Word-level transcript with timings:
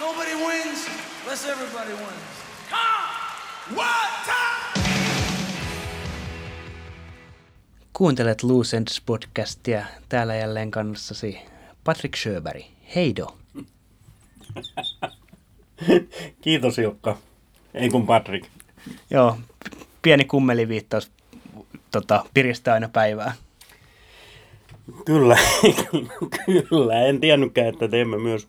Nobody 0.00 0.34
wins 0.34 0.88
unless 1.22 1.44
everybody 1.48 1.92
wins. 1.92 2.34
Come! 2.70 3.76
One 3.76 4.10
time! 4.26 4.84
Kuuntelet 7.92 8.42
Loose 8.42 8.76
Ends 8.76 9.02
podcastia. 9.06 9.84
Täällä 10.08 10.34
jälleen 10.34 10.70
kannassasi 10.70 11.38
Patrick 11.84 12.16
Sjöberg. 12.16 12.62
Heido. 12.94 13.36
Kiitos 16.42 16.78
Jukka. 16.78 17.16
Ei 17.74 17.88
kun 17.88 18.06
Patrick. 18.06 18.46
Joo, 19.10 19.38
pieni 20.02 20.24
kummeliviittaus 20.24 21.10
tota, 21.90 22.24
piristää 22.34 22.74
aina 22.74 22.88
päivää. 22.88 23.34
Kyllä, 25.04 25.36
kyllä. 26.68 27.02
En 27.02 27.20
tiennytkään, 27.20 27.68
että 27.68 27.88
teemme 27.88 28.18
myös 28.18 28.46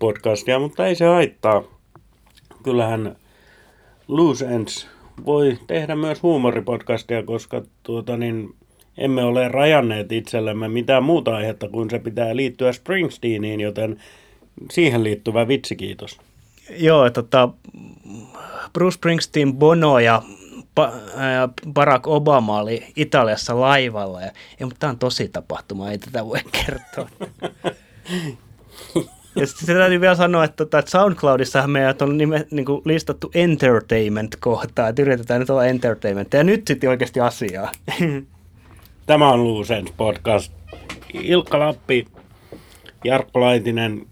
huumoripodcastia, 0.00 0.58
mutta 0.58 0.86
ei 0.86 0.94
se 0.94 1.04
haittaa. 1.04 1.62
Kyllähän 2.62 3.16
Loose 4.08 4.46
Ends 4.46 4.86
voi 5.26 5.58
tehdä 5.66 5.96
myös 5.96 6.22
huumoripodcastia, 6.22 7.22
koska 7.22 7.62
tuota 7.82 8.16
niin, 8.16 8.54
emme 8.98 9.24
ole 9.24 9.48
rajanneet 9.48 10.12
itsellemme 10.12 10.68
mitään 10.68 11.04
muuta 11.04 11.36
aihetta 11.36 11.68
kuin 11.68 11.90
se 11.90 11.98
pitää 11.98 12.36
liittyä 12.36 12.72
Springsteeniin, 12.72 13.60
joten 13.60 14.00
siihen 14.70 15.04
liittyvä 15.04 15.48
vitsi 15.48 15.76
kiitos. 15.76 16.18
Joo, 16.70 17.10
tota, 17.10 17.48
Bruce 18.72 18.94
Springsteen, 18.94 19.54
Bono 19.54 19.98
ja 19.98 20.22
Barack 21.72 22.06
Obama 22.06 22.60
oli 22.60 22.86
Italiassa 22.96 23.60
laivalla. 23.60 24.20
Ja, 24.20 24.30
ja, 24.60 24.66
mutta 24.66 24.80
tämä 24.80 24.90
on 24.90 24.98
tosi 24.98 25.28
tapahtuma, 25.28 25.90
ei 25.90 25.98
tätä 25.98 26.26
voi 26.26 26.40
kertoa. 26.52 27.08
Ja 29.36 29.46
sitten 29.46 29.76
täytyy 29.76 30.00
vielä 30.00 30.14
sanoa, 30.14 30.44
että, 30.44 30.56
tota, 30.56 30.78
että 30.78 30.90
SoundCloudissahan 30.90 31.70
meidät 31.70 32.02
on 32.02 32.18
nime, 32.18 32.46
niin 32.50 32.64
kuin 32.64 32.82
listattu 32.84 33.30
entertainment-kohtaa, 33.34 34.88
että 34.88 35.02
yritetään 35.02 35.40
nyt 35.40 35.50
olla 35.50 35.66
entertainment. 35.66 36.32
Ja 36.32 36.44
nyt 36.44 36.62
sitten 36.66 36.90
oikeasti 36.90 37.20
asiaa. 37.20 37.72
Tämä 39.06 39.28
on 39.28 39.44
Luusens 39.44 39.92
podcast. 39.96 40.52
Ilkka 41.14 41.58
Lappi, 41.58 42.06
Jarkko 43.04 43.40
Laitinen 43.40 44.06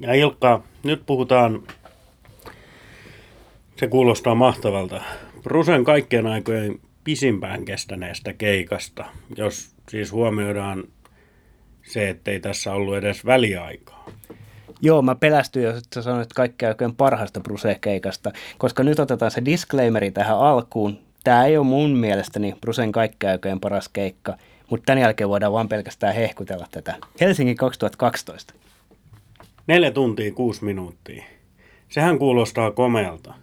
ja 0.00 0.14
Ilkka, 0.14 0.62
nyt 0.82 1.02
puhutaan, 1.06 1.62
se 3.76 3.86
kuulostaa 3.88 4.34
mahtavalta, 4.34 5.02
Rusen 5.44 5.84
kaikkien 5.84 6.26
aikojen 6.26 6.80
pisimpään 7.04 7.64
kestäneestä 7.64 8.32
keikasta, 8.32 9.04
jos 9.36 9.74
siis 9.88 10.12
huomioidaan 10.12 10.84
se, 11.82 12.08
ettei 12.08 12.40
tässä 12.40 12.72
ollut 12.72 12.96
edes 12.96 13.26
väliaikaa. 13.26 14.03
Joo, 14.84 15.02
mä 15.02 15.14
pelästyin, 15.14 15.64
jos 15.64 15.82
sä 15.94 16.02
sanoit 16.02 16.32
kaikkea 16.32 16.68
oikein 16.68 16.96
parhaasta 16.96 17.40
Bruse-keikasta, 17.40 18.32
koska 18.58 18.82
nyt 18.82 18.98
otetaan 18.98 19.30
se 19.30 19.44
disclaimeri 19.44 20.10
tähän 20.10 20.38
alkuun. 20.38 20.98
Tämä 21.24 21.46
ei 21.46 21.56
ole 21.56 21.66
mun 21.66 21.90
mielestäni 21.90 22.54
Brusen 22.60 22.92
kaikkea 22.92 23.32
oikein 23.32 23.60
paras 23.60 23.88
keikka, 23.88 24.36
mutta 24.70 24.86
tämän 24.86 25.00
jälkeen 25.00 25.28
voidaan 25.28 25.52
vaan 25.52 25.68
pelkästään 25.68 26.14
hehkutella 26.14 26.66
tätä. 26.70 26.94
Helsinki 27.20 27.54
2012. 27.54 28.54
Neljä 29.66 29.90
tuntia, 29.90 30.32
kuusi 30.32 30.64
minuuttia. 30.64 31.24
Sehän 31.88 32.18
kuulostaa 32.18 32.70
komealta. 32.70 33.34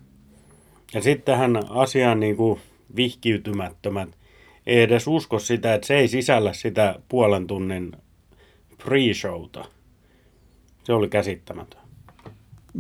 Ja 0.94 1.02
sitten 1.02 1.34
tähän 1.34 1.59
asiaan 1.69 2.19
niin 2.19 2.36
kuin 2.36 2.59
vihkiytymättömät 2.95 4.09
ei 4.66 4.81
edes 4.81 5.08
usko 5.08 5.39
sitä, 5.39 5.73
että 5.73 5.88
se 5.88 5.95
ei 5.97 6.08
sisällä 6.08 6.53
sitä 6.53 6.95
puolen 7.09 7.47
tunnin 7.47 7.92
pre-showta. 8.84 9.80
Se 10.83 10.93
oli 10.93 11.09
käsittämätön. 11.09 11.81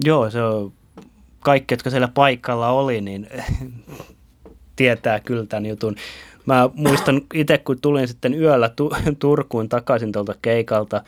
Joo, 0.05 0.29
se 0.29 0.43
on 0.43 0.73
kaikki, 1.39 1.73
jotka 1.73 1.89
siellä 1.89 2.07
paikalla 2.07 2.69
oli, 2.69 3.01
niin 3.01 3.29
tietää 4.75 5.19
kyllä 5.19 5.45
tämän 5.45 5.65
jutun. 5.65 5.95
Mä 6.45 6.69
muistan 6.73 7.21
itse, 7.33 7.57
kun 7.57 7.81
tulin 7.81 8.07
sitten 8.07 8.33
yöllä 8.33 8.69
tu- 8.69 8.91
Turkuun 9.19 9.69
takaisin 9.69 10.11
tuolta 10.11 10.35
keikalta, 10.41 11.03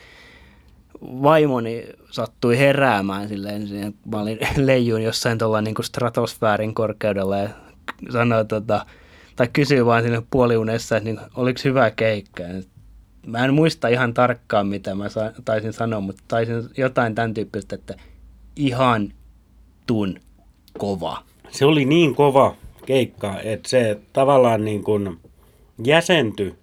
vaimoni 1.01 1.85
sattui 2.11 2.57
heräämään 2.57 3.27
silleen, 3.27 3.93
mä 4.11 4.21
olin 4.21 4.39
leijuin 4.67 5.03
jossain 5.03 5.37
tuolla 5.37 5.61
niin 5.61 5.75
kuin 5.75 5.85
stratosfäärin 5.85 6.73
korkeudella 6.73 7.37
ja 7.37 7.49
sanoi, 8.09 8.45
tota, 8.45 8.85
tai 9.35 9.47
kysyi 9.53 9.85
vaan 9.85 10.03
sinne 10.03 10.23
puoliunessa, 10.31 10.97
että 10.97 11.09
niin, 11.09 11.19
oliko 11.35 11.59
hyvä 11.63 11.91
keikka. 11.91 12.43
Ja 12.43 12.63
mä 13.27 13.45
en 13.45 13.53
muista 13.53 13.87
ihan 13.87 14.13
tarkkaan, 14.13 14.67
mitä 14.67 14.95
mä 14.95 15.09
sa- 15.09 15.31
taisin 15.45 15.73
sanoa, 15.73 16.01
mutta 16.01 16.23
taisin 16.27 16.55
jotain 16.77 17.15
tämän 17.15 17.33
tyyppistä, 17.33 17.75
että 17.75 17.95
ihan 18.55 19.13
tun 19.87 20.19
kova. 20.77 21.23
Se 21.49 21.65
oli 21.65 21.85
niin 21.85 22.15
kova 22.15 22.55
keikka, 22.85 23.39
että 23.39 23.69
se 23.69 23.99
tavallaan 24.13 24.65
niin 24.65 24.83
kuin 24.83 25.19
jäsentyi 25.85 26.55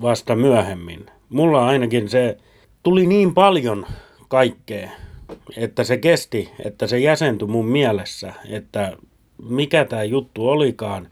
vasta 0.00 0.36
myöhemmin. 0.36 1.06
Mulla 1.28 1.66
ainakin 1.66 2.08
se 2.08 2.38
tuli 2.82 3.06
niin 3.06 3.34
paljon 3.34 3.86
kaikkea, 4.28 4.90
että 5.56 5.84
se 5.84 5.96
kesti, 5.96 6.50
että 6.64 6.86
se 6.86 6.98
jäsentyi 6.98 7.48
mun 7.48 7.66
mielessä, 7.66 8.32
että 8.48 8.96
mikä 9.48 9.84
tämä 9.84 10.04
juttu 10.04 10.48
olikaan 10.48 11.08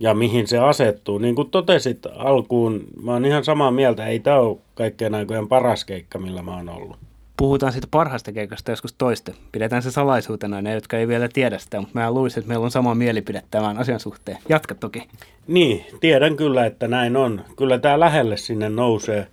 ja 0.00 0.14
mihin 0.14 0.46
se 0.46 0.58
asettuu. 0.58 1.18
Niin 1.18 1.34
kuin 1.34 1.50
totesit 1.50 2.06
alkuun, 2.16 2.84
mä 3.02 3.12
oon 3.12 3.24
ihan 3.24 3.44
samaa 3.44 3.70
mieltä, 3.70 4.06
ei 4.06 4.20
tämä 4.20 4.38
ole 4.38 4.58
kaikkien 4.74 5.14
aikojen 5.14 5.48
paras 5.48 5.84
keikka, 5.84 6.18
millä 6.18 6.42
mä 6.42 6.56
oon 6.56 6.68
ollut. 6.68 6.96
Puhutaan 7.36 7.72
siitä 7.72 7.88
parhaasta 7.90 8.32
keikasta 8.32 8.72
joskus 8.72 8.92
toista. 8.92 9.32
Pidetään 9.52 9.82
se 9.82 9.90
salaisuutena 9.90 10.62
ne, 10.62 10.74
jotka 10.74 10.98
ei 10.98 11.08
vielä 11.08 11.28
tiedä 11.28 11.58
sitä, 11.58 11.80
mutta 11.80 11.98
mä 12.00 12.10
luulisin, 12.10 12.38
että 12.38 12.48
meillä 12.48 12.64
on 12.64 12.70
sama 12.70 12.94
mielipide 12.94 13.42
tämän 13.50 13.78
asian 13.78 14.00
suhteen. 14.00 14.38
Jatka 14.48 14.74
toki. 14.74 15.08
Niin, 15.46 15.84
tiedän 16.00 16.36
kyllä, 16.36 16.66
että 16.66 16.88
näin 16.88 17.16
on. 17.16 17.44
Kyllä 17.56 17.78
tämä 17.78 18.00
lähelle 18.00 18.36
sinne 18.36 18.68
nousee. 18.68 19.26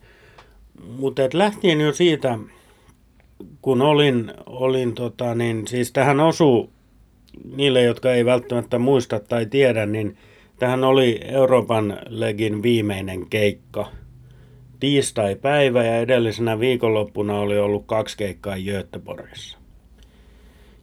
Mutta 0.97 1.21
lähtien 1.33 1.81
jo 1.81 1.93
siitä, 1.93 2.39
kun 3.61 3.81
olin, 3.81 4.33
olin 4.45 4.93
tota, 4.93 5.35
niin 5.35 5.67
siis 5.67 5.91
tähän 5.91 6.19
osuu 6.19 6.69
niille, 7.55 7.81
jotka 7.81 8.13
ei 8.13 8.25
välttämättä 8.25 8.79
muista 8.79 9.19
tai 9.19 9.45
tiedä, 9.45 9.85
niin 9.85 10.17
tähän 10.61 10.83
oli 10.83 11.19
Euroopan 11.23 11.99
legin 12.09 12.63
viimeinen 12.63 13.29
keikka. 13.29 13.87
Tiistai-päivä 14.79 15.83
ja 15.83 15.97
edellisenä 15.97 16.59
viikonloppuna 16.59 17.39
oli 17.39 17.59
ollut 17.59 17.83
kaksi 17.85 18.17
keikkaa 18.17 18.55
Göteborgissa. 18.57 19.57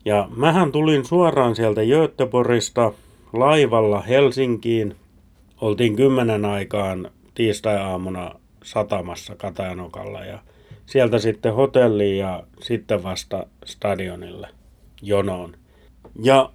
Ja 0.04 0.28
mähän 0.36 0.72
tulin 0.72 1.04
suoraan 1.04 1.56
sieltä 1.56 1.80
Göteborgista 1.80 2.92
laivalla 3.32 4.00
Helsinkiin. 4.00 4.96
Oltiin 5.60 5.96
kymmenen 5.96 6.44
aikaan 6.44 7.10
tiistai-aamuna 7.34 8.34
satamassa 8.64 9.36
Katajanokalla 9.36 10.24
ja 10.24 10.38
sieltä 10.86 11.18
sitten 11.18 11.54
hotelliin 11.54 12.18
ja 12.18 12.42
sitten 12.62 13.02
vasta 13.02 13.46
stadionille 13.64 14.48
jonoon. 15.02 15.56
Ja 16.22 16.50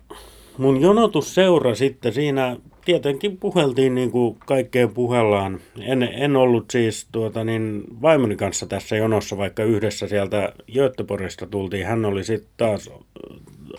mun 0.57 0.81
jonotusseura 0.81 1.75
sitten 1.75 2.13
siinä 2.13 2.57
tietenkin 2.85 3.37
puheltiin 3.37 3.95
niin 3.95 4.11
kuin 4.11 4.37
kaikkeen 4.45 4.93
puhellaan. 4.93 5.59
En, 5.81 6.03
en 6.03 6.35
ollut 6.35 6.71
siis 6.71 7.07
tuota, 7.11 7.43
niin 7.43 7.83
vaimoni 8.01 8.35
kanssa 8.35 8.65
tässä 8.65 8.95
jonossa, 8.95 9.37
vaikka 9.37 9.63
yhdessä 9.63 10.07
sieltä 10.07 10.53
Göteborgista 10.73 11.45
tultiin. 11.45 11.85
Hän 11.85 12.05
oli 12.05 12.23
sitten 12.23 12.49
taas 12.57 12.89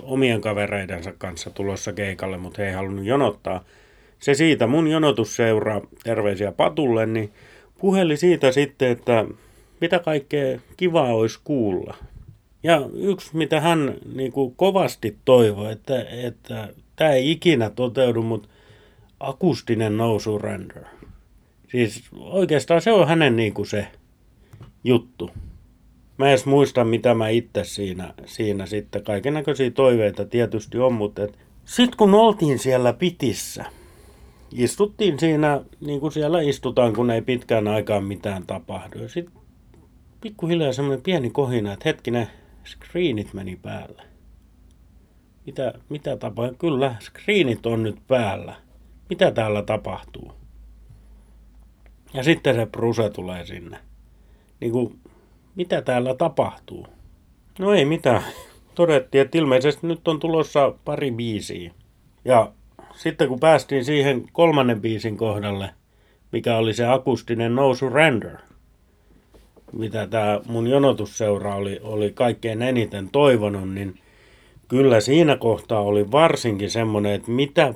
omien 0.03 0.41
kavereidensa 0.41 1.13
kanssa 1.19 1.51
tulossa 1.51 1.93
keikalle, 1.93 2.37
mutta 2.37 2.63
he 2.63 2.69
ei 2.69 2.75
halunnut 2.75 3.05
jonottaa. 3.05 3.65
Se 4.19 4.35
siitä 4.35 4.67
mun 4.67 4.89
jonotusseura, 4.89 5.81
terveisiä 6.05 6.53
Patulle, 6.53 7.07
niin 7.07 7.33
puheli 7.79 8.17
siitä 8.17 8.53
sitten, 8.53 8.91
että 8.91 9.25
mitä 9.81 9.99
kaikkea 9.99 10.61
kivaa 10.77 11.15
olisi 11.15 11.39
kuulla. 11.45 11.97
Ja 12.63 12.89
yksi, 12.95 13.37
mitä 13.37 13.61
hän 13.61 13.95
niin 14.15 14.33
kuin 14.33 14.55
kovasti 14.57 15.17
toivoi, 15.25 15.73
että, 15.73 16.07
että 16.11 16.69
tämä 16.97 17.11
ei 17.11 17.31
ikinä 17.31 17.71
toteudu, 17.71 18.23
mutta 18.23 18.49
akustinen 19.21 19.97
no 19.97 20.19
surrender. 20.19 20.85
Siis 21.71 22.05
oikeastaan 22.19 22.81
se 22.81 22.93
on 22.93 23.09
hänen 23.09 23.37
niin 23.37 23.55
kuin 23.55 23.67
se 23.67 23.87
juttu. 24.85 25.31
Mä 26.19 26.29
edes 26.29 26.47
muista, 26.47 26.85
mitä 26.85 27.15
mä 27.15 27.29
itse 27.29 27.65
siinä, 27.65 28.15
siinä 28.27 28.67
sitten. 28.67 29.05
Kaiken 29.05 29.35
näköisiä 29.35 29.71
toiveita 29.71 30.25
tietysti 30.25 30.79
on, 30.79 30.93
mutta 30.93 31.23
sitten 31.65 31.97
kun 31.97 32.15
oltiin 32.15 32.59
siellä 32.59 32.93
pitissä, 32.93 33.65
istuttiin 34.53 35.19
siinä, 35.19 35.61
niin 35.81 36.01
kuin 36.01 36.13
siellä 36.13 36.41
istutaan, 36.41 36.93
kun 36.93 37.11
ei 37.11 37.23
pitkään 37.23 37.69
aikaan 37.69 38.05
mitään 38.05 38.47
tapahdu. 38.47 39.09
Sitten 39.09 39.43
pikkuhiljaa 40.21 40.73
semmoinen 40.73 41.03
pieni 41.03 41.31
kohina, 41.31 41.73
että 41.73 41.89
hetkinen, 41.89 42.29
screenit 42.65 43.35
meni 43.35 43.57
päälle. 43.57 44.03
Mitä, 45.47 45.75
mitä 45.89 46.17
tapahtuu? 46.17 46.59
Kyllä, 46.59 46.95
screenit 47.01 47.67
on 47.67 47.83
nyt 47.83 47.97
päällä. 48.07 48.64
Mitä 49.11 49.31
täällä 49.31 49.63
tapahtuu? 49.63 50.33
Ja 52.15 52.23
sitten 52.23 52.55
se 52.55 52.67
Bruse 52.67 53.11
tulee 53.11 53.47
sinne. 53.47 53.79
Niin 54.61 54.73
kuin, 54.73 54.99
mitä 55.55 55.83
täällä 55.83 56.15
tapahtuu? 56.15 56.87
No 57.59 57.75
ei 57.75 57.85
mitään. 57.85 58.23
Todettiin, 58.75 59.23
että 59.23 59.39
ilmeisesti 59.39 59.87
nyt 59.87 60.09
on 60.09 60.21
tulossa 60.21 60.75
pari 60.85 61.11
biisiä. 61.11 61.73
Ja 62.25 62.53
sitten 62.97 63.29
kun 63.29 63.41
päästiin 63.41 63.85
siihen 63.85 64.25
kolmannen 64.33 64.81
biisin 64.81 65.17
kohdalle, 65.17 65.71
mikä 66.33 66.57
oli 66.57 66.75
se 66.75 66.87
akustinen 66.87 67.55
No 67.55 67.75
Surrender, 67.75 68.37
mitä 69.73 70.07
tämä 70.07 70.41
mun 70.47 70.67
jonotusseura 70.67 71.55
oli, 71.55 71.81
oli 71.83 72.13
kaikkein 72.13 72.63
eniten 72.63 73.09
toivonut, 73.11 73.75
niin 73.75 74.01
kyllä 74.69 75.01
siinä 75.01 75.37
kohtaa 75.37 75.81
oli 75.81 76.11
varsinkin 76.11 76.71
semmoinen, 76.71 77.13
että 77.13 77.31
mitä 77.31 77.75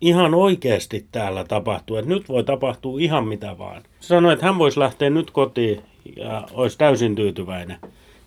ihan 0.00 0.34
oikeasti 0.34 1.06
täällä 1.12 1.44
tapahtuu, 1.44 1.96
että 1.96 2.08
nyt 2.08 2.28
voi 2.28 2.44
tapahtua 2.44 3.00
ihan 3.00 3.28
mitä 3.28 3.58
vaan. 3.58 3.82
Sanoi, 4.00 4.32
että 4.32 4.46
hän 4.46 4.58
voisi 4.58 4.80
lähteä 4.80 5.10
nyt 5.10 5.30
kotiin 5.30 5.82
ja 6.16 6.48
olisi 6.52 6.78
täysin 6.78 7.14
tyytyväinen. 7.14 7.78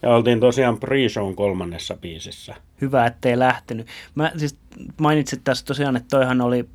Ja 0.01 0.10
oltiin 0.10 0.39
tosiaan 0.39 0.77
pre-shown 0.77 1.36
kolmannessa 1.36 1.98
biisissä. 2.01 2.56
Hyvä, 2.81 3.06
ettei 3.06 3.39
lähtenyt. 3.39 3.88
Mä 4.16 4.31
siis 4.38 4.57
mainitsin 5.01 5.42
tässä 5.44 5.66
tosiaan, 5.66 5.95
että 5.95 6.18
toihan 6.18 6.42
oli 6.42 6.66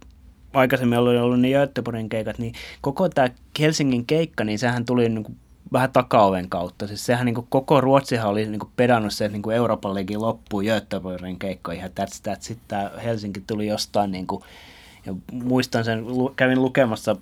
aikaisemmin 0.54 0.98
ollut, 0.98 1.16
ollut 1.16 1.40
niin 1.40 1.58
Göteborgin 1.58 2.08
keikat, 2.08 2.38
niin 2.38 2.54
koko 2.80 3.08
tämä 3.08 3.28
Helsingin 3.60 4.06
keikka, 4.06 4.44
niin 4.44 4.58
sehän 4.58 4.84
tuli 4.84 5.08
niin 5.08 5.24
kuin 5.24 5.36
vähän 5.72 5.92
takaoven 5.92 6.48
kautta. 6.48 6.86
Siis 6.86 7.06
sehän 7.06 7.26
niin 7.26 7.34
kuin 7.34 7.46
koko 7.50 7.80
Ruotsihan 7.80 8.30
oli 8.30 8.46
niin 8.46 8.58
kuin 8.58 8.72
pedannut 8.76 9.12
se, 9.12 9.24
että 9.24 9.38
niin 9.38 9.56
Euroopan 9.56 9.94
liigin 9.94 10.22
loppuu 10.22 10.62
Göteborgin 10.62 11.38
keikkoihin. 11.38 11.84
That's 11.84 12.20
that. 12.22 12.42
Sitten 12.42 12.68
tämä 12.68 12.90
Helsinki 13.04 13.40
tuli 13.46 13.66
jostain, 13.66 14.12
niin 14.12 14.26
kuin, 14.26 14.42
ja 15.06 15.14
muistan 15.32 15.84
sen, 15.84 16.04
kävin 16.36 16.62
lukemassa 16.62 17.16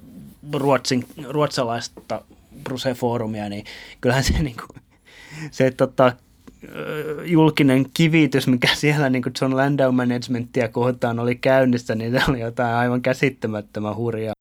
ruotsin, 0.53 1.05
ruotsalaista 1.29 2.23
Bruse-foorumia, 2.65 3.49
niin 3.49 3.65
kyllähän 4.01 4.25
se, 4.25 4.33
niin 4.43 4.57
kuin, 4.57 4.83
se 5.51 5.71
tota, 5.71 6.13
julkinen 7.25 7.87
kivitys, 7.95 8.47
mikä 8.47 8.69
siellä 8.75 9.11
niin 9.11 9.23
kuin 9.23 9.33
John 9.41 9.57
Landau 9.57 9.93
managementia 9.93 10.69
kohtaan 10.69 11.19
oli 11.19 11.35
käynnissä, 11.35 11.95
niin 11.95 12.13
se 12.13 12.21
oli 12.29 12.41
jotain 12.41 12.75
aivan 12.75 13.03
käsittämättömän 13.03 13.97
hurjaa. 13.97 14.33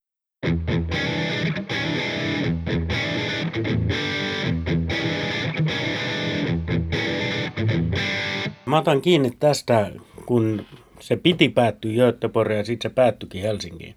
Mä 8.65 8.77
otan 8.77 9.01
kiinni 9.01 9.31
tästä, 9.39 9.91
kun 10.25 10.65
se 11.01 11.15
piti 11.15 11.49
päättyä 11.49 11.91
Göteborgiin 11.91 12.57
ja 12.57 12.65
sitten 12.65 12.91
se 12.91 12.95
päättyikin 12.95 13.41
Helsinkiin. 13.41 13.95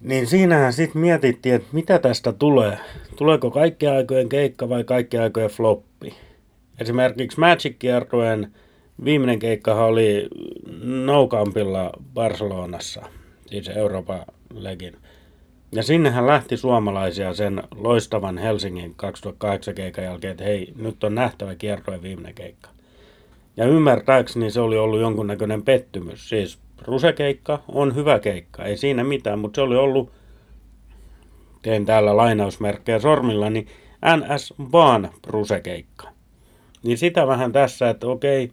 Niin 0.00 0.26
siinähän 0.26 0.72
sitten 0.72 1.00
mietittiin, 1.00 1.54
että 1.54 1.68
mitä 1.72 1.98
tästä 1.98 2.32
tulee. 2.32 2.78
Tuleeko 3.16 3.50
kaikki 3.50 3.86
aikojen 3.86 4.28
keikka 4.28 4.68
vai 4.68 4.84
kaikki 4.84 5.18
aikojen 5.18 5.50
floppi? 5.50 6.14
Esimerkiksi 6.80 7.40
Magic 7.40 7.76
kiertueen 7.78 8.52
viimeinen 9.04 9.38
keikka 9.38 9.84
oli 9.84 10.28
Noukampilla 10.82 11.90
Barcelonassa, 12.14 13.02
siis 13.46 13.68
Euroopan 13.68 14.20
legin. 14.54 14.96
Ja 15.72 15.82
sinnehän 15.82 16.26
lähti 16.26 16.56
suomalaisia 16.56 17.34
sen 17.34 17.62
loistavan 17.74 18.38
Helsingin 18.38 18.94
2008 18.94 19.74
keikan 19.74 20.04
jälkeen, 20.04 20.30
että 20.30 20.44
hei, 20.44 20.72
nyt 20.76 21.04
on 21.04 21.14
nähtävä 21.14 21.54
kiertojen 21.54 22.02
viimeinen 22.02 22.34
keikka. 22.34 22.70
Ja 23.58 23.66
ymmärtääkseni 23.66 24.50
se 24.50 24.60
oli 24.60 24.78
ollut 24.78 25.00
jonkunnäköinen 25.00 25.62
pettymys. 25.62 26.28
Siis 26.28 26.58
rusekeikka 26.82 27.62
on 27.68 27.94
hyvä 27.94 28.18
keikka, 28.18 28.64
ei 28.64 28.76
siinä 28.76 29.04
mitään, 29.04 29.38
mutta 29.38 29.56
se 29.56 29.62
oli 29.62 29.76
ollut, 29.76 30.12
teen 31.62 31.86
täällä 31.86 32.16
lainausmerkkejä 32.16 32.98
sormilla, 32.98 33.50
niin 33.50 33.66
NS 34.16 34.54
vaan 34.72 35.10
rusekeikka. 35.26 36.08
Niin 36.82 36.98
sitä 36.98 37.26
vähän 37.26 37.52
tässä, 37.52 37.90
että 37.90 38.06
okei, 38.06 38.52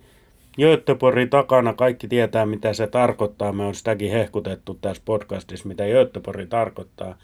Göteborgin 0.58 1.30
takana 1.30 1.74
kaikki 1.74 2.08
tietää, 2.08 2.46
mitä 2.46 2.74
se 2.74 2.88
tarkoittaa. 2.88 3.54
Me 3.54 3.64
on 3.64 3.76
sitäkin 3.76 4.12
hehkutettu 4.12 4.78
tässä 4.82 5.02
podcastissa, 5.06 5.68
mitä 5.68 5.84
Göteborg 5.84 6.50
tarkoittaa. 6.50 7.18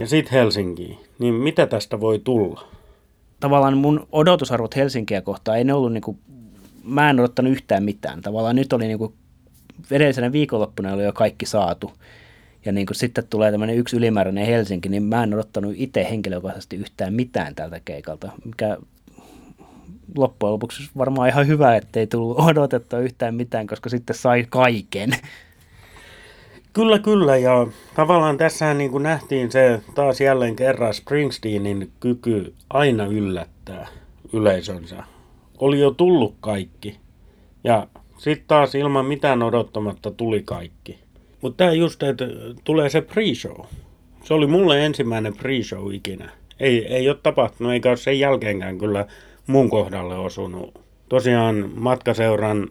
Ja 0.00 0.06
sitten 0.06 0.32
Helsinki. 0.32 0.98
Niin 1.18 1.34
mitä 1.34 1.66
tästä 1.66 2.00
voi 2.00 2.18
tulla? 2.18 2.64
Tavallaan 3.40 3.76
mun 3.76 4.06
odotusarvot 4.12 4.76
Helsinkiä 4.76 5.20
kohtaan 5.20 5.58
ei 5.58 5.64
ne 5.64 5.74
ollut 5.74 5.92
niinku, 5.92 6.18
mä 6.84 7.10
en 7.10 7.20
odottanut 7.20 7.52
yhtään 7.52 7.82
mitään. 7.82 8.20
Tavallaan 8.20 8.56
nyt 8.56 8.72
oli 8.72 8.86
niinku, 8.86 9.14
edellisenä 9.90 10.32
viikonloppuna 10.32 10.92
oli 10.92 11.04
jo 11.04 11.12
kaikki 11.12 11.46
saatu. 11.46 11.92
Ja 12.64 12.72
niin 12.72 12.86
kuin 12.86 12.96
sitten 12.96 13.26
tulee 13.30 13.50
tämmöinen 13.50 13.76
yksi 13.76 13.96
ylimääräinen 13.96 14.46
Helsinki, 14.46 14.88
niin 14.88 15.02
mä 15.02 15.22
en 15.22 15.34
odottanut 15.34 15.74
itse 15.76 16.06
henkilökohtaisesti 16.10 16.76
yhtään 16.76 17.14
mitään 17.14 17.54
tältä 17.54 17.80
keikalta, 17.84 18.32
mikä 18.44 18.78
loppujen 20.16 20.52
lopuksi 20.52 20.90
varmaan 20.98 21.28
ihan 21.28 21.46
hyvä, 21.46 21.76
ettei 21.76 22.06
tullut 22.06 22.40
odotettua 22.50 22.98
yhtään 22.98 23.34
mitään, 23.34 23.66
koska 23.66 23.90
sitten 23.90 24.16
sai 24.16 24.46
kaiken. 24.50 25.10
Kyllä, 26.72 26.98
kyllä. 26.98 27.36
Ja 27.36 27.66
tavallaan 27.94 28.38
tässä 28.38 28.74
niin 28.74 28.90
kuin 28.90 29.02
nähtiin 29.02 29.52
se 29.52 29.80
taas 29.94 30.20
jälleen 30.20 30.56
kerran 30.56 30.94
Springsteenin 30.94 31.90
kyky 32.00 32.54
aina 32.70 33.06
yllättää 33.06 33.86
yleisönsä. 34.32 35.11
Oli 35.58 35.80
jo 35.80 35.90
tullut 35.90 36.34
kaikki. 36.40 36.96
Ja 37.64 37.86
sitten 38.18 38.46
taas 38.48 38.74
ilman 38.74 39.06
mitään 39.06 39.42
odottamatta 39.42 40.10
tuli 40.10 40.42
kaikki. 40.42 40.98
Mutta 41.40 41.56
tämä 41.56 41.72
just, 41.72 42.02
että 42.02 42.24
tulee 42.64 42.88
se 42.88 43.00
pre-show. 43.00 43.64
Se 44.24 44.34
oli 44.34 44.46
mulle 44.46 44.86
ensimmäinen 44.86 45.32
pre-show 45.32 45.94
ikinä. 45.94 46.30
Ei, 46.60 46.86
ei 46.86 47.08
ole 47.08 47.18
tapahtunut, 47.22 47.72
eikä 47.72 47.88
ole 47.88 47.96
sen 47.96 48.18
jälkeenkään 48.18 48.78
kyllä 48.78 49.06
mun 49.46 49.70
kohdalle 49.70 50.14
osunut. 50.14 50.80
Tosiaan 51.08 51.70
matkaseuran 51.74 52.68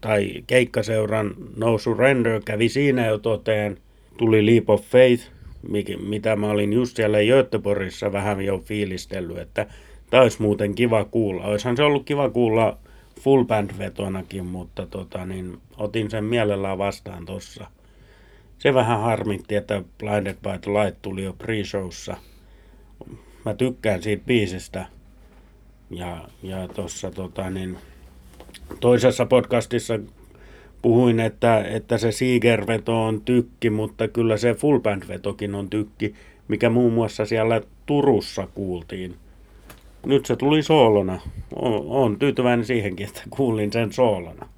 tai 0.00 0.30
keikkaseuran 0.46 1.34
No 1.56 1.78
Surrender 1.78 2.40
kävi 2.44 2.68
siinä 2.68 3.06
jo 3.06 3.18
toteen. 3.18 3.78
Tuli 4.16 4.46
Leap 4.46 4.70
of 4.70 4.82
Faith, 4.82 5.30
mitä 6.08 6.36
mä 6.36 6.50
olin 6.50 6.72
just 6.72 6.96
siellä 6.96 7.18
Göteborgissa 7.18 8.12
vähän 8.12 8.40
jo 8.40 8.58
fiilistellyt, 8.58 9.38
että 9.38 9.66
tämä 10.12 10.22
olisi 10.22 10.42
muuten 10.42 10.74
kiva 10.74 11.04
kuulla. 11.04 11.44
Olisihan 11.44 11.76
se 11.76 11.82
ollut 11.82 12.04
kiva 12.04 12.30
kuulla 12.30 12.78
full 13.20 13.44
band 13.44 13.70
vetonakin, 13.78 14.46
mutta 14.46 14.86
tota, 14.86 15.26
niin, 15.26 15.58
otin 15.76 16.10
sen 16.10 16.24
mielellään 16.24 16.78
vastaan 16.78 17.24
tossa. 17.24 17.66
Se 18.58 18.74
vähän 18.74 19.00
harmitti, 19.00 19.56
että 19.56 19.82
Blinded 19.98 20.34
by 20.34 20.58
the 20.60 20.70
Light 20.70 21.02
tuli 21.02 21.24
jo 21.24 21.32
pre-showssa. 21.32 22.16
Mä 23.44 23.54
tykkään 23.54 24.02
siitä 24.02 24.24
biisistä. 24.26 24.86
Ja, 25.90 26.28
ja 26.42 26.68
tuossa 26.68 27.10
tota, 27.10 27.50
niin, 27.50 27.76
toisessa 28.80 29.26
podcastissa 29.26 29.98
puhuin, 30.82 31.20
että, 31.20 31.64
että 31.64 31.98
se 31.98 32.12
Seeger-veto 32.12 33.06
on 33.06 33.20
tykki, 33.20 33.70
mutta 33.70 34.08
kyllä 34.08 34.36
se 34.36 34.54
full 34.54 34.78
band-vetokin 34.78 35.54
on 35.54 35.70
tykki, 35.70 36.14
mikä 36.48 36.70
muun 36.70 36.92
muassa 36.92 37.26
siellä 37.26 37.60
Turussa 37.86 38.48
kuultiin. 38.54 39.16
Nyt 40.06 40.26
se 40.26 40.36
tuli 40.36 40.62
soolona. 40.62 41.20
Olen 41.56 42.18
tyytyväinen 42.18 42.66
siihenkin, 42.66 43.06
että 43.06 43.22
kuulin 43.30 43.72
sen 43.72 43.92
soolona. 43.92 44.48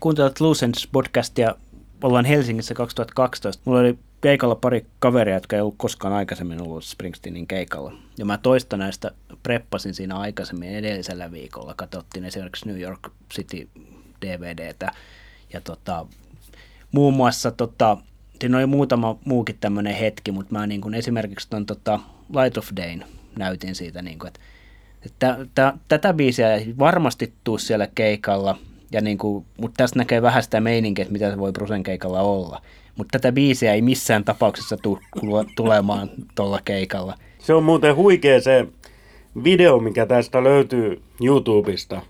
Kuuntelet 0.00 0.40
Loose 0.40 0.66
podcastia 0.92 1.54
ollaan 2.02 2.24
Helsingissä 2.24 2.74
2012. 2.74 3.62
Mulla 3.64 3.80
oli 3.80 3.98
keikalla 4.20 4.54
pari 4.54 4.86
kaveria, 4.98 5.34
jotka 5.34 5.56
ei 5.56 5.62
ollut 5.62 5.74
koskaan 5.76 6.14
aikaisemmin 6.14 6.62
ollut 6.62 6.84
Springsteenin 6.84 7.46
keikalla. 7.46 7.92
Ja 8.18 8.24
mä 8.24 8.38
toista 8.38 8.76
näistä 8.76 9.10
preppasin 9.42 9.94
siinä 9.94 10.16
aikaisemmin 10.16 10.68
edellisellä 10.68 11.32
viikolla. 11.32 11.74
Katsottiin 11.76 12.24
esimerkiksi 12.24 12.68
New 12.68 12.80
York 12.80 13.08
City 13.34 13.68
DVDtä. 14.22 14.92
Ja 15.52 15.60
tota, 15.60 16.06
muun 16.96 17.14
muassa 17.14 17.50
tota, 17.50 17.96
siinä 18.40 18.58
oli 18.58 18.66
muutama 18.66 19.18
muukin 19.24 19.56
tämmöinen 19.60 19.94
hetki, 19.94 20.32
mutta 20.32 20.52
mä 20.52 20.66
niin 20.66 20.80
kuin 20.80 20.94
esimerkiksi 20.94 21.50
ton 21.50 21.66
tota 21.66 22.00
Light 22.42 22.58
of 22.58 22.68
Dayn 22.76 23.04
näytin 23.38 23.74
siitä, 23.74 24.02
niin 24.02 24.18
kuin, 24.18 24.32
että, 25.06 25.38
että 25.42 25.74
tätä 25.88 26.12
biisiä 26.14 26.54
ei 26.54 26.74
varmasti 26.78 27.32
tuu 27.44 27.58
siellä 27.58 27.88
keikalla, 27.94 28.58
ja 28.92 29.00
niin 29.00 29.18
kuin, 29.18 29.44
mutta 29.60 29.76
tästä 29.76 29.98
näkee 29.98 30.22
vähän 30.22 30.42
sitä 30.42 30.60
meininkiä, 30.60 31.02
että 31.02 31.12
mitä 31.12 31.30
se 31.30 31.38
voi 31.38 31.52
Brusen 31.52 31.82
keikalla 31.82 32.20
olla. 32.20 32.62
Mutta 32.96 33.18
tätä 33.18 33.32
biisiä 33.32 33.74
ei 33.74 33.82
missään 33.82 34.24
tapauksessa 34.24 34.76
tule 34.76 35.46
tulemaan 35.56 36.10
tuolla 36.34 36.60
keikalla. 36.64 37.14
Se 37.38 37.54
on 37.54 37.64
muuten 37.64 37.96
huikea 37.96 38.40
se 38.40 38.66
video, 39.44 39.78
mikä 39.78 40.06
tästä 40.06 40.44
löytyy 40.44 41.02
YouTubesta. 41.22 42.02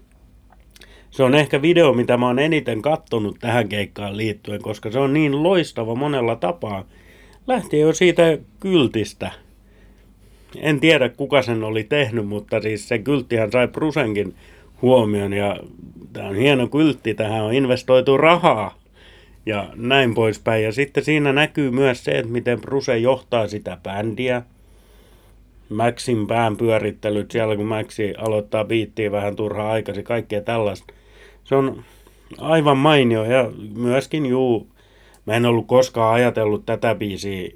Se 1.17 1.23
on 1.23 1.35
ehkä 1.35 1.63
video, 1.63 1.93
mitä 1.93 2.17
mä 2.17 2.27
oon 2.27 2.39
eniten 2.39 2.83
kattonut 2.83 3.37
tähän 3.41 3.69
keikkaan 3.69 4.17
liittyen, 4.17 4.63
koska 4.63 4.91
se 4.91 4.99
on 4.99 5.13
niin 5.13 5.43
loistava 5.43 5.95
monella 5.95 6.37
tapaa. 6.37 6.85
Lähtien 7.47 7.83
jo 7.83 7.93
siitä 7.93 8.39
kyltistä. 8.61 9.31
En 10.61 10.81
tiedä, 10.81 11.09
kuka 11.09 11.43
sen 11.43 11.65
oli 11.65 11.85
tehnyt, 11.85 12.27
mutta 12.27 12.61
siis 12.61 12.89
se 12.89 12.99
kylttihän 12.99 13.53
sai 13.53 13.69
Brusenkin 13.69 14.35
huomion 14.83 15.33
ja 15.33 15.57
tämä 16.13 16.29
on 16.29 16.37
hieno 16.37 16.67
kyltti, 16.67 17.15
tähän 17.15 17.45
on 17.45 17.55
investoitu 17.55 18.17
rahaa. 18.17 18.75
ja 19.47 19.71
näin 19.75 20.15
poispäin. 20.15 20.65
Ja 20.65 20.73
sitten 20.73 21.05
siinä 21.05 21.33
näkyy 21.33 21.71
myös 21.71 22.05
se, 22.05 22.11
että 22.11 22.33
miten 22.33 22.61
Bruce 22.61 22.99
johtaa 22.99 23.49
sitä 23.49 23.79
bändiä. 23.83 24.43
Maxin 25.69 26.27
pään 26.27 26.57
pyörittelyt 26.57 27.31
siellä, 27.31 27.57
kun 27.57 27.67
Maxi 27.67 28.15
aloittaa 28.19 28.65
biittiä 28.65 29.13
vähän 29.13 29.37
turhaa 29.37 29.73
aikaisin, 29.73 30.05
kaikkea 30.05 30.41
tällaista. 30.41 30.96
Se 31.47 31.55
on 31.55 31.85
aivan 32.39 32.79
mainio 32.79 33.25
ja 33.25 33.51
myöskin 33.75 34.27
juu, 34.27 34.67
mä 35.27 35.35
en 35.35 35.47
ollut 35.47 35.67
koskaan 35.67 36.15
ajatellut 36.15 36.67
tätä 36.67 36.95
biisiä. 36.95 37.51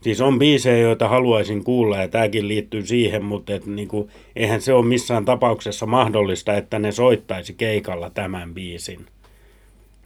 Siis 0.00 0.20
on 0.20 0.38
biisejä, 0.38 0.78
joita 0.78 1.08
haluaisin 1.08 1.64
kuulla 1.64 1.96
ja 1.96 2.08
tämäkin 2.08 2.48
liittyy 2.48 2.86
siihen, 2.86 3.24
mutta 3.24 3.54
et 3.54 3.66
niinku, 3.66 4.10
eihän 4.36 4.60
se 4.60 4.72
ole 4.72 4.86
missään 4.86 5.24
tapauksessa 5.24 5.86
mahdollista, 5.86 6.56
että 6.56 6.78
ne 6.78 6.92
soittaisi 6.92 7.54
keikalla 7.54 8.10
tämän 8.10 8.54
biisin. 8.54 9.06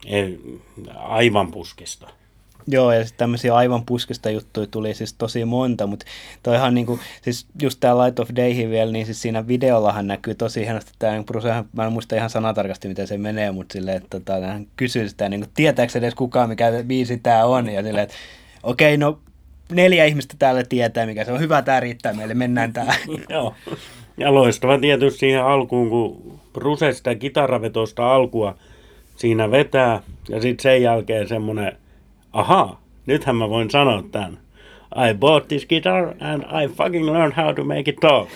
Ei, 0.06 0.38
aivan 0.96 1.50
puskista. 1.50 2.08
Joo, 2.66 2.92
ja 2.92 3.04
tämmöisiä 3.16 3.54
aivan 3.54 3.85
puskista 3.87 4.30
juttuja 4.30 4.66
tuli 4.66 4.94
siis 4.94 5.12
tosi 5.12 5.44
monta, 5.44 5.87
mutta 5.87 6.06
toihan 6.42 6.75
niinku, 6.75 6.99
siis 7.23 7.47
just 7.62 7.80
tämä 7.80 8.04
Light 8.04 8.18
of 8.18 8.30
Day 8.37 8.71
vielä, 8.71 8.92
niin 8.92 9.06
siis 9.06 9.23
siinä 9.23 9.49
videollahan 9.49 10.06
näkyy 10.06 10.35
tosi 10.35 10.61
hienosti 10.61 10.92
tämä, 10.99 11.23
Brucehan, 11.26 11.64
mä 11.76 11.87
en 11.87 11.92
muista 11.92 12.16
ihan 12.16 12.30
sanatarkasti 12.30 12.88
miten 12.88 13.06
se 13.06 13.18
menee, 13.18 13.52
mutta 13.52 13.73
silleen, 13.73 13.97
että 13.97 14.21
tota, 14.21 14.47
hän 14.47 14.66
kysyy 14.76 15.09
sitä, 15.09 15.28
niin 15.28 15.40
kuin, 15.40 15.50
tietääkö 15.54 15.99
edes 15.99 16.14
kukaan, 16.14 16.49
mikä 16.49 16.73
biisi 16.87 17.18
tämä 17.18 17.44
on, 17.44 17.68
ja 17.68 17.83
silleen, 17.83 18.04
että 18.04 18.16
okei, 18.62 18.94
okay, 18.94 18.97
no 18.97 19.18
neljä 19.73 20.04
ihmistä 20.04 20.35
täällä 20.38 20.62
tietää, 20.68 21.06
mikä 21.06 21.25
se 21.25 21.33
on 21.33 21.40
hyvä, 21.40 21.62
tämä 21.62 21.80
riittää 21.80 22.12
meille, 22.12 22.35
mennään 22.35 22.73
tää. 22.73 22.94
Joo, 23.28 23.54
ja 24.16 24.35
loistava 24.35 24.78
tietysti 24.78 25.18
siihen 25.18 25.44
alkuun, 25.44 25.90
kun 25.90 26.40
Bruce 26.52 26.92
sitä 26.92 27.14
kitaravetosta 27.14 28.14
alkua 28.14 28.56
siinä 29.16 29.50
vetää, 29.50 30.02
ja 30.28 30.40
sitten 30.40 30.62
sen 30.62 30.83
jälkeen 30.83 31.28
semmoinen 31.28 31.76
aha, 32.34 32.78
nythän 33.06 33.36
mä 33.36 33.48
voin 33.48 33.70
sanoa 33.70 34.04
tämän. 34.12 34.38
I 35.10 35.14
bought 35.14 35.48
this 35.48 35.66
guitar 35.66 36.14
and 36.20 36.42
I 36.42 36.68
fucking 36.68 37.04
learned 37.04 37.44
how 37.44 37.54
to 37.54 37.64
make 37.64 37.90
it 37.90 37.96
talk. 38.00 38.28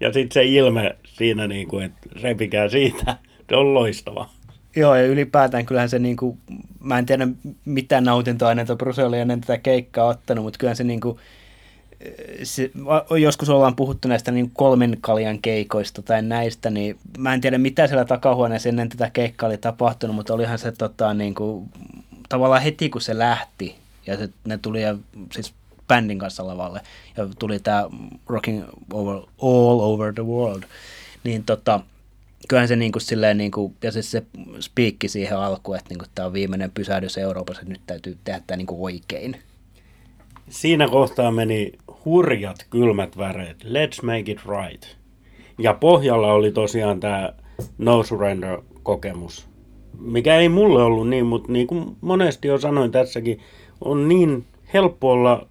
Ja 0.00 0.12
sitten 0.12 0.34
se 0.34 0.44
ilme 0.44 0.96
siinä, 1.04 1.46
niin 1.46 1.68
kuin, 1.68 1.84
että 1.84 2.08
repikää 2.22 2.68
siitä. 2.68 3.16
Se 3.48 3.56
on 3.56 3.74
loistava. 3.74 4.28
Joo, 4.76 4.94
ja 4.94 5.06
ylipäätään 5.06 5.66
kyllähän 5.66 5.88
se, 5.88 5.98
niin 5.98 6.16
kuin, 6.16 6.38
mä 6.80 6.98
en 6.98 7.06
tiedä 7.06 7.28
mitä 7.64 8.00
nautintoaineita 8.00 8.76
Bruce 8.76 9.04
oli 9.04 9.18
ennen 9.18 9.40
tätä 9.40 9.58
keikkaa 9.58 10.06
ottanut, 10.06 10.44
mutta 10.44 10.58
kyllähän 10.58 10.76
se, 10.76 10.84
niin 10.84 11.00
kuin, 11.00 11.18
se, 12.42 12.70
joskus 13.20 13.48
ollaan 13.48 13.76
puhuttu 13.76 14.08
näistä 14.08 14.30
niin 14.30 14.50
kolmen 14.50 14.96
kaljan 15.00 15.38
keikoista 15.38 16.02
tai 16.02 16.22
näistä, 16.22 16.70
niin 16.70 16.98
mä 17.18 17.34
en 17.34 17.40
tiedä 17.40 17.58
mitä 17.58 17.86
siellä 17.86 18.04
takahuoneessa 18.04 18.68
ennen 18.68 18.88
tätä 18.88 19.10
keikkaa 19.10 19.46
oli 19.46 19.58
tapahtunut, 19.58 20.16
mutta 20.16 20.34
olihan 20.34 20.58
se 20.58 20.72
tota, 20.72 21.14
niin 21.14 21.34
kuin, 21.34 21.68
tavallaan 22.28 22.62
heti 22.62 22.90
kun 22.90 23.00
se 23.00 23.18
lähti, 23.18 23.76
ja 24.06 24.16
se, 24.16 24.28
ne 24.44 24.58
tuli 24.58 24.82
ja, 24.82 24.96
siis 25.32 25.54
bändin 25.88 26.18
kanssa 26.18 26.46
lavalle, 26.46 26.80
ja 27.16 27.28
tuli 27.38 27.58
tämä 27.58 27.84
Rocking 28.26 28.64
over, 28.92 29.16
All 29.42 29.80
Over 29.80 30.14
the 30.14 30.26
World, 30.26 30.62
niin 31.24 31.44
tota, 31.44 31.80
kyllähän 32.48 32.68
se 32.68 32.76
niin 32.76 32.92
kuin 32.92 33.02
silleen, 33.02 33.38
niin 33.38 33.50
kuin, 33.50 33.76
ja 33.82 33.92
siis 33.92 34.10
se 34.10 34.22
spiikki 34.60 35.08
siihen 35.08 35.38
alkuun, 35.38 35.76
että 35.76 35.88
niin 35.88 35.98
kuin, 35.98 36.08
tämä 36.14 36.26
on 36.26 36.32
viimeinen 36.32 36.70
pysähdys 36.70 37.18
Euroopassa, 37.18 37.62
että 37.62 37.72
nyt 37.72 37.82
täytyy 37.86 38.18
tehdä 38.24 38.42
tämä 38.46 38.56
niin 38.56 38.66
kuin 38.66 38.80
oikein. 38.80 39.36
Siinä 40.48 40.88
kohtaa 40.88 41.30
meni 41.30 41.72
hurjat 42.04 42.66
kylmät 42.70 43.16
väreet. 43.16 43.64
Let's 43.64 44.02
make 44.02 44.32
it 44.32 44.40
right. 44.46 44.96
Ja 45.58 45.74
pohjalla 45.74 46.32
oli 46.32 46.52
tosiaan 46.52 47.00
tämä 47.00 47.32
No 47.78 48.02
Surrender-kokemus 48.02 49.48
mikä 49.98 50.36
ei 50.36 50.48
mulle 50.48 50.82
ollut 50.82 51.08
niin, 51.08 51.26
mutta 51.26 51.52
niin 51.52 51.66
kuin 51.66 51.96
monesti 52.00 52.48
jo 52.48 52.58
sanoin 52.58 52.90
tässäkin, 52.90 53.40
on 53.80 54.08
niin 54.08 54.44
helppo 54.74 55.10
olla 55.10 55.46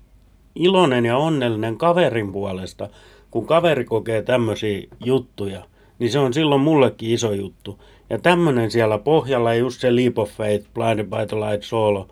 iloinen 0.55 1.05
ja 1.05 1.17
onnellinen 1.17 1.77
kaverin 1.77 2.31
puolesta, 2.31 2.89
kun 3.31 3.47
kaveri 3.47 3.85
kokee 3.85 4.21
tämmöisiä 4.21 4.87
juttuja, 5.05 5.65
niin 5.99 6.11
se 6.11 6.19
on 6.19 6.33
silloin 6.33 6.61
mullekin 6.61 7.09
iso 7.09 7.33
juttu. 7.33 7.79
Ja 8.09 8.19
tämmöinen 8.19 8.71
siellä 8.71 8.97
pohjalla, 8.97 9.53
just 9.53 9.81
se 9.81 9.95
Leap 9.95 10.17
of 10.17 10.29
Faith, 10.29 10.69
Blinded 10.73 11.05
by 11.05 11.25
the 11.27 11.37
Light 11.37 11.63
solo. 11.63 12.07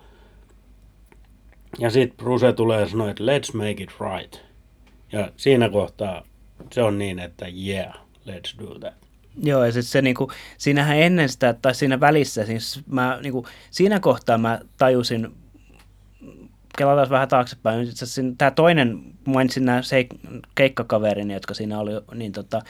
Ja 1.79 1.89
sitten 1.89 2.17
Bruce 2.17 2.53
tulee 2.53 2.79
ja 2.79 2.87
sanoo, 2.87 3.07
että 3.07 3.23
let's 3.23 3.57
make 3.57 3.83
it 3.83 3.91
right. 3.99 4.41
Ja 5.11 5.31
siinä 5.37 5.69
kohtaa 5.69 6.23
se 6.71 6.83
on 6.83 6.97
niin, 6.97 7.19
että 7.19 7.45
yeah, 7.67 7.93
let's 8.27 8.59
do 8.59 8.79
that. 8.79 9.02
Joo, 9.37 9.65
ja 9.65 9.71
sitten 9.71 9.91
se 9.91 10.01
niinku, 10.01 10.31
siinähän 10.57 10.97
ennen 10.97 11.29
sitä, 11.29 11.55
tai 11.61 11.75
siinä 11.75 11.99
välissä, 11.99 12.45
siis 12.45 12.81
mä, 12.87 13.19
niinku, 13.23 13.47
siinä 13.71 13.99
kohtaa 13.99 14.37
mä 14.37 14.59
tajusin, 14.77 15.35
kelataan 16.77 17.09
vähän 17.09 17.27
taaksepäin, 17.27 17.87
tämä 18.37 18.51
toinen, 18.51 19.01
mainitsin 19.25 19.65
nämä 19.65 19.81
keikkakaverini, 20.55 21.33
jotka 21.33 21.53
siinä 21.53 21.79
oli, 21.79 21.91
niin 22.13 22.31
tota, 22.31 22.61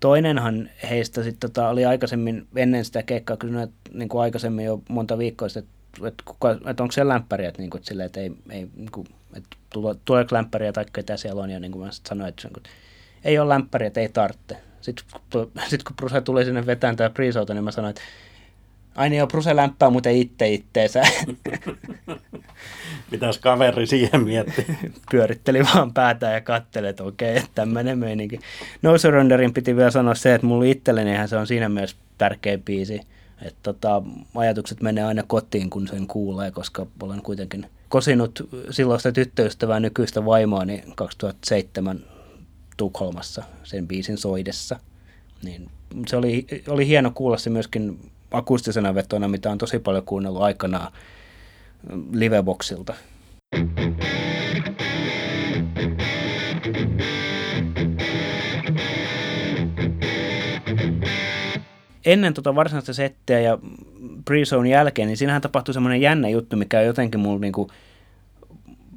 toinenhan 0.00 0.70
heistä 0.90 1.22
sitten 1.22 1.50
tota, 1.50 1.68
oli 1.68 1.84
aikaisemmin, 1.84 2.46
ennen 2.56 2.84
sitä 2.84 3.02
keikkaa 3.02 3.36
kysynyt, 3.36 3.70
niin 3.92 4.08
kuin 4.08 4.22
aikaisemmin 4.22 4.64
jo 4.64 4.82
monta 4.88 5.18
viikkoa 5.18 5.48
sitten, 5.48 5.74
että, 6.06 6.22
kuka, 6.26 6.50
että 6.66 6.82
onko 6.82 6.92
se 6.92 7.08
lämpäri, 7.08 7.46
että, 7.46 7.62
niin 7.62 7.70
kuin, 7.70 7.82
että, 8.04 8.20
ei, 8.20 8.32
ei 8.50 8.68
niin 8.76 8.90
kuin, 8.92 9.06
että 9.36 9.56
tuleeko 10.04 10.36
lämpäriä 10.36 10.72
tai 10.72 10.84
ketä 10.92 11.16
siellä 11.16 11.42
on, 11.42 11.50
ja 11.50 11.60
niin 11.60 11.72
kuin 11.72 11.84
mä 11.84 11.90
sanoin, 12.08 12.28
että, 12.28 12.48
että 12.56 12.70
ei 13.24 13.38
ole 13.38 13.48
lämpäriä, 13.48 13.86
että 13.86 14.00
ei 14.00 14.08
tarvitse. 14.08 14.71
Sitten 14.82 15.20
kun, 15.32 15.50
sit 15.68 15.82
kun 15.82 15.96
Bruse 16.00 16.20
tuli 16.20 16.44
sinne 16.44 16.66
vetään 16.66 16.96
tämä 16.96 17.10
pre 17.10 17.24
niin 17.54 17.64
mä 17.64 17.70
sanoin, 17.70 17.90
että 17.90 18.02
ai 18.94 19.10
niin 19.10 19.18
joo, 19.18 19.26
Bruse 19.26 19.56
lämpää 19.56 19.90
muuten 19.90 20.16
itse 20.16 20.48
itteensä. 20.48 21.02
Mitäs 23.10 23.38
kaveri 23.38 23.86
siihen 23.86 24.24
mietti? 24.24 24.66
Pyöritteli 25.10 25.62
vaan 25.74 25.92
päätä 25.92 26.30
ja 26.30 26.40
katteli, 26.40 26.88
että 26.88 27.04
okei, 27.04 27.36
okay, 27.36 27.48
tämmöinen 27.54 27.98
meininki. 27.98 28.40
No 28.82 28.98
Surrenderin 28.98 29.54
piti 29.54 29.76
vielä 29.76 29.90
sanoa 29.90 30.14
se, 30.14 30.34
että 30.34 30.46
mulla 30.46 30.64
itselleni 30.64 31.28
se 31.28 31.36
on 31.36 31.46
siinä 31.46 31.68
myös 31.68 31.96
tärkeä 32.18 32.58
biisi. 32.58 33.00
Että 33.42 33.58
tota, 33.62 34.02
ajatukset 34.34 34.82
menee 34.82 35.04
aina 35.04 35.22
kotiin, 35.26 35.70
kun 35.70 35.88
sen 35.88 36.06
kuulee, 36.06 36.50
koska 36.50 36.86
olen 37.02 37.22
kuitenkin 37.22 37.66
kosinut 37.88 38.48
silloista 38.70 39.12
tyttöystävää 39.12 39.80
nykyistä 39.80 40.24
vaimoani 40.24 40.84
2007 40.94 42.04
Tukholmassa 42.76 43.42
sen 43.62 43.88
biisin 43.88 44.18
soidessa. 44.18 44.80
Niin 45.42 45.70
se 46.06 46.16
oli, 46.16 46.46
oli 46.68 46.86
hieno 46.86 47.10
kuulla 47.14 47.38
se 47.38 47.50
myöskin 47.50 48.10
akustisena 48.30 48.94
vetona, 48.94 49.28
mitä 49.28 49.50
on 49.50 49.58
tosi 49.58 49.78
paljon 49.78 50.04
kuunnellut 50.04 50.42
aikanaan 50.42 50.92
liveboxilta. 52.12 52.94
Ennen 62.04 62.34
tuota 62.34 62.54
varsinaista 62.54 62.92
settiä 62.92 63.40
ja 63.40 63.58
pre 64.24 64.38
jälkeen, 64.70 65.08
niin 65.08 65.16
siinähän 65.16 65.42
tapahtui 65.42 65.74
semmoinen 65.74 66.00
jännä 66.00 66.28
juttu, 66.28 66.56
mikä 66.56 66.82
jotenkin 66.82 67.20
mulla 67.20 67.40
niinku, 67.40 67.70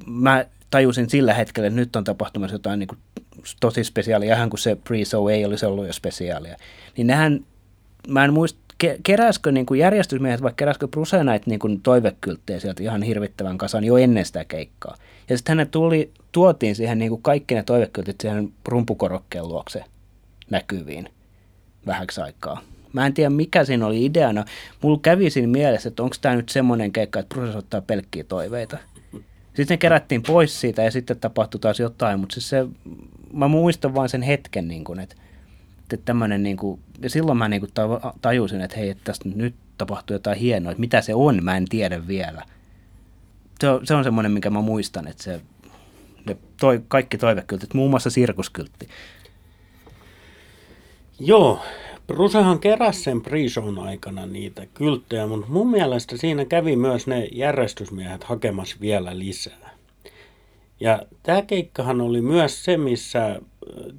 mä 0.06 0.44
tajusin 0.70 1.10
sillä 1.10 1.34
hetkellä, 1.34 1.66
että 1.66 1.80
nyt 1.80 1.96
on 1.96 2.04
tapahtumassa 2.04 2.54
jotain 2.54 2.78
niin 2.78 2.88
kuin 2.88 2.98
tosi 3.60 3.84
spesiaalia, 3.84 4.34
ihan 4.34 4.50
kun 4.50 4.58
se 4.58 4.74
pre-show 4.74 5.30
ei 5.30 5.44
olisi 5.44 5.66
ollut 5.66 5.86
jo 5.86 5.92
spesiaalia. 5.92 6.56
Niin 6.96 7.06
nehän, 7.06 7.44
mä 8.08 8.24
en 8.24 8.32
muista, 8.32 8.60
keräskö 9.02 9.52
niin 9.52 9.66
kuin 9.66 9.80
järjestysmiehet 9.80 10.42
vai 10.42 10.52
keräskö 10.56 10.88
Bruce 10.88 11.24
näitä 11.24 11.50
niin 11.50 11.80
toivekylttejä 11.82 12.60
sieltä 12.60 12.82
ihan 12.82 13.02
hirvittävän 13.02 13.58
kasan 13.58 13.84
jo 13.84 13.96
ennen 13.96 14.24
sitä 14.24 14.44
keikkaa. 14.44 14.96
Ja 15.28 15.36
sitten 15.36 15.50
hänet 15.50 15.70
tuli, 15.70 16.10
tuotiin 16.32 16.76
siihen 16.76 16.98
niin 16.98 17.08
kuin 17.08 17.22
kaikki 17.22 17.54
ne 17.54 17.62
toivekyltit 17.62 18.20
siihen 18.20 18.52
rumpukorokkeen 18.68 19.48
luokse 19.48 19.84
näkyviin 20.50 21.08
vähäksi 21.86 22.20
aikaa. 22.20 22.60
Mä 22.92 23.06
en 23.06 23.14
tiedä, 23.14 23.30
mikä 23.30 23.64
siinä 23.64 23.86
oli 23.86 24.04
ideana. 24.04 24.44
Mulla 24.82 24.98
kävi 25.02 25.30
siinä 25.30 25.48
mielessä, 25.48 25.88
että 25.88 26.02
onko 26.02 26.16
tämä 26.20 26.36
nyt 26.36 26.48
semmoinen 26.48 26.92
keikka, 26.92 27.20
että 27.20 27.34
Bruce 27.34 27.58
ottaa 27.58 27.80
pelkkiä 27.80 28.24
toiveita. 28.24 28.78
Sitten 29.54 29.74
ne 29.74 29.76
kerättiin 29.76 30.22
pois 30.22 30.60
siitä 30.60 30.82
ja 30.82 30.90
sitten 30.90 31.20
tapahtui 31.20 31.60
taas 31.60 31.80
jotain, 31.80 32.20
mutta 32.20 32.34
siis 32.34 32.48
se, 32.48 32.66
mä 33.36 33.48
muistan 33.48 33.94
vain 33.94 34.08
sen 34.08 34.22
hetken, 34.22 34.68
niin 34.68 34.84
kuin, 34.84 35.00
että, 35.00 35.16
että 35.92 36.04
tämmöinen, 36.04 36.42
niin 36.42 36.56
kuin, 36.56 36.80
ja 37.02 37.10
silloin 37.10 37.38
mä 37.38 37.48
niin 37.48 37.60
kuin 37.60 37.72
tajusin, 38.20 38.60
että 38.60 38.76
hei, 38.76 38.90
että 38.90 39.04
tästä 39.04 39.28
nyt 39.34 39.54
tapahtuu 39.78 40.14
jotain 40.14 40.38
hienoa, 40.38 40.72
että 40.72 40.80
mitä 40.80 41.00
se 41.00 41.14
on, 41.14 41.44
mä 41.44 41.56
en 41.56 41.64
tiedä 41.64 42.06
vielä. 42.06 42.42
Se 43.60 43.68
on, 43.68 43.86
se 43.86 43.94
on 43.94 44.04
semmoinen, 44.04 44.32
mikä 44.32 44.50
mä 44.50 44.60
muistan, 44.60 45.08
että 45.08 45.22
se, 45.22 45.40
ne 46.26 46.36
toi, 46.60 46.82
kaikki 46.88 47.18
toivekyltit, 47.18 47.74
muun 47.74 47.90
muassa 47.90 48.10
sirkuskyltti. 48.10 48.88
Joo, 51.20 51.62
Brusehan 52.06 52.58
keräsi 52.58 53.02
sen 53.02 53.20
pre 53.20 53.38
aikana 53.82 54.26
niitä 54.26 54.66
kylttejä, 54.74 55.26
mutta 55.26 55.46
mun 55.48 55.70
mielestä 55.70 56.16
siinä 56.16 56.44
kävi 56.44 56.76
myös 56.76 57.06
ne 57.06 57.28
järjestysmiehet 57.32 58.24
hakemassa 58.24 58.76
vielä 58.80 59.18
lisää. 59.18 59.65
Ja 60.80 61.02
tämä 61.22 61.42
keikkahan 61.42 62.00
oli 62.00 62.20
myös 62.20 62.64
se, 62.64 62.76
missä 62.76 63.26
äh, 63.26 63.38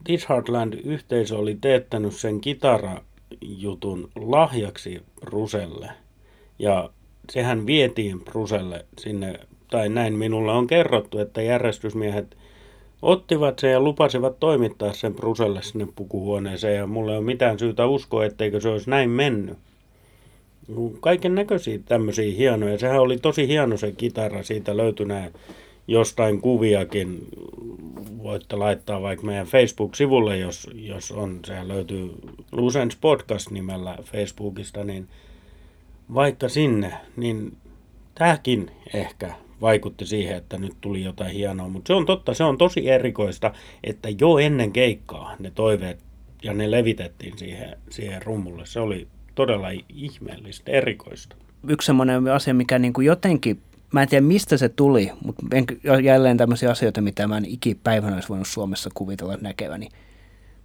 This 0.03 0.29
Heartland-yhteisö 0.29 1.37
oli 1.37 1.57
teettänyt 1.61 2.13
sen 2.13 2.41
kitarajutun 2.41 4.09
lahjaksi 4.15 5.01
Bruselle. 5.21 5.89
Ja 6.59 6.89
sehän 7.29 7.65
vietiin 7.65 8.19
Bruselle 8.19 8.85
sinne, 8.99 9.39
tai 9.71 9.89
näin 9.89 10.13
minulle 10.13 10.51
on 10.51 10.67
kerrottu, 10.67 11.19
että 11.19 11.41
järjestysmiehet 11.41 12.37
ottivat 13.01 13.59
sen 13.59 13.71
ja 13.71 13.79
lupasivat 13.79 14.39
toimittaa 14.39 14.93
sen 14.93 15.13
Bruselle 15.13 15.61
sinne 15.61 15.87
pukuhuoneeseen 15.95 16.75
ja 16.75 16.87
mulle 16.87 17.11
ei 17.11 17.17
ole 17.17 17.25
mitään 17.25 17.59
syytä 17.59 17.85
uskoa, 17.85 18.25
etteikö 18.25 18.61
se 18.61 18.69
olisi 18.69 18.89
näin 18.89 19.09
mennyt. 19.09 19.57
Kaiken 20.99 21.35
näköisiä 21.35 21.79
tämmöisiä 21.85 22.35
hienoja. 22.37 22.77
Sehän 22.77 22.99
oli 22.99 23.17
tosi 23.17 23.47
hieno 23.47 23.77
se 23.77 23.91
kitara, 23.91 24.43
siitä 24.43 24.77
löytynee 24.77 25.31
jostain 25.87 26.41
kuviakin. 26.41 27.27
Voitte 28.23 28.55
laittaa 28.55 29.01
vaikka 29.01 29.25
meidän 29.25 29.47
Facebook-sivulle, 29.47 30.37
jos, 30.37 30.69
jos 30.73 31.11
on. 31.11 31.39
Se 31.45 31.67
löytyy 31.67 32.11
Lusens 32.51 32.95
Podcast 32.95 33.51
nimellä 33.51 33.97
Facebookista, 34.03 34.83
niin 34.83 35.07
vaikka 36.13 36.49
sinne, 36.49 36.93
niin 37.15 37.57
tämäkin 38.15 38.71
ehkä 38.93 39.33
vaikutti 39.61 40.05
siihen, 40.05 40.37
että 40.37 40.57
nyt 40.57 40.73
tuli 40.81 41.03
jotain 41.03 41.31
hienoa. 41.31 41.69
Mutta 41.69 41.87
se 41.87 41.93
on 41.93 42.05
totta, 42.05 42.33
se 42.33 42.43
on 42.43 42.57
tosi 42.57 42.89
erikoista, 42.89 43.53
että 43.83 44.09
jo 44.19 44.37
ennen 44.37 44.71
keikkaa 44.71 45.35
ne 45.39 45.51
toiveet 45.51 45.99
ja 46.43 46.53
ne 46.53 46.71
levitettiin 46.71 47.37
siihen, 47.37 47.77
siihen 47.89 48.21
rummulle. 48.21 48.65
Se 48.65 48.79
oli 48.79 49.07
todella 49.35 49.67
ihmeellistä, 49.89 50.71
erikoista. 50.71 51.35
Yksi 51.67 51.85
semmoinen 51.85 52.27
asia, 52.27 52.53
mikä 52.53 52.79
niin 52.79 52.93
kuin 52.93 53.07
jotenkin, 53.07 53.59
mä 53.93 54.01
en 54.01 54.07
tiedä 54.09 54.25
mistä 54.25 54.57
se 54.57 54.69
tuli, 54.69 55.11
mutta 55.25 55.45
en, 55.53 55.65
jälleen 56.03 56.37
tämmöisiä 56.37 56.71
asioita, 56.71 57.01
mitä 57.01 57.27
mä 57.27 57.37
en 57.37 57.45
ikipäivänä 57.45 58.15
olisi 58.15 58.29
voinut 58.29 58.47
Suomessa 58.47 58.89
kuvitella 58.93 59.37
näkeväni. 59.41 59.89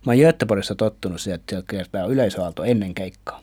Mä 0.07 0.12
oon 0.12 0.19
Göteborgissa 0.19 0.75
tottunut 0.75 1.21
siihen, 1.21 1.35
että 1.35 1.50
siellä 1.50 1.67
kiertää 1.71 2.05
yleisöaalto 2.05 2.64
ennen 2.64 2.95
keikkaa. 2.95 3.41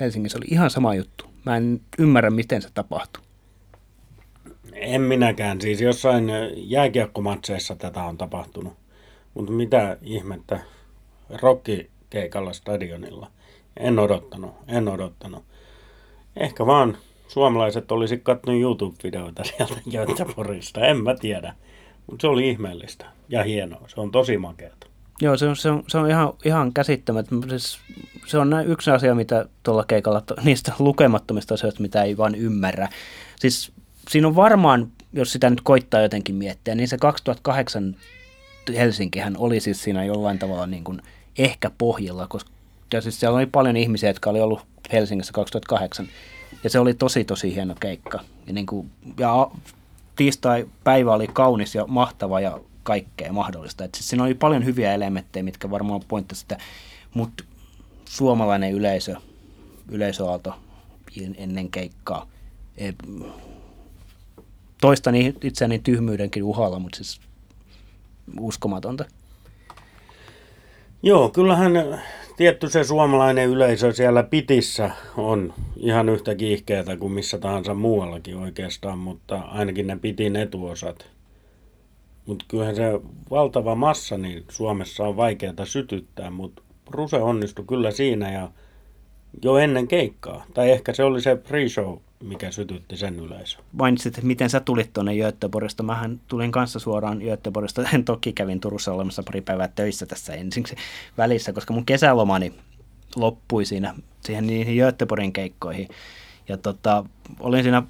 Helsingissä 0.00 0.38
oli 0.38 0.46
ihan 0.50 0.70
sama 0.70 0.94
juttu. 0.94 1.24
Mä 1.46 1.56
en 1.56 1.80
ymmärrä, 1.98 2.30
miten 2.30 2.62
se 2.62 2.68
tapahtuu. 2.74 3.22
En 4.72 5.00
minäkään. 5.00 5.60
Siis 5.60 5.80
jossain 5.80 6.30
jääkiekkomatseissa 6.56 7.76
tätä 7.76 8.04
on 8.04 8.18
tapahtunut. 8.18 8.72
Mutta 9.34 9.52
mitä 9.52 9.96
ihmettä 10.02 10.60
rokkikeikalla 11.42 12.52
stadionilla. 12.52 13.30
En 13.76 13.98
odottanut, 13.98 14.54
en 14.68 14.88
odottanut. 14.88 15.44
Ehkä 16.36 16.66
vaan 16.66 16.96
suomalaiset 17.30 17.92
olisi 17.92 18.18
katsonut 18.18 18.60
YouTube-videoita 18.60 19.44
sieltä 19.44 19.74
Göteborgista, 19.90 20.80
en 20.80 21.02
mä 21.02 21.14
tiedä. 21.14 21.54
Mutta 22.06 22.22
se 22.22 22.26
oli 22.26 22.48
ihmeellistä 22.48 23.06
ja 23.28 23.44
hienoa, 23.44 23.88
se 23.88 24.00
on 24.00 24.10
tosi 24.10 24.38
makeata. 24.38 24.86
Joo, 25.22 25.36
se 25.36 25.48
on, 25.48 25.56
se 25.56 25.70
on, 25.70 25.84
se 25.88 25.98
on 25.98 26.10
ihan, 26.10 26.32
ihan 26.44 26.72
käsittämättä. 26.72 27.34
Siis 27.48 27.78
se 28.26 28.38
on 28.38 28.54
yksi 28.66 28.90
asia, 28.90 29.14
mitä 29.14 29.46
tuolla 29.62 29.84
keikalla, 29.84 30.22
niistä 30.44 30.72
lukemattomista 30.78 31.54
asioista, 31.54 31.82
mitä 31.82 32.02
ei 32.02 32.16
vaan 32.16 32.34
ymmärrä. 32.34 32.88
Siis 33.36 33.72
siinä 34.08 34.28
on 34.28 34.36
varmaan, 34.36 34.88
jos 35.12 35.32
sitä 35.32 35.50
nyt 35.50 35.60
koittaa 35.60 36.00
jotenkin 36.00 36.34
miettiä, 36.34 36.74
niin 36.74 36.88
se 36.88 36.98
2008 36.98 37.96
Helsinkihän 38.76 39.36
oli 39.36 39.60
siis 39.60 39.82
siinä 39.82 40.04
jollain 40.04 40.38
tavalla 40.38 40.66
niin 40.66 40.84
kuin 40.84 41.02
ehkä 41.38 41.70
pohjilla, 41.78 42.26
koska 42.26 42.50
ja 42.92 43.00
siis 43.00 43.20
siellä 43.20 43.36
oli 43.36 43.46
paljon 43.46 43.76
ihmisiä, 43.76 44.10
jotka 44.10 44.30
oli 44.30 44.40
ollut 44.40 44.60
Helsingissä 44.92 45.32
2008, 45.32 46.08
ja 46.64 46.70
se 46.70 46.78
oli 46.78 46.94
tosi 46.94 47.24
tosi 47.24 47.54
hieno 47.54 47.74
keikka. 47.80 48.20
Ja, 48.46 48.52
niin 48.52 48.66
kuin, 48.66 48.90
ja 49.18 49.50
tiistai-päivä 50.16 51.12
oli 51.12 51.26
kaunis 51.26 51.74
ja 51.74 51.86
mahtava 51.86 52.40
ja 52.40 52.60
kaikkea 52.82 53.32
mahdollista. 53.32 53.84
Et 53.84 53.94
siis 53.94 54.08
siinä 54.08 54.24
oli 54.24 54.34
paljon 54.34 54.64
hyviä 54.64 54.94
elementtejä, 54.94 55.42
mitkä 55.42 55.70
varmaan 55.70 56.00
pointtasi 56.08 56.40
sitä, 56.40 56.58
mutta 57.14 57.44
suomalainen 58.04 58.72
yleisö, 58.72 59.16
yleisöaalto 59.88 60.54
ennen 61.36 61.70
keikkaa, 61.70 62.26
toista 64.80 65.10
itseäni 65.42 65.78
tyhmyydenkin 65.78 66.42
uhalla, 66.42 66.78
mutta 66.78 66.96
siis 66.96 67.20
uskomatonta. 68.40 69.04
Joo, 71.02 71.28
kyllähän 71.28 71.72
tietty 72.40 72.68
se 72.68 72.84
suomalainen 72.84 73.48
yleisö 73.48 73.92
siellä 73.92 74.22
pitissä 74.22 74.90
on 75.16 75.54
ihan 75.76 76.08
yhtä 76.08 76.34
kiihkeätä 76.34 76.96
kuin 76.96 77.12
missä 77.12 77.38
tahansa 77.38 77.74
muuallakin 77.74 78.36
oikeastaan, 78.36 78.98
mutta 78.98 79.38
ainakin 79.38 79.86
ne 79.86 79.96
pitin 79.96 80.36
etuosat. 80.36 81.06
Mutta 82.26 82.44
kyllähän 82.48 82.76
se 82.76 83.00
valtava 83.30 83.74
massa 83.74 84.18
niin 84.18 84.44
Suomessa 84.48 85.04
on 85.04 85.16
vaikeaa 85.16 85.64
sytyttää, 85.64 86.30
mutta 86.30 86.62
Ruse 86.90 87.16
onnistui 87.16 87.64
kyllä 87.68 87.90
siinä 87.90 88.32
ja 88.32 88.50
jo 89.42 89.58
ennen 89.58 89.88
keikkaa. 89.88 90.44
Tai 90.54 90.70
ehkä 90.70 90.92
se 90.92 91.04
oli 91.04 91.20
se 91.20 91.34
pre-show, 91.34 91.98
mikä 92.24 92.50
sytytti 92.50 92.96
sen 92.96 93.18
yleisö. 93.18 93.58
Mainitsit, 93.72 94.14
että 94.14 94.26
miten 94.26 94.50
sä 94.50 94.60
tulit 94.60 94.92
tuonne 94.92 95.16
Göteborgista. 95.16 95.82
Mähän 95.82 96.20
tulin 96.28 96.52
kanssa 96.52 96.78
suoraan 96.78 97.18
Göteborgista. 97.18 97.82
En 97.94 98.04
toki 98.04 98.32
kävin 98.32 98.60
Turussa 98.60 98.92
olemassa 98.92 99.22
pari 99.22 99.40
päivää 99.40 99.68
töissä 99.68 100.06
tässä 100.06 100.34
ensiksi 100.34 100.76
välissä, 101.18 101.52
koska 101.52 101.74
mun 101.74 101.86
kesälomani 101.86 102.54
loppui 103.16 103.64
siinä 103.64 103.94
siihen 104.20 104.46
niihin 104.46 104.76
Göteborgin 104.76 105.32
keikkoihin. 105.32 105.88
Ja 106.48 106.56
tota, 106.56 107.04
olin 107.40 107.62
siinä 107.62 107.82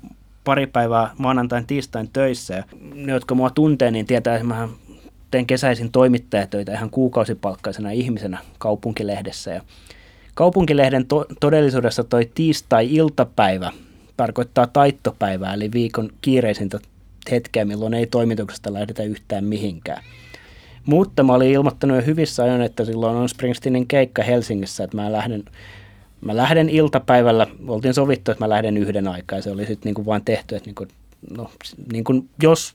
pari 0.45 0.67
päivää 0.67 1.11
maanantain 1.19 1.67
tiistain 1.67 2.11
töissä. 2.13 2.55
Ja 2.55 2.65
ne, 2.95 3.13
jotka 3.13 3.35
mua 3.35 3.51
tuntee, 3.51 3.91
niin 3.91 4.07
tietää, 4.07 4.35
että 4.35 4.47
mä 4.47 4.69
teen 5.31 5.47
kesäisin 5.47 5.93
toimittajatöitä 5.93 6.73
ihan 6.73 6.91
kuukausipalkkaisena 6.91 7.91
ihmisenä 7.91 8.39
kaupunkilehdessä. 8.59 9.51
Ja 9.51 9.63
kaupunkilehden 10.35 11.07
to- 11.07 11.27
todellisuudessa 11.41 12.05
toi 12.05 12.31
tiistai-iltapäivä 12.35 13.73
tarkoittaa 14.21 14.67
taittopäivää, 14.67 15.55
eli 15.55 15.73
viikon 15.73 16.11
kiireisintä 16.21 16.79
hetkeä, 17.31 17.65
milloin 17.65 17.95
ei 17.95 18.07
toimituksesta 18.07 18.73
lähdetä 18.73 19.03
yhtään 19.03 19.45
mihinkään. 19.45 20.03
Mutta 20.87 21.23
mä 21.23 21.33
olin 21.33 21.51
ilmoittanut 21.51 21.97
jo 21.97 22.03
hyvissä 22.07 22.43
ajoin, 22.43 22.63
että 22.63 22.85
silloin 22.85 23.17
on 23.17 23.29
Springsteenin 23.29 23.87
keikka 23.87 24.23
Helsingissä, 24.23 24.85
että 24.85 24.97
mä 24.97 25.13
lähden, 25.13 25.45
mä 26.21 26.37
lähden 26.37 26.69
iltapäivällä, 26.69 27.47
oltiin 27.69 27.95
sovittu, 27.95 28.31
että 28.31 28.45
mä 28.45 28.49
lähden 28.49 28.77
yhden 28.77 29.09
aikaa, 29.09 29.39
ja 29.39 29.43
se 29.43 29.51
oli 29.51 29.67
sitten 29.67 29.95
niin 29.95 30.07
vaan 30.07 30.25
tehty, 30.25 30.57
että 30.57 30.69
niin 30.69 30.75
kuin, 30.75 30.89
no, 31.31 31.51
niin 31.93 32.05
kuin 32.05 32.29
jos 32.43 32.75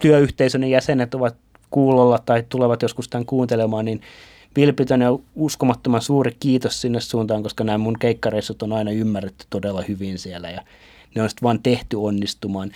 työyhteisön 0.00 0.64
jäsenet 0.64 1.14
ovat 1.14 1.36
kuulolla 1.70 2.18
tai 2.18 2.44
tulevat 2.48 2.82
joskus 2.82 3.08
tämän 3.08 3.26
kuuntelemaan, 3.26 3.84
niin 3.84 4.00
vilpitön 4.56 5.00
ja 5.00 5.18
uskomattoman 5.34 6.02
suuri 6.02 6.36
kiitos 6.40 6.80
sinne 6.80 7.00
suuntaan, 7.00 7.42
koska 7.42 7.64
nämä 7.64 7.78
mun 7.78 7.98
keikkareissut 7.98 8.62
on 8.62 8.72
aina 8.72 8.90
ymmärretty 8.90 9.46
todella 9.50 9.82
hyvin 9.88 10.18
siellä 10.18 10.50
ja 10.50 10.62
ne 11.14 11.22
on 11.22 11.28
sitten 11.28 11.42
vaan 11.46 11.62
tehty 11.62 11.96
onnistumaan. 11.96 12.70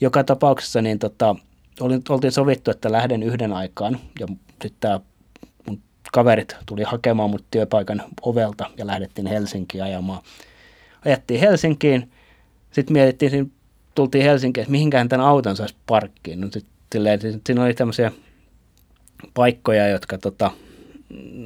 Joka 0.00 0.24
tapauksessa 0.24 0.82
niin 0.82 0.98
tota, 0.98 1.36
oltiin 2.08 2.32
sovittu, 2.32 2.70
että 2.70 2.92
lähden 2.92 3.22
yhden 3.22 3.52
aikaan 3.52 3.98
ja 4.20 4.26
sitten 4.62 5.00
mun 5.66 5.80
kaverit 6.12 6.56
tuli 6.66 6.82
hakemaan 6.82 7.30
mut 7.30 7.44
työpaikan 7.50 8.02
ovelta 8.22 8.70
ja 8.76 8.86
lähdettiin 8.86 9.26
Helsinkiin 9.26 9.84
ajamaan. 9.84 10.22
Ajettiin 11.04 11.40
Helsinkiin, 11.40 12.10
sitten 12.70 12.92
mietittiin, 12.92 13.52
tultiin 13.94 14.24
Helsinkiin, 14.24 14.62
että 14.62 14.72
mihinkään 14.72 15.08
tämän 15.08 15.26
auton 15.26 15.56
saisi 15.56 15.74
parkkiin. 15.86 16.40
No, 16.40 16.48
sit, 16.52 16.66
silleen, 16.92 17.20
siinä 17.46 17.64
oli 17.64 17.74
tämmöisiä 17.74 18.12
paikkoja, 19.34 19.88
jotka 19.88 20.18
tota, 20.18 20.50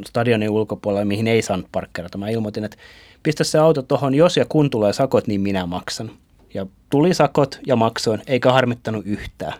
stadionin 0.06 0.50
ulkopuolella, 0.50 1.04
mihin 1.04 1.26
ei 1.26 1.42
saanut 1.42 1.66
parkkeerata. 1.72 2.18
Mä 2.18 2.28
ilmoitin, 2.28 2.64
että 2.64 2.76
pistä 3.22 3.44
se 3.44 3.58
auto 3.58 3.82
tuohon, 3.82 4.14
jos 4.14 4.36
ja 4.36 4.44
kun 4.48 4.70
tulee 4.70 4.92
sakot, 4.92 5.26
niin 5.26 5.40
minä 5.40 5.66
maksan. 5.66 6.10
Ja 6.54 6.66
tuli 6.90 7.14
sakot 7.14 7.60
ja 7.66 7.76
maksoin, 7.76 8.22
eikä 8.26 8.52
harmittanut 8.52 9.06
yhtään. 9.06 9.52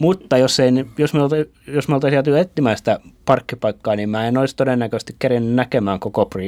Mutta 0.00 0.38
jos, 0.38 0.60
ei, 0.60 0.70
jos, 0.98 1.14
me 1.14 1.22
olta, 1.22 1.36
jos 1.66 1.88
me 1.88 1.94
oltaisiin 1.94 2.16
jääty 2.16 2.38
etsimään 2.38 2.76
sitä 2.76 3.00
parkkipaikkaa, 3.24 3.96
niin 3.96 4.10
mä 4.10 4.28
en 4.28 4.38
olisi 4.38 4.56
todennäköisesti 4.56 5.16
kerennyt 5.18 5.54
näkemään 5.54 6.00
koko 6.00 6.26
pre 6.26 6.42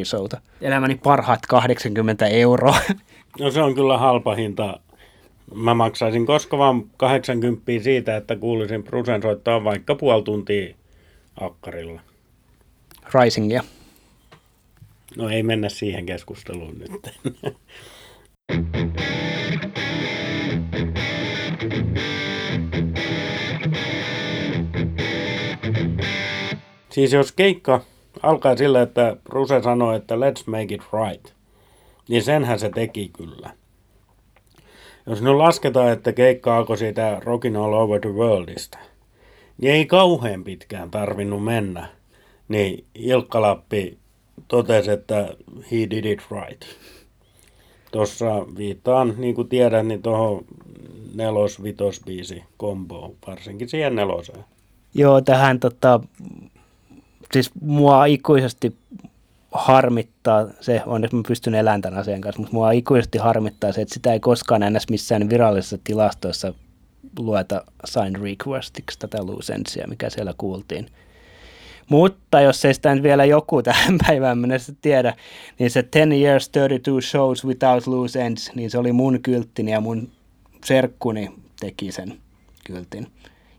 Elämäni 0.61 0.95
parhaat 0.95 1.41
80 1.49 2.27
euroa. 2.27 2.77
No 3.41 3.51
se 3.51 3.63
on 3.63 3.75
kyllä 3.75 3.99
halpa 3.99 4.35
hinta. 4.35 4.81
Mä 5.55 5.75
maksaisin 5.75 6.27
koska 6.27 6.59
vaan 6.59 6.85
80 6.97 7.63
siitä, 7.83 8.17
että 8.17 8.37
kuulisin 8.37 8.85
Brusen 8.85 9.23
soittaa 9.23 9.65
vaikka 9.65 9.95
puoli 9.95 10.23
tuntia 10.23 10.75
akkarilla. 11.41 12.01
Risingia? 13.15 13.63
No 15.17 15.29
ei 15.29 15.43
mennä 15.43 15.69
siihen 15.69 16.07
keskusteluun 16.07 16.79
nyt. 16.79 16.91
siis 26.91 27.13
jos 27.13 27.33
keikka 27.33 27.81
alkaa 28.23 28.57
sillä, 28.57 28.83
että 28.83 29.17
Ruse 29.29 29.63
sanoo, 29.63 29.93
että 29.93 30.15
let's 30.15 30.45
make 30.47 30.75
it 30.75 30.83
right, 30.93 31.35
niin 32.09 32.23
senhän 32.23 32.59
se 32.59 32.71
teki 32.71 33.09
kyllä. 33.09 33.51
Jos 35.07 35.23
nyt 35.23 35.35
lasketaan, 35.35 35.93
että 35.93 36.13
keikka 36.13 36.57
alkoi 36.57 36.79
siitä 36.79 37.21
Rockin 37.25 37.57
All 37.57 37.73
Over 37.73 38.01
the 38.01 38.11
Worldista, 38.11 38.79
niin 39.61 39.73
ei 39.73 39.87
kauhean 39.87 40.45
pitkään 40.45 40.91
tarvinnut 40.91 41.45
mennä– 41.45 41.89
niin 42.49 42.85
Ilkka 42.95 43.41
Lappi 43.41 43.99
totesi, 44.49 44.91
että 44.91 45.29
he 45.71 45.77
did 45.77 46.05
it 46.05 46.23
right. 46.31 46.65
Tuossa 47.93 48.47
viittaan, 48.57 49.15
niin 49.17 49.35
kuin 49.35 49.49
tiedän, 49.49 49.89
niin 49.89 50.03
tuohon 50.03 50.45
nelos 51.15 51.63
vitos 51.63 52.01
biisi 52.07 52.45
komboon, 52.57 53.15
varsinkin 53.27 53.69
siihen 53.69 53.95
neloseen. 53.95 54.45
Joo, 54.95 55.21
tähän 55.21 55.61
tota, 55.61 56.01
siis 57.33 57.51
mua 57.61 58.07
ikuisesti 58.07 58.77
harmittaa 59.53 60.47
se, 60.61 60.83
onneksi 60.87 61.17
mä 61.17 61.23
pystyn 61.29 61.55
elämään 61.55 61.83
tämän 61.83 62.01
asian 62.01 62.21
kanssa, 62.21 62.41
mutta 62.41 62.55
mua 62.55 62.73
ikuisesti 62.73 63.19
harmittaa 63.19 63.73
se, 63.73 63.83
että 63.83 63.95
sitä 63.95 64.13
ei 64.13 64.21
koskaan 64.21 64.63
enää 64.63 64.81
missään 64.91 65.31
virallisessa 65.31 65.79
tilastoissa 65.85 66.55
lueta 67.19 67.65
sign 67.85 68.17
requestiksi 68.23 68.99
tätä 68.99 69.27
loose 69.27 69.55
mikä 69.87 70.11
siellä 70.11 70.35
kuultiin. 70.39 70.87
Mutta 71.89 72.41
jos 72.41 72.65
ei 72.65 72.75
sitä 72.75 72.95
nyt 72.95 73.03
vielä 73.03 73.25
joku 73.25 73.63
tähän 73.63 73.99
päivään 74.07 74.39
mennessä 74.39 74.73
tiedä, 74.83 75.15
niin 75.59 75.71
se 75.71 75.83
10 75.83 76.21
years 76.21 76.49
32 76.49 77.11
shows 77.11 77.45
without 77.45 77.87
loose 77.87 78.27
ends, 78.27 78.51
niin 78.55 78.71
se 78.71 78.79
oli 78.79 78.93
mun 78.93 79.23
kylttini 79.23 79.73
ja 79.73 79.81
mun 79.81 80.11
serkkuni 80.65 81.31
teki 81.61 81.93
sen 81.93 82.19
kyltin. 82.65 83.07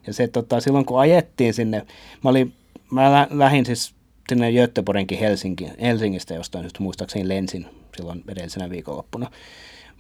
Ja 0.08 0.14
se 0.14 0.28
tota, 0.28 0.60
silloin 0.60 0.86
kun 0.86 1.00
ajettiin 1.00 1.54
sinne, 1.54 1.86
mä, 2.24 2.30
olin, 2.30 2.54
mä 2.92 3.28
lähdin 3.32 3.66
siis 3.66 3.96
sinne 4.30 4.52
Göteborgenkin 4.52 5.20
Helsinki, 5.20 5.68
Helsingistä 5.82 6.34
jostain 6.34 6.64
just 6.64 6.80
muistaakseni 6.80 7.28
lensin 7.28 7.66
silloin 7.98 8.24
edellisenä 8.28 8.70
viikonloppuna. 8.70 9.32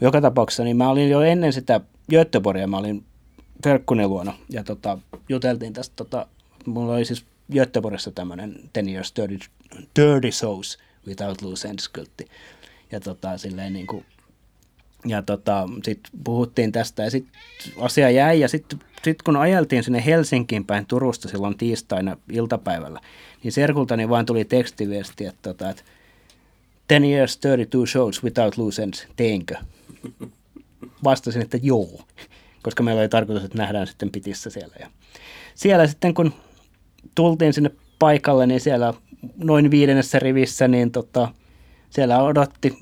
Joka 0.01 0.21
tapauksessa 0.21 0.63
niin 0.63 0.77
mä 0.77 0.89
olin 0.89 1.09
jo 1.09 1.21
ennen 1.21 1.53
sitä 1.53 1.81
Göteborgia, 2.11 2.67
mä 2.67 2.77
olin 2.77 3.03
Verkkunen 3.65 4.09
luona 4.09 4.33
ja 4.49 4.63
tota, 4.63 4.97
juteltiin 5.29 5.73
tästä, 5.73 5.95
tota, 5.95 6.27
mulla 6.65 6.93
oli 6.93 7.05
siis 7.05 7.25
Göteborgissa 7.53 8.11
tämmöinen 8.11 8.69
10 8.73 8.93
years 8.93 9.13
dirty, 9.15 9.39
dirty 9.99 10.31
shows 10.31 10.77
without 11.07 11.41
loose 11.41 11.67
ends 11.67 11.89
kyltti. 11.89 12.27
Ja 12.91 12.99
tota, 12.99 13.37
silleen 13.37 13.73
niin 13.73 13.87
kuin, 13.87 14.05
ja 15.05 15.21
tota, 15.21 15.69
sitten 15.83 16.19
puhuttiin 16.23 16.71
tästä 16.71 17.03
ja 17.03 17.11
sitten 17.11 17.33
asia 17.79 18.09
jäi 18.09 18.39
ja 18.39 18.47
sitten 18.47 18.79
sit 19.03 19.21
kun 19.21 19.37
ajeltiin 19.37 19.83
sinne 19.83 20.05
Helsinkiin 20.05 20.65
päin 20.65 20.85
Turusta 20.85 21.29
silloin 21.29 21.57
tiistaina 21.57 22.17
iltapäivällä, 22.31 22.99
niin 23.43 23.51
Serkultani 23.51 24.09
vaan 24.09 24.25
tuli 24.25 24.45
tekstiviesti, 24.45 25.25
että, 25.25 25.41
tota, 25.41 25.69
että 25.69 25.83
10 26.87 27.09
years 27.09 27.37
32 27.37 27.91
shows 27.91 28.23
without 28.23 28.57
loose 28.57 28.83
ends, 28.83 29.07
teinkö? 29.15 29.55
Vastasin, 31.03 31.41
että 31.41 31.57
joo, 31.61 32.01
koska 32.63 32.83
meillä 32.83 32.99
oli 32.99 33.09
tarkoitus, 33.09 33.43
että 33.43 33.57
nähdään 33.57 33.87
sitten 33.87 34.11
pitissä 34.11 34.49
siellä. 34.49 34.75
Ja 34.79 34.89
siellä 35.55 35.87
sitten 35.87 36.13
kun 36.13 36.33
tultiin 37.15 37.53
sinne 37.53 37.71
paikalle, 37.99 38.47
niin 38.47 38.61
siellä 38.61 38.93
noin 39.43 39.71
viidennessä 39.71 40.19
rivissä, 40.19 40.67
niin 40.67 40.91
tota, 40.91 41.27
siellä 41.89 42.23
odotti 42.23 42.77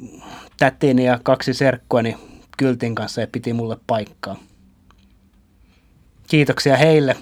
tätini 0.58 1.06
ja 1.06 1.20
kaksi 1.24 1.54
serkkuani 1.54 2.18
kyltin 2.58 2.96
kanssa 2.96 3.22
ja 3.22 3.28
piti 3.32 3.54
mulle 3.54 3.78
paikkaa. 3.88 4.36
Kiitoksia 6.28 6.78
heille. 6.78 7.16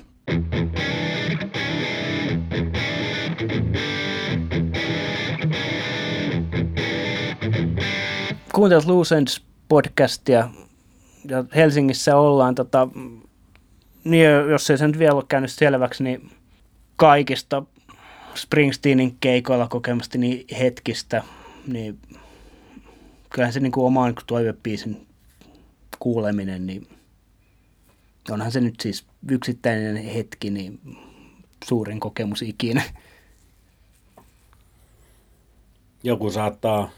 Kuuntelut 8.54 8.86
Lucens 8.86 9.46
podcastia 9.70 10.50
ja 11.28 11.46
Helsingissä 11.56 12.18
ollaan, 12.18 12.56
tota, 12.56 12.88
niin 14.04 14.30
jos 14.50 14.70
ei 14.70 14.78
se 14.78 14.88
nyt 14.88 15.00
vielä 15.00 15.14
ole 15.14 15.24
käynyt 15.28 15.52
selväksi, 15.52 16.04
niin 16.04 16.32
kaikista 17.02 17.64
Springsteenin 18.36 19.18
keikoilla 19.20 19.68
kokemasti 19.68 20.18
niin 20.18 20.46
hetkistä, 20.60 21.24
niin 21.68 22.00
kyllähän 23.30 23.54
se 23.54 23.60
niin 23.60 23.72
kuin 23.72 23.86
oman 23.86 24.14
toivepiisin 24.28 25.08
kuuleminen, 26.00 26.66
niin 26.66 26.88
onhan 28.32 28.52
se 28.52 28.62
nyt 28.62 28.76
siis 28.82 29.06
yksittäinen 29.30 29.98
hetki, 29.98 30.50
niin 30.50 30.80
suurin 31.66 32.00
kokemus 32.00 32.42
ikinä. 32.42 32.82
Joku 36.04 36.32
saattaa, 36.32 36.90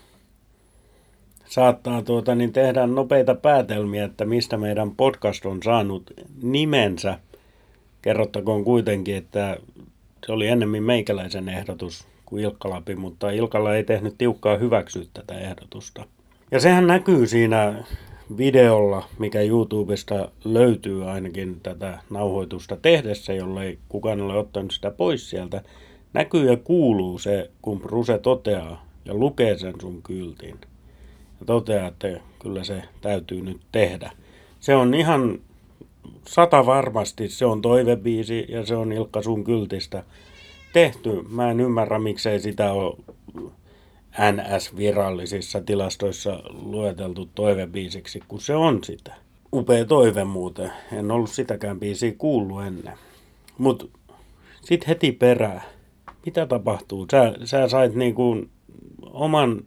saattaa 1.46 2.02
tuota, 2.02 2.36
niin 2.36 2.54
tehdä 2.54 2.88
nopeita 2.88 3.36
päätelmiä, 3.36 4.06
että 4.06 4.26
mistä 4.26 4.58
meidän 4.58 4.96
podcast 4.96 5.46
on 5.46 5.64
saanut 5.64 6.12
nimensä. 6.42 7.20
Kerrottakoon 8.02 8.64
kuitenkin, 8.64 9.16
että 9.16 9.58
se 10.26 10.32
oli 10.32 10.48
ennemmin 10.48 10.84
meikäläisen 10.84 11.50
ehdotus 11.50 12.08
kuin 12.26 12.44
Ilkka 12.44 12.70
Lapi, 12.70 12.96
mutta 12.96 13.32
Ilkalla 13.32 13.76
ei 13.76 13.84
tehnyt 13.84 14.16
tiukkaa 14.18 14.58
hyväksyä 14.58 15.04
tätä 15.14 15.40
ehdotusta. 15.40 16.06
Ja 16.52 16.60
sehän 16.60 16.88
näkyy 16.88 17.28
siinä 17.28 17.84
videolla, 18.38 19.08
mikä 19.20 19.42
YouTubesta 19.42 20.32
löytyy 20.46 21.10
ainakin 21.10 21.60
tätä 21.64 22.00
nauhoitusta 22.10 22.76
tehdessä, 22.76 23.34
jollei 23.34 23.80
kukaan 23.90 24.22
ole 24.22 24.38
ottanut 24.38 24.72
sitä 24.72 24.92
pois 24.92 25.30
sieltä. 25.30 25.62
Näkyy 26.14 26.52
ja 26.52 26.58
kuuluu 26.58 27.18
se, 27.18 27.52
kun 27.62 27.80
Bruse 27.80 28.18
toteaa 28.18 28.86
ja 29.06 29.14
lukee 29.14 29.58
sen 29.58 29.74
sun 29.82 30.02
kyltin. 30.04 30.56
Ja 31.40 31.46
toteaa, 31.46 31.88
että 31.88 32.08
kyllä 32.40 32.64
se 32.64 32.84
täytyy 33.02 33.42
nyt 33.42 33.62
tehdä. 33.72 34.12
Se 34.60 34.76
on 34.76 34.94
ihan 34.94 35.40
sata 36.28 36.66
varmasti, 36.66 37.30
se 37.30 37.46
on 37.46 37.62
toivebiisi 37.62 38.46
ja 38.50 38.66
se 38.66 38.76
on 38.76 38.92
Ilkka 38.92 39.22
sun 39.22 39.44
kyltistä 39.44 40.04
tehty. 40.74 41.22
Mä 41.30 41.52
en 41.52 41.60
ymmärrä, 41.60 42.00
miksei 42.00 42.40
sitä 42.40 42.72
ole 42.72 42.98
NS-virallisissa 44.18 45.62
tilastoissa 45.66 46.44
lueteltu 46.50 47.30
toivebiisiksi, 47.36 48.24
kun 48.28 48.42
se 48.42 48.56
on 48.56 48.84
sitä. 48.84 49.14
Upea 49.54 49.86
toive 49.86 50.24
muuten. 50.24 50.72
En 50.94 51.12
ollut 51.12 51.30
sitäkään 51.30 51.80
biisiä 51.80 52.14
kuullut 52.18 52.64
ennen. 52.64 52.94
Mut 53.58 53.92
sit 54.62 54.88
heti 54.88 55.12
perään. 55.12 55.62
Mitä 56.26 56.46
tapahtuu? 56.46 57.08
Sä, 57.12 57.34
sä 57.44 57.68
sait 57.68 57.96
niinku 57.96 58.46
oman 59.04 59.62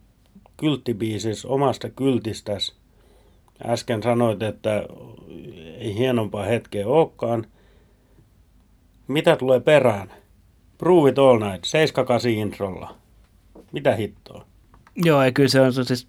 kylttibiisis 0.57 1.45
omasta 1.45 1.89
kyltistäs. 1.89 2.76
Äsken 3.65 4.03
sanoit, 4.03 4.43
että 4.43 4.83
ei 5.77 5.95
hienompaa 5.95 6.43
hetkeä 6.43 6.87
olekaan. 6.87 7.45
Mitä 9.07 9.35
tulee 9.35 9.59
perään? 9.59 10.11
Prove 10.77 11.09
it 11.09 11.19
all 11.19 11.39
night, 11.39 11.65
78 11.65 12.31
introlla. 12.31 12.95
Mitä 13.71 13.95
hittoa? 13.95 14.45
Joo, 14.95 15.23
ja 15.23 15.31
kyllä 15.31 15.49
se 15.49 15.61
on 15.61 15.73
siis, 15.73 16.07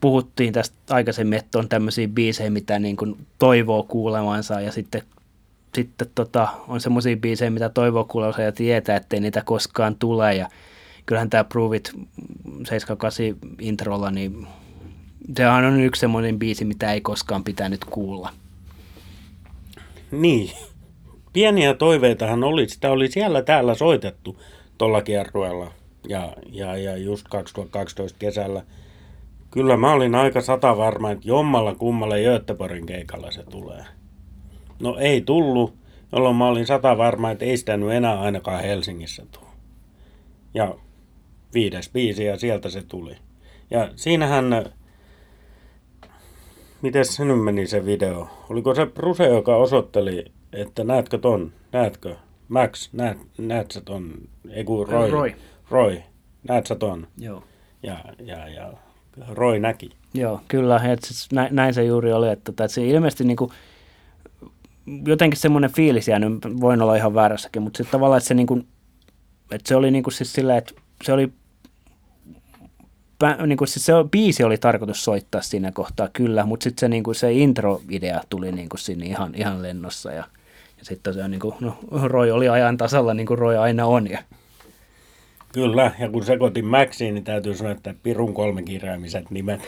puhuttiin 0.00 0.52
tästä 0.52 0.76
aikaisemmin, 0.94 1.38
että 1.38 1.58
on 1.58 1.68
tämmöisiä 1.68 2.08
biisejä, 2.08 2.50
mitä 2.50 2.78
niin 2.78 2.96
kuin 2.96 3.26
toivoo 3.38 3.82
kuulemansa, 3.82 4.60
ja 4.60 4.72
sitten, 4.72 5.02
sitten 5.74 6.08
tota, 6.14 6.48
on 6.68 6.80
semmoisia 6.80 7.16
biisejä, 7.16 7.50
mitä 7.50 7.68
toivoo 7.68 8.04
kuulemansa 8.04 8.42
ja 8.42 8.52
tietää, 8.52 8.96
ettei 8.96 9.20
niitä 9.20 9.42
koskaan 9.44 9.96
tule, 9.96 10.34
ja 10.34 10.48
kyllähän 11.06 11.30
tämä 11.30 11.44
Prove 11.44 11.76
It 11.76 11.92
78 12.64 13.26
introlla, 13.60 14.10
niin 14.10 14.46
sehän 15.36 15.64
on 15.64 15.80
yksi 15.80 16.00
semmoinen 16.00 16.38
biisi, 16.38 16.64
mitä 16.64 16.92
ei 16.92 17.00
koskaan 17.00 17.44
pitänyt 17.44 17.84
kuulla. 17.84 18.32
Niin. 20.10 20.50
Pieniä 21.32 21.74
toiveitahan 21.74 22.44
oli. 22.44 22.68
Sitä 22.68 22.90
oli 22.90 23.08
siellä 23.08 23.42
täällä 23.42 23.74
soitettu 23.74 24.42
tuolla 24.78 25.02
kierrueella 25.02 25.72
ja, 26.08 26.32
ja, 26.52 26.76
ja 26.76 26.96
just 26.96 27.28
2012 27.28 28.18
kesällä. 28.18 28.62
Kyllä 29.50 29.76
mä 29.76 29.92
olin 29.92 30.14
aika 30.14 30.40
sata 30.40 30.76
varma, 30.76 31.10
että 31.10 31.28
jommalla 31.28 31.74
kummalla 31.74 32.14
Göteborgin 32.16 32.86
keikalla 32.86 33.30
se 33.30 33.42
tulee. 33.42 33.84
No 34.80 34.96
ei 34.98 35.20
tullut, 35.20 35.74
jolloin 36.12 36.36
mä 36.36 36.46
olin 36.46 36.66
sata 36.66 36.98
varma, 36.98 37.30
että 37.30 37.44
ei 37.44 37.56
sitä 37.56 37.76
nyt 37.76 37.90
enää 37.90 38.20
ainakaan 38.20 38.62
Helsingissä 38.62 39.26
tule. 39.32 39.50
Ja 40.54 40.74
viides 41.54 41.90
biisi 41.90 42.24
ja 42.24 42.36
sieltä 42.36 42.70
se 42.70 42.82
tuli. 42.82 43.16
Ja 43.70 43.90
siinähän, 43.96 44.64
miten 46.82 47.04
se 47.04 47.24
nyt 47.24 47.44
meni 47.44 47.66
se 47.66 47.86
video? 47.86 48.28
Oliko 48.48 48.74
se 48.74 48.86
Bruse, 48.86 49.28
joka 49.28 49.56
osoitteli, 49.56 50.24
että 50.52 50.84
näetkö 50.84 51.18
ton, 51.18 51.52
näetkö? 51.72 52.16
Max, 52.48 52.92
näet, 52.92 53.18
näet 53.38 53.70
sä 53.70 53.80
ton, 53.80 54.12
ei 54.50 54.64
kun 54.64 54.88
Roy. 54.88 55.10
Roy. 55.10 55.32
Roy, 55.70 56.02
näet 56.48 56.66
sä 56.66 56.74
ton? 56.74 57.06
Joo. 57.18 57.42
Ja, 57.82 58.04
ja, 58.24 58.48
ja 58.48 58.72
Roy 59.28 59.58
näki. 59.58 59.90
Joo, 60.14 60.40
kyllä. 60.48 60.76
Että 60.76 61.06
siis 61.06 61.32
näin, 61.32 61.54
näin, 61.54 61.74
se 61.74 61.84
juuri 61.84 62.12
oli. 62.12 62.28
Että, 62.28 62.50
että 62.50 62.68
se 62.68 62.86
ilmeisesti 62.86 63.24
niin 63.24 63.36
kuin, 63.36 63.50
jotenkin 65.06 65.40
semmoinen 65.40 65.72
fiilis 65.72 66.08
jäänyt, 66.08 66.32
voin 66.60 66.82
olla 66.82 66.96
ihan 66.96 67.14
väärässäkin, 67.14 67.62
mutta 67.62 67.76
sitten 67.76 67.92
tavallaan, 67.92 68.18
että 68.18 68.28
se, 68.28 68.34
niin 68.34 68.46
kuin, 68.46 68.66
että 69.50 69.68
se 69.68 69.76
oli 69.76 69.90
niin 69.90 70.02
kuin 70.02 70.14
siis 70.14 70.32
sillä, 70.32 70.56
että 70.56 70.72
se 71.04 71.12
oli 71.12 71.32
niin 73.46 73.56
kuin 73.56 73.68
siis 73.68 73.86
se 73.86 73.92
biisi 74.10 74.44
oli 74.44 74.58
tarkoitus 74.58 75.04
soittaa 75.04 75.40
siinä 75.42 75.72
kohtaa 75.72 76.08
kyllä, 76.12 76.46
mutta 76.46 76.64
sitten 76.64 76.80
se, 76.80 76.88
niin 76.88 77.02
kuin 77.02 77.14
se 77.14 77.32
intro-idea 77.32 78.20
tuli 78.30 78.52
niin 78.52 78.68
kuin 78.68 78.80
sinne 78.80 79.06
ihan, 79.06 79.34
ihan 79.34 79.62
lennossa 79.62 80.12
ja, 80.12 80.24
ja 80.78 80.84
sitten 80.84 81.14
se 81.14 81.24
on 81.24 81.30
niin 81.30 81.40
kuin, 81.40 81.54
no, 81.60 81.78
Roy 82.02 82.30
oli 82.30 82.48
ajan 82.48 82.76
tasalla 82.76 83.14
niin 83.14 83.26
kuin 83.26 83.38
Roy 83.38 83.56
aina 83.56 83.86
on. 83.86 84.10
Ja. 84.10 84.18
Kyllä, 85.52 85.92
ja 85.98 86.10
kun 86.10 86.24
sekoitin 86.24 86.64
Maxiin, 86.64 87.14
niin 87.14 87.24
täytyy 87.24 87.54
sanoa, 87.54 87.72
että 87.72 87.94
pirun 88.02 88.34
kolmekirjaimiset 88.34 89.30
nimet 89.30 89.60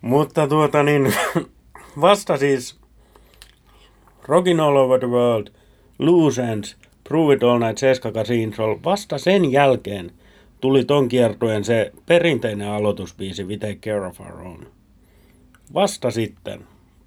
Mutta 0.00 0.48
tuota 0.48 0.82
niin, 0.82 1.14
vasta 2.00 2.36
siis 2.36 2.76
Rockin 4.28 4.60
All 4.60 4.76
Over 4.76 4.98
the 4.98 5.08
World, 5.08 5.46
Loose 5.98 6.42
Ends, 6.42 6.76
Prove 7.08 7.34
It 7.34 7.42
All 7.42 7.58
Night, 7.58 7.78
Seska 7.78 8.12
Casino, 8.12 8.80
vasta 8.84 9.18
sen 9.18 9.52
jälkeen 9.52 10.12
tuli 10.60 10.84
ton 10.84 11.08
kiertueen 11.08 11.64
se 11.64 11.92
perinteinen 12.06 12.68
aloitusbiisi 12.68 13.44
We 13.44 13.56
Take 13.56 13.76
Care 13.76 14.06
of 14.06 14.20
Our 14.20 14.40
Own. 14.40 14.66
Vasta 15.74 16.10
sitten. 16.10 16.60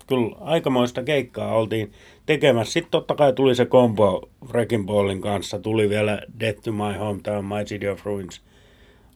Kyllä 0.07 0.35
aikamoista 0.39 1.03
keikkaa 1.03 1.55
oltiin 1.55 1.91
tekemässä. 2.25 2.73
Sitten 2.73 2.91
totta 2.91 3.15
kai 3.15 3.33
tuli 3.33 3.55
se 3.55 3.65
kombo 3.65 4.29
Wrecking 4.49 4.85
Ballin 4.85 5.21
kanssa. 5.21 5.59
Tuli 5.59 5.89
vielä 5.89 6.21
Death 6.39 6.61
to 6.61 6.71
My 6.71 6.97
Hometown, 6.99 7.45
My 7.45 7.65
City 7.65 7.87
of 7.87 8.05
Ruins. 8.05 8.41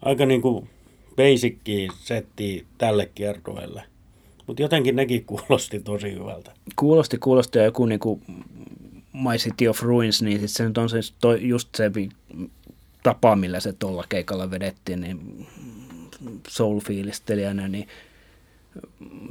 Aika 0.02 0.26
niinku 0.26 0.68
basicki 1.16 1.88
setti 1.96 2.66
tälle 2.78 3.12
kiertueelle. 3.16 3.84
Mutta 4.48 4.62
jotenkin 4.62 4.96
nekin 4.96 5.26
kuulosti 5.26 5.80
tosi 5.80 6.12
hyvältä. 6.12 6.52
Kuulosti, 6.76 7.18
kuulosti 7.18 7.58
ja 7.58 7.64
joku 7.64 7.86
niinku 7.86 8.22
My 9.14 9.38
City 9.38 9.68
of 9.68 9.82
Ruins, 9.82 10.22
niin 10.22 10.40
sit 10.40 10.50
se 10.50 10.68
nyt 10.68 10.78
on 10.78 10.90
se, 10.90 10.98
toi, 11.22 11.48
just 11.48 11.70
se 11.76 11.92
tapa, 13.04 13.36
millä 13.36 13.60
se 13.60 13.74
tuolla 13.74 14.04
keikalla 14.10 14.52
vedettiin, 14.52 15.02
niin 15.02 15.48
soul-fiilistelijänä, 16.48 17.68
niin 17.68 17.88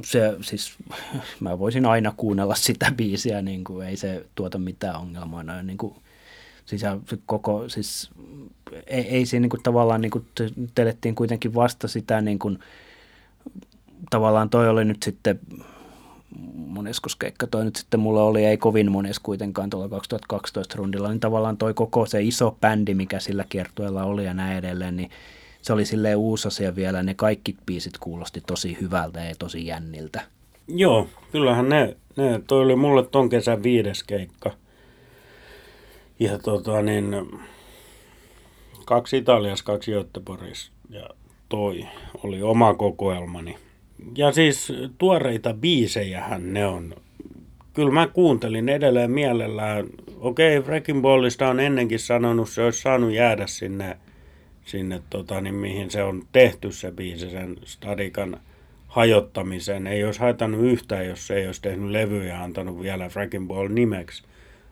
se 0.05 0.37
siis, 0.41 0.77
mä 1.39 1.59
voisin 1.59 1.85
aina 1.85 2.13
kuunnella 2.17 2.55
sitä 2.55 2.91
biisiä, 2.97 3.41
niin 3.41 3.63
kuin 3.63 3.87
ei 3.87 3.97
se 3.97 4.25
tuota 4.35 4.57
mitään 4.57 4.95
ongelmaa. 4.95 5.43
Noin, 5.43 5.67
niin 5.67 5.77
kuin, 5.77 5.95
siis 6.65 6.81
koko, 7.25 7.69
siis 7.69 8.09
ei, 8.87 9.07
ei 9.07 9.25
siinä 9.25 9.41
niin 9.41 9.49
kuin, 9.49 9.63
tavallaan 9.63 10.01
niin 10.01 10.11
kuin, 10.11 10.25
telettiin 10.75 11.15
kuitenkin 11.15 11.53
vasta 11.53 11.87
sitä 11.87 12.21
niin 12.21 12.39
kuin, 12.39 12.59
tavallaan 14.09 14.49
toi 14.49 14.69
oli 14.69 14.85
nyt 14.85 15.03
sitten 15.03 15.39
moneskos 16.93 17.15
keikka 17.15 17.47
toi 17.47 17.65
nyt 17.65 17.75
sitten 17.75 17.99
mulla 17.99 18.23
oli, 18.23 18.45
ei 18.45 18.57
kovin 18.57 18.91
mones 18.91 19.19
kuitenkaan 19.19 19.69
tuolla 19.69 19.89
2012 19.89 20.75
rundilla, 20.77 21.09
niin 21.09 21.19
tavallaan 21.19 21.57
toi 21.57 21.73
koko 21.73 22.05
se 22.05 22.21
iso 22.21 22.57
bändi, 22.61 22.93
mikä 22.93 23.19
sillä 23.19 23.45
kiertueella 23.49 24.03
oli 24.03 24.25
ja 24.25 24.33
näin 24.33 24.57
edelleen, 24.57 24.95
niin 24.97 25.09
se 25.61 25.73
oli 25.73 25.85
silleen 25.85 26.17
uusi 26.17 26.47
asia 26.47 26.75
vielä, 26.75 27.03
ne 27.03 27.13
kaikki 27.13 27.55
biisit 27.65 27.97
kuulosti 27.97 28.41
tosi 28.47 28.77
hyvältä 28.81 29.19
ja 29.19 29.35
tosi 29.39 29.65
jänniltä. 29.65 30.21
Joo, 30.67 31.07
kyllähän 31.31 31.69
ne, 31.69 31.97
ne 32.15 32.41
toi 32.47 32.61
oli 32.61 32.75
mulle 32.75 33.05
ton 33.05 33.29
kesän 33.29 33.63
viides 33.63 34.03
keikka. 34.03 34.51
Ja 36.19 36.39
tota 36.39 36.81
niin, 36.81 37.15
kaksi 38.85 39.17
Italiassa, 39.17 39.65
kaksi 39.65 39.91
Göteborgissa 39.91 40.71
ja 40.89 41.09
toi 41.49 41.87
oli 42.23 42.41
oma 42.41 42.73
kokoelmani. 42.73 43.57
Ja 44.15 44.31
siis 44.31 44.73
tuoreita 44.97 45.53
biisejähän 45.53 46.53
ne 46.53 46.65
on. 46.65 46.95
Kyllä 47.73 47.91
mä 47.91 48.07
kuuntelin 48.07 48.69
edelleen 48.69 49.11
mielellään. 49.11 49.85
Okei, 50.19 50.57
okay, 50.57 50.69
Wrecking 50.69 51.01
Ballista 51.01 51.47
on 51.47 51.59
ennenkin 51.59 51.99
sanonut, 51.99 52.49
se 52.49 52.63
olisi 52.63 52.81
saanut 52.81 53.11
jäädä 53.11 53.47
sinne, 53.47 53.97
sinne 54.65 55.01
tota, 55.09 55.41
niin 55.41 55.55
mihin 55.55 55.91
se 55.91 56.03
on 56.03 56.23
tehty 56.31 56.71
se 56.71 56.91
biisi, 56.91 57.29
sen 57.29 57.55
stadikan 57.63 58.37
hajottamisen. 58.87 59.87
Ei 59.87 60.03
olisi 60.03 60.19
haitannut 60.19 60.61
yhtään, 60.61 61.07
jos 61.07 61.27
se 61.27 61.35
ei 61.35 61.45
olisi 61.45 61.61
tehnyt 61.61 61.91
levyä 61.91 62.23
ja 62.23 62.43
antanut 62.43 62.81
vielä 62.81 63.09
Wrecking 63.15 63.47
Ball 63.47 63.67
nimeksi. 63.67 64.23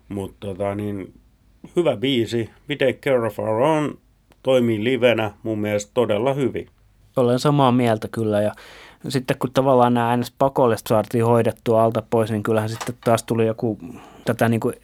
Mutta 0.10 0.48
tota, 0.48 0.76
niin, 0.76 1.14
hyvä 1.76 1.98
biisi. 1.98 2.50
We 2.70 2.76
Take 2.76 2.94
Care 2.94 3.28
of 3.28 3.40
Our 3.40 3.62
Own 3.62 3.98
toimii 4.44 4.84
livenä 4.84 5.32
mun 5.44 5.60
mielestä 5.60 5.92
todella 5.94 6.34
hyvin. 6.34 6.68
Olen 7.16 7.40
samaa 7.40 7.72
mieltä 7.72 8.08
kyllä 8.08 8.42
ja 8.42 8.52
sitten 9.10 9.38
kun 9.40 9.52
tavallaan 9.54 9.94
nämä 9.94 10.10
äänes 10.10 10.34
pakollista 10.38 10.90
saatiin 10.90 11.26
hoidettua 11.26 11.84
alta 11.84 12.04
pois, 12.10 12.32
niin 12.32 12.44
kyllähän 12.44 12.70
sitten 12.70 12.96
taas 13.06 13.24
tuli 13.24 13.48
joku, 13.48 13.78
tätä 14.26 14.50
niin 14.50 14.60
kuin, 14.60 14.76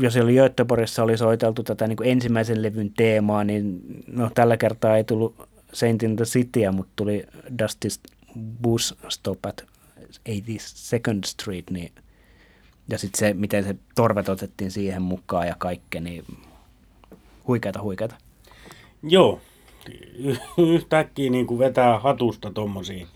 jos 0.00 0.16
oli 0.16 0.34
Göteborgissa 0.34 1.02
oli 1.02 1.18
soiteltu 1.18 1.62
tätä 1.62 1.86
niin 1.86 1.96
kuin 1.96 2.10
ensimmäisen 2.10 2.62
levyn 2.62 2.92
teemaa, 2.96 3.44
niin 3.44 3.80
no 4.12 4.30
tällä 4.34 4.56
kertaa 4.56 4.96
ei 4.96 5.04
tullut 5.04 5.48
Saint 5.72 6.02
in 6.02 6.16
the 6.16 6.24
Cityä, 6.24 6.72
mutta 6.72 6.92
tuli 6.96 7.24
Dusty 7.62 7.88
Bus 8.62 8.94
Stop 9.08 9.46
at 9.46 9.64
82nd 10.28 11.20
Street, 11.24 11.70
niin 11.70 11.92
ja 12.88 12.98
sitten 12.98 13.18
se, 13.18 13.34
miten 13.34 13.64
se 13.64 13.76
torvet 13.94 14.28
otettiin 14.28 14.70
siihen 14.70 15.02
mukaan 15.02 15.46
ja 15.46 15.54
kaikke, 15.58 16.00
niin 16.00 16.24
huikeata, 17.46 17.82
huikeata. 17.82 18.16
Joo, 19.02 19.40
yhtäkkiä 20.58 21.30
niin 21.30 21.46
kuin 21.46 21.58
vetää 21.58 21.98
hatusta 21.98 22.50
tuommoisia 22.50 23.06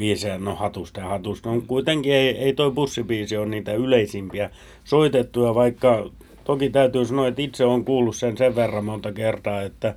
biisejä, 0.00 0.38
no 0.38 0.54
hatusta 0.54 1.00
ja 1.00 1.08
hatusta. 1.08 1.54
No, 1.54 1.62
kuitenkin 1.66 2.12
ei, 2.12 2.38
ei 2.38 2.52
toi 2.52 2.70
bussibiisi 2.70 3.36
ole 3.36 3.46
niitä 3.46 3.72
yleisimpiä 3.72 4.50
soitettuja, 4.84 5.54
vaikka 5.54 6.10
toki 6.44 6.70
täytyy 6.70 7.04
sanoa, 7.04 7.28
että 7.28 7.42
itse 7.42 7.64
on 7.64 7.84
kuullut 7.84 8.16
sen 8.16 8.36
sen 8.36 8.54
verran 8.56 8.84
monta 8.84 9.12
kertaa, 9.12 9.62
että 9.62 9.94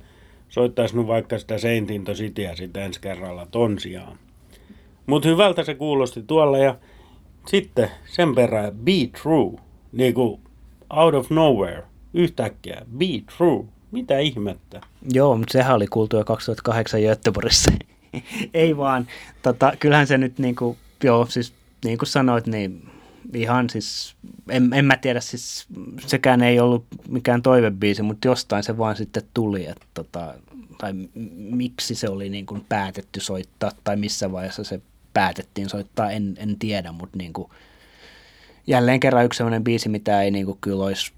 soittaisi 0.48 0.96
nyt 0.96 1.06
vaikka 1.06 1.38
sitä 1.38 1.58
Saint 1.58 1.90
Into 1.90 2.12
Cityä 2.12 2.54
sitten 2.54 2.82
ensi 2.82 3.00
kerralla 3.00 3.46
ton 3.50 3.78
sijaan. 3.78 4.18
Mutta 5.06 5.28
hyvältä 5.28 5.64
se 5.64 5.74
kuulosti 5.74 6.22
tuolla 6.22 6.58
ja 6.58 6.76
sitten 7.46 7.90
sen 8.04 8.34
perään 8.34 8.72
Be 8.72 8.92
True, 9.22 9.60
niin 9.92 10.14
kuin 10.14 10.40
out 10.90 11.14
of 11.14 11.30
nowhere, 11.30 11.82
yhtäkkiä 12.14 12.82
Be 12.98 13.06
True. 13.36 13.64
Mitä 13.90 14.18
ihmettä? 14.18 14.80
Joo, 15.12 15.36
mutta 15.36 15.52
sehän 15.52 15.76
oli 15.76 15.86
kuultu 15.86 16.16
jo 16.16 16.24
2008 16.24 17.00
Göteborgissa. 17.00 17.70
ei 18.54 18.76
vaan, 18.76 19.06
tota, 19.42 19.72
kyllähän 19.80 20.06
se 20.06 20.18
nyt 20.18 20.38
niin 20.38 20.56
kuin, 20.56 20.78
joo, 21.02 21.26
siis 21.26 21.52
niin 21.84 21.98
kuin 21.98 22.08
sanoit, 22.08 22.46
niin 22.46 22.90
ihan 23.34 23.70
siis, 23.70 24.16
en, 24.48 24.72
en 24.72 24.84
mä 24.84 24.96
tiedä, 24.96 25.20
siis 25.20 25.66
sekään 26.06 26.42
ei 26.42 26.60
ollut 26.60 26.84
mikään 27.08 27.42
toivebiisi, 27.42 28.02
mutta 28.02 28.28
jostain 28.28 28.62
se 28.62 28.78
vaan 28.78 28.96
sitten 28.96 29.22
tuli, 29.34 29.66
että 29.66 29.86
tota, 29.94 30.34
tai 30.78 30.92
miksi 31.34 31.94
se 31.94 32.08
oli 32.08 32.28
niin 32.28 32.46
kuin 32.46 32.66
päätetty 32.68 33.20
soittaa 33.20 33.70
tai 33.84 33.96
missä 33.96 34.32
vaiheessa 34.32 34.64
se 34.64 34.80
päätettiin 35.14 35.68
soittaa, 35.68 36.10
en, 36.10 36.34
en 36.38 36.58
tiedä, 36.58 36.92
mutta 36.92 37.18
niin 37.18 37.32
kuin, 37.32 37.50
jälleen 38.66 39.00
kerran 39.00 39.24
yksi 39.24 39.36
sellainen 39.36 39.64
biisi, 39.64 39.88
mitä 39.88 40.22
ei 40.22 40.30
niin 40.30 40.46
kuin 40.46 40.58
kyllä 40.60 40.84
olisi 40.84 41.12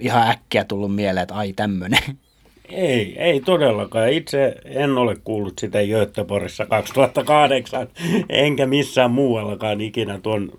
ihan 0.00 0.30
äkkiä 0.30 0.64
tullut 0.64 0.94
mieleen, 0.94 1.22
että 1.22 1.34
ai 1.34 1.52
tämmöinen. 1.52 2.02
Ei, 2.72 3.18
ei 3.18 3.40
todellakaan. 3.40 4.12
Itse 4.12 4.54
en 4.64 4.98
ole 4.98 5.16
kuullut 5.24 5.58
sitä 5.58 5.78
Göteborgissa 5.86 6.66
2008, 6.66 7.88
enkä 8.28 8.66
missään 8.66 9.10
muuallakaan 9.10 9.80
ikinä 9.80 10.18
tuon 10.18 10.52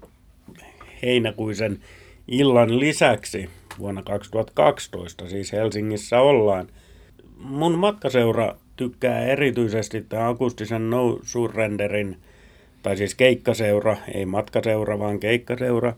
heinäkuisen 1.04 1.80
illan 2.28 2.80
lisäksi 2.80 3.50
vuonna 3.80 4.04
2012, 4.04 5.30
siis 5.30 5.52
Helsingissä 5.52 6.20
ollaan. 6.20 6.68
Mun 7.38 7.78
matkaseura 7.78 8.56
tykkää 8.76 9.26
erityisesti 9.26 10.02
tämän 10.02 10.28
akustisen 10.28 10.90
No 10.90 11.20
Surrenderin, 11.24 12.18
tai 12.84 12.98
siis 12.98 13.16
keikkaseura, 13.16 13.98
ei 14.14 14.26
matkaseura, 14.26 15.00
vaan 15.00 15.20
keikkaseura. 15.20 15.94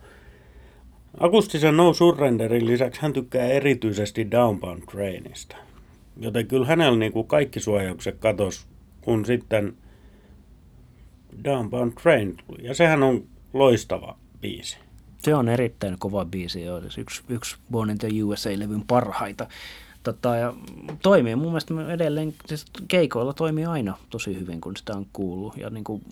Akustisen 1.20 1.78
No 1.78 1.94
Surrenderin 1.94 2.68
lisäksi 2.68 3.02
hän 3.02 3.14
tykkää 3.14 3.48
erityisesti 3.48 4.32
Downbound 4.32 4.82
Trainista. 4.92 5.56
Joten 6.18 6.48
kyllä 6.48 6.68
hänellä 6.68 7.00
niin 7.00 7.12
kuin 7.12 7.28
kaikki 7.28 7.60
suojaukset 7.60 8.18
katos, 8.20 8.68
kun 9.02 9.26
sitten 9.26 9.78
Downbound 11.44 11.94
Train 11.94 12.38
tuli. 12.48 12.68
Ja 12.68 12.76
sehän 12.76 13.04
on 13.04 13.24
loistava 13.54 14.18
biisi. 14.42 14.78
Se 15.18 15.36
on 15.36 15.50
erittäin 15.50 15.96
kova 16.00 16.26
biisi, 16.26 16.64
joo. 16.64 16.82
Siis 16.82 16.98
yksi, 16.98 17.24
yksi 17.30 17.56
Born 17.72 17.90
in 17.90 17.98
the 17.98 18.08
USA-levyn 18.24 18.84
parhaita. 18.88 19.48
Tota, 20.04 20.36
ja 20.36 20.54
toimii 21.02 21.36
mun 21.36 21.48
mielestä 21.48 21.74
edelleen, 21.94 22.34
siis 22.46 22.66
keikoilla 22.88 23.34
toimii 23.34 23.66
aina 23.66 23.98
tosi 24.10 24.40
hyvin, 24.40 24.62
kun 24.62 24.78
sitä 24.78 24.94
on 24.94 25.06
kuullut. 25.14 25.58
Ja 25.58 25.70
niin 25.70 25.84
kuin, 25.84 26.04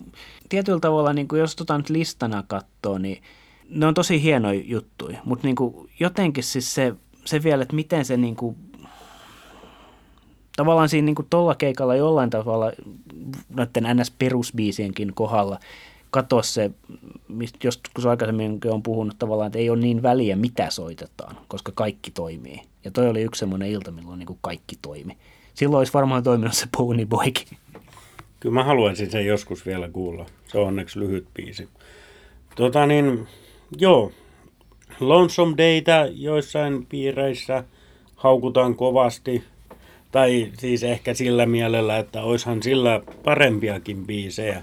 tietyllä 0.48 0.80
tavalla, 0.80 1.12
niin 1.12 1.28
kuin 1.28 1.40
jos 1.40 1.56
tota 1.56 1.78
nyt 1.78 1.90
listana 1.90 2.44
katsoo, 2.48 2.98
niin 2.98 3.22
ne 3.68 3.86
on 3.86 3.94
tosi 3.94 4.22
hienoja 4.22 4.62
juttuja. 4.64 5.18
Mutta 5.24 5.46
niin 5.46 5.56
jotenkin 6.00 6.44
siis 6.44 6.74
se, 6.74 6.94
se 7.24 7.42
vielä, 7.42 7.62
että 7.62 7.76
miten 7.76 8.04
se 8.04 8.16
niin 8.16 8.36
kuin, 8.36 8.56
tavallaan 10.56 10.88
siinä 10.88 11.06
niin 11.06 11.26
tuolla 11.30 11.54
keikalla 11.54 11.96
jollain 11.96 12.30
tavalla 12.30 12.72
noiden 13.48 13.84
NS-perusbiisienkin 13.84 15.12
kohdalla 15.14 15.58
katoa 16.10 16.42
se, 16.42 16.70
mistä 17.28 17.58
joskus 17.64 18.06
aikaisemmin 18.06 18.60
on 18.70 18.82
puhunut 18.82 19.18
tavallaan, 19.18 19.46
että 19.46 19.58
ei 19.58 19.70
ole 19.70 19.78
niin 19.78 20.02
väliä, 20.02 20.36
mitä 20.36 20.70
soitetaan, 20.70 21.36
koska 21.48 21.72
kaikki 21.74 22.10
toimii. 22.10 22.62
Ja 22.84 22.90
toi 22.90 23.08
oli 23.08 23.22
yksi 23.22 23.38
semmoinen 23.38 23.70
ilta, 23.70 23.90
milloin 23.90 24.18
niin 24.18 24.38
kaikki 24.40 24.76
toimi. 24.82 25.16
Silloin 25.54 25.78
olisi 25.78 25.92
varmaan 25.92 26.22
toiminut 26.22 26.54
se 26.54 26.66
Pony 26.76 27.06
Boykin. 27.06 27.58
Kyllä 28.40 28.54
mä 28.54 28.64
haluaisin 28.64 29.10
sen 29.10 29.26
joskus 29.26 29.66
vielä 29.66 29.88
kuulla. 29.88 30.26
Se 30.46 30.58
on 30.58 30.66
onneksi 30.66 30.98
lyhyt 31.00 31.26
biisi. 31.34 31.68
Tota 32.56 32.86
niin, 32.86 33.26
joo. 33.78 34.12
Lonesome 35.00 35.54
Dayta 35.56 36.06
joissain 36.12 36.86
piireissä 36.86 37.64
haukutaan 38.16 38.74
kovasti. 38.74 39.44
Tai 40.12 40.52
siis 40.58 40.82
ehkä 40.82 41.14
sillä 41.14 41.46
mielellä, 41.46 41.98
että 41.98 42.22
oishan 42.22 42.62
sillä 42.62 43.00
parempiakin 43.24 44.06
biisejä. 44.06 44.62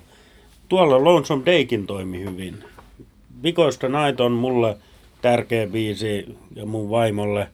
tuolla 0.70 1.04
Lonesome 1.04 1.46
Daykin 1.46 1.88
toimi 1.88 2.20
hyvin. 2.20 2.64
Vikoista 3.44 3.88
Night 3.88 4.20
on 4.20 4.32
mulle 4.32 4.78
tärkeä 5.22 5.68
biisi 5.68 6.38
ja 6.56 6.66
mun 6.66 6.90
vaimolle. 6.90 7.48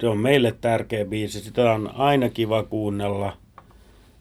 Se 0.00 0.08
on 0.08 0.18
meille 0.18 0.54
tärkeä 0.60 1.04
biisi. 1.04 1.40
Sitä 1.40 1.72
on 1.72 1.90
aina 1.94 2.28
kiva 2.28 2.62
kuunnella. 2.62 3.36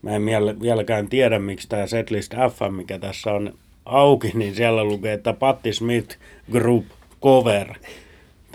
Mä 0.01 0.11
en 0.11 0.25
vieläkään 0.61 1.07
tiedä, 1.07 1.39
miksi 1.39 1.69
tämä 1.69 1.87
Setlist 1.87 2.33
F, 2.33 2.75
mikä 2.75 2.99
tässä 2.99 3.33
on 3.33 3.53
auki, 3.85 4.31
niin 4.33 4.55
siellä 4.55 4.83
lukee, 4.83 5.13
että 5.13 5.33
Patti 5.33 5.73
Smith 5.73 6.17
Group 6.51 6.85
Cover 7.21 7.73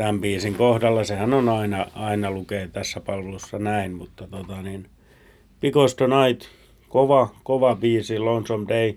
tämän 0.01 0.21
biisin 0.21 0.55
kohdalla. 0.55 1.05
Sehän 1.05 1.35
on 1.35 1.49
aina, 1.49 1.87
aina 1.95 2.31
lukee 2.31 2.69
tässä 2.69 3.01
palvelussa 3.01 3.59
näin, 3.59 3.93
mutta 3.93 4.27
tota 4.27 4.63
niin, 4.63 4.89
Because 5.61 5.97
Night, 6.07 6.49
kova, 6.89 7.29
kova 7.45 7.77
biisi, 7.77 8.19
Lonesome 8.19 8.67
Day. 8.69 8.95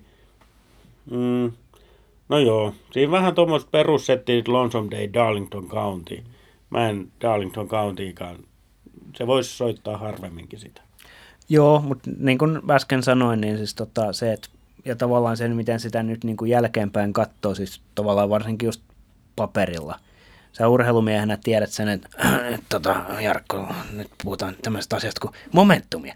Mm, 1.10 1.52
no 2.28 2.38
joo, 2.38 2.74
siinä 2.90 3.12
vähän 3.12 3.34
tuommoista 3.34 3.70
perussettiä 3.70 4.42
Lonesome 4.46 4.90
Day 4.90 5.12
Darlington 5.12 5.68
County. 5.68 6.22
Mä 6.70 6.88
en 6.88 7.08
Darlington 7.20 7.68
Countykaan, 7.68 8.36
se 9.16 9.26
voisi 9.26 9.56
soittaa 9.56 9.98
harvemminkin 9.98 10.58
sitä. 10.58 10.82
Joo, 11.48 11.80
mutta 11.80 12.10
niin 12.18 12.38
kuin 12.38 12.60
äsken 12.70 13.02
sanoin, 13.02 13.40
niin 13.40 13.56
siis 13.56 13.74
tota, 13.74 14.12
se, 14.12 14.32
että 14.32 14.48
ja 14.84 14.96
tavallaan 14.96 15.36
sen, 15.36 15.56
miten 15.56 15.80
sitä 15.80 16.02
nyt 16.02 16.24
niin 16.24 16.36
kuin 16.36 16.50
jälkeenpäin 16.50 17.12
katsoo, 17.12 17.54
siis 17.54 17.80
tavallaan 17.94 18.30
varsinkin 18.30 18.66
just 18.66 18.82
paperilla. 19.36 19.98
Sä 20.58 20.68
urheilumiehenä 20.68 21.38
tiedät 21.44 21.72
sen, 21.72 21.88
että, 21.88 22.08
että 22.54 22.66
tota, 22.68 23.04
Jarkko, 23.20 23.68
nyt 23.92 24.10
puhutaan 24.22 24.56
tämmöisestä 24.62 24.96
asiasta 24.96 25.20
kuin 25.20 25.34
momentumia. 25.52 26.14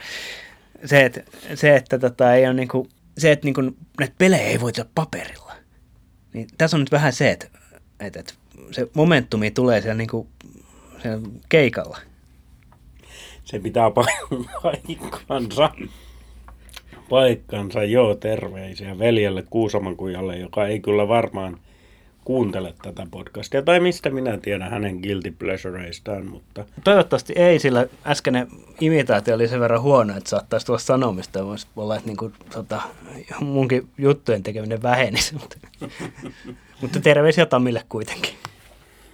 Se, 0.84 1.04
että, 1.04 1.22
se, 1.54 1.76
että 1.76 1.98
tota, 1.98 2.34
ei 2.34 2.46
ole 2.46 2.54
niin 2.54 2.68
kuin, 2.68 2.88
se, 3.18 3.32
että 3.32 3.44
niin 3.44 3.54
kuin, 3.54 3.76
näitä 3.98 4.14
pelejä 4.18 4.42
ei 4.42 4.60
voiteta 4.60 4.90
paperilla. 4.94 5.52
Niin 6.32 6.48
tässä 6.58 6.76
on 6.76 6.80
nyt 6.80 6.92
vähän 6.92 7.12
se, 7.12 7.30
että, 7.30 7.46
että, 8.00 8.20
että 8.20 8.34
se 8.70 8.88
momentumi 8.94 9.50
tulee 9.50 9.80
siellä, 9.80 9.98
niin 9.98 10.10
kuin, 10.10 10.28
siellä 11.02 11.28
keikalla. 11.48 11.98
Se 13.44 13.58
pitää 13.58 13.90
paikkansa 14.62 15.70
paikkansa. 17.08 17.84
Joo, 17.84 18.14
terveisiä 18.14 18.98
veljelle 18.98 19.44
Kuusamankujalle, 19.50 20.38
joka 20.38 20.66
ei 20.66 20.80
kyllä 20.80 21.08
varmaan 21.08 21.58
kuuntele 22.28 22.74
tätä 22.82 23.06
podcastia. 23.10 23.62
Tai 23.62 23.80
mistä 23.80 24.10
minä 24.10 24.38
tiedän 24.38 24.70
hänen 24.70 24.96
guilty 24.96 25.30
pleasureistaan, 25.30 26.26
mutta... 26.26 26.64
Toivottavasti 26.84 27.32
ei, 27.36 27.58
sillä 27.58 27.86
äskeinen 28.06 28.48
imitaatio 28.80 29.34
oli 29.34 29.48
sen 29.48 29.60
verran 29.60 29.82
huono, 29.82 30.16
että 30.16 30.30
saattaisi 30.30 30.66
tulla 30.66 30.78
sanomista. 30.78 31.46
Voisi 31.46 31.66
olla, 31.76 31.96
että 31.96 32.06
niin 32.06 32.16
kuin, 32.16 32.32
tota, 32.52 32.82
munkin 33.40 33.88
juttujen 33.98 34.42
tekeminen 34.42 34.82
vähenisi. 34.82 35.34
Mutta, 35.34 35.56
mutta 36.80 37.00
terveisiä 37.00 37.46
Tamille 37.46 37.82
kuitenkin. 37.88 38.34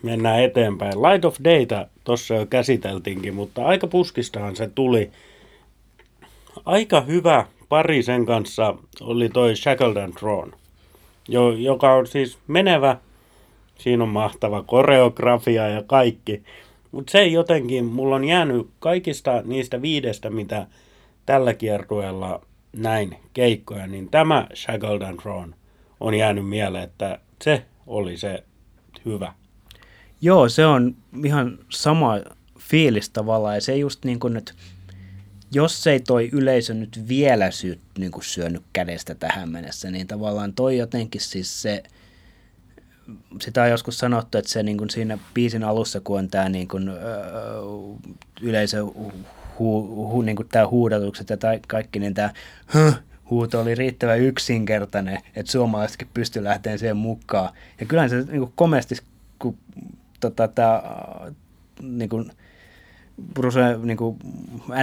Mennään 0.02 0.42
eteenpäin. 0.42 1.02
Light 1.02 1.24
of 1.24 1.36
Data 1.44 1.88
tuossa 2.04 2.34
jo 2.34 2.46
käsiteltiinkin, 2.46 3.34
mutta 3.34 3.66
aika 3.66 3.86
puskistahan 3.86 4.56
se 4.56 4.70
tuli. 4.74 5.10
Aika 6.64 7.00
hyvä 7.00 7.46
pari 7.68 8.02
sen 8.02 8.26
kanssa 8.26 8.74
oli 9.00 9.28
toi 9.28 9.56
Shackled 9.56 9.96
and 9.96 10.14
Drawn, 10.20 10.52
jo, 11.28 11.52
joka 11.52 11.94
on 11.94 12.06
siis 12.06 12.38
menevä. 12.46 12.96
Siinä 13.78 14.02
on 14.02 14.08
mahtava 14.08 14.62
koreografia 14.62 15.68
ja 15.68 15.82
kaikki. 15.82 16.42
Mutta 16.92 17.10
se 17.10 17.26
jotenkin, 17.26 17.84
mulla 17.84 18.16
on 18.16 18.24
jäänyt 18.24 18.70
kaikista 18.78 19.42
niistä 19.44 19.82
viidestä, 19.82 20.30
mitä 20.30 20.66
tällä 21.26 21.54
kiertueella 21.54 22.40
näin 22.72 23.16
keikkoja, 23.32 23.86
niin 23.86 24.10
tämä 24.10 24.46
Shackled 24.54 25.02
and 25.02 25.20
Drawn 25.22 25.54
on 26.00 26.14
jäänyt 26.14 26.48
mieleen, 26.48 26.84
että 26.84 27.18
se 27.42 27.64
oli 27.86 28.16
se 28.16 28.44
hyvä. 29.04 29.32
Joo, 30.20 30.48
se 30.48 30.66
on 30.66 30.96
ihan 31.24 31.58
sama 31.68 32.14
fiilis 32.58 33.10
tavallaan 33.10 33.54
ja 33.54 33.60
se 33.60 33.76
just 33.76 34.04
niin 34.04 34.20
kuin 34.20 34.34
nyt, 34.34 34.54
jos 35.54 35.86
ei 35.86 36.00
toi 36.00 36.28
yleisö 36.32 36.74
nyt 36.74 37.08
vielä 37.08 37.50
sy, 37.50 37.78
niin 37.98 38.12
kuin 38.12 38.24
syönyt 38.24 38.62
kädestä 38.72 39.14
tähän 39.14 39.48
mennessä, 39.48 39.90
niin 39.90 40.06
tavallaan 40.06 40.52
toi 40.52 40.78
jotenkin 40.78 41.20
siis 41.20 41.62
se, 41.62 41.82
sitä 43.40 43.62
on 43.62 43.70
joskus 43.70 43.98
sanottu, 43.98 44.38
että 44.38 44.50
se 44.50 44.62
niin 44.62 44.78
kuin 44.78 44.90
siinä 44.90 45.18
biisin 45.34 45.64
alussa, 45.64 46.00
kun 46.00 46.18
on 46.18 46.28
tämä 46.28 46.48
niin 46.48 46.68
kuin, 46.68 46.88
öö, 46.88 46.96
yleisö 48.42 48.84
hu, 49.58 49.82
hu, 50.08 50.22
niin 50.22 50.36
kuin 50.36 50.48
tämä 50.48 50.66
huudatukset 50.66 51.30
ja 51.30 51.36
tai, 51.36 51.60
kaikki, 51.68 51.98
niin 51.98 52.14
tämä 52.14 52.30
huuto 53.30 53.60
oli 53.60 53.74
riittävän 53.74 54.20
yksinkertainen, 54.20 55.18
että 55.36 55.52
suomalaisetkin 55.52 56.08
pysty 56.14 56.44
lähteen 56.44 56.78
siihen 56.78 56.96
mukaan. 56.96 57.50
Ja 57.80 57.86
kyllähän 57.86 58.10
se 58.10 58.16
niin 58.16 58.40
kuin 58.40 58.52
komeasti, 58.54 58.94
kun 59.38 59.58
tota, 60.20 60.48
tämä 60.48 60.82
niin 61.82 62.08
kuin, 62.08 62.32
Bruce 63.34 63.78
niin 63.82 63.96
kuin 63.96 64.16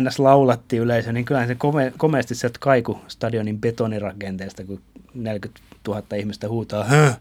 NS 0.01 0.19
laulatti 0.19 0.77
yleisö, 0.77 1.11
niin 1.11 1.25
kyllähän 1.25 1.47
se 1.47 1.55
kome, 1.55 1.93
komeasti 1.97 2.35
sieltä 2.35 2.59
kaiku 2.59 2.99
stadionin 3.07 3.61
betonirakenteesta, 3.61 4.63
kun 4.63 4.81
40 5.13 5.61
000 5.87 6.03
ihmistä 6.17 6.49
huutaa. 6.49 6.83
Höh! 6.83 7.19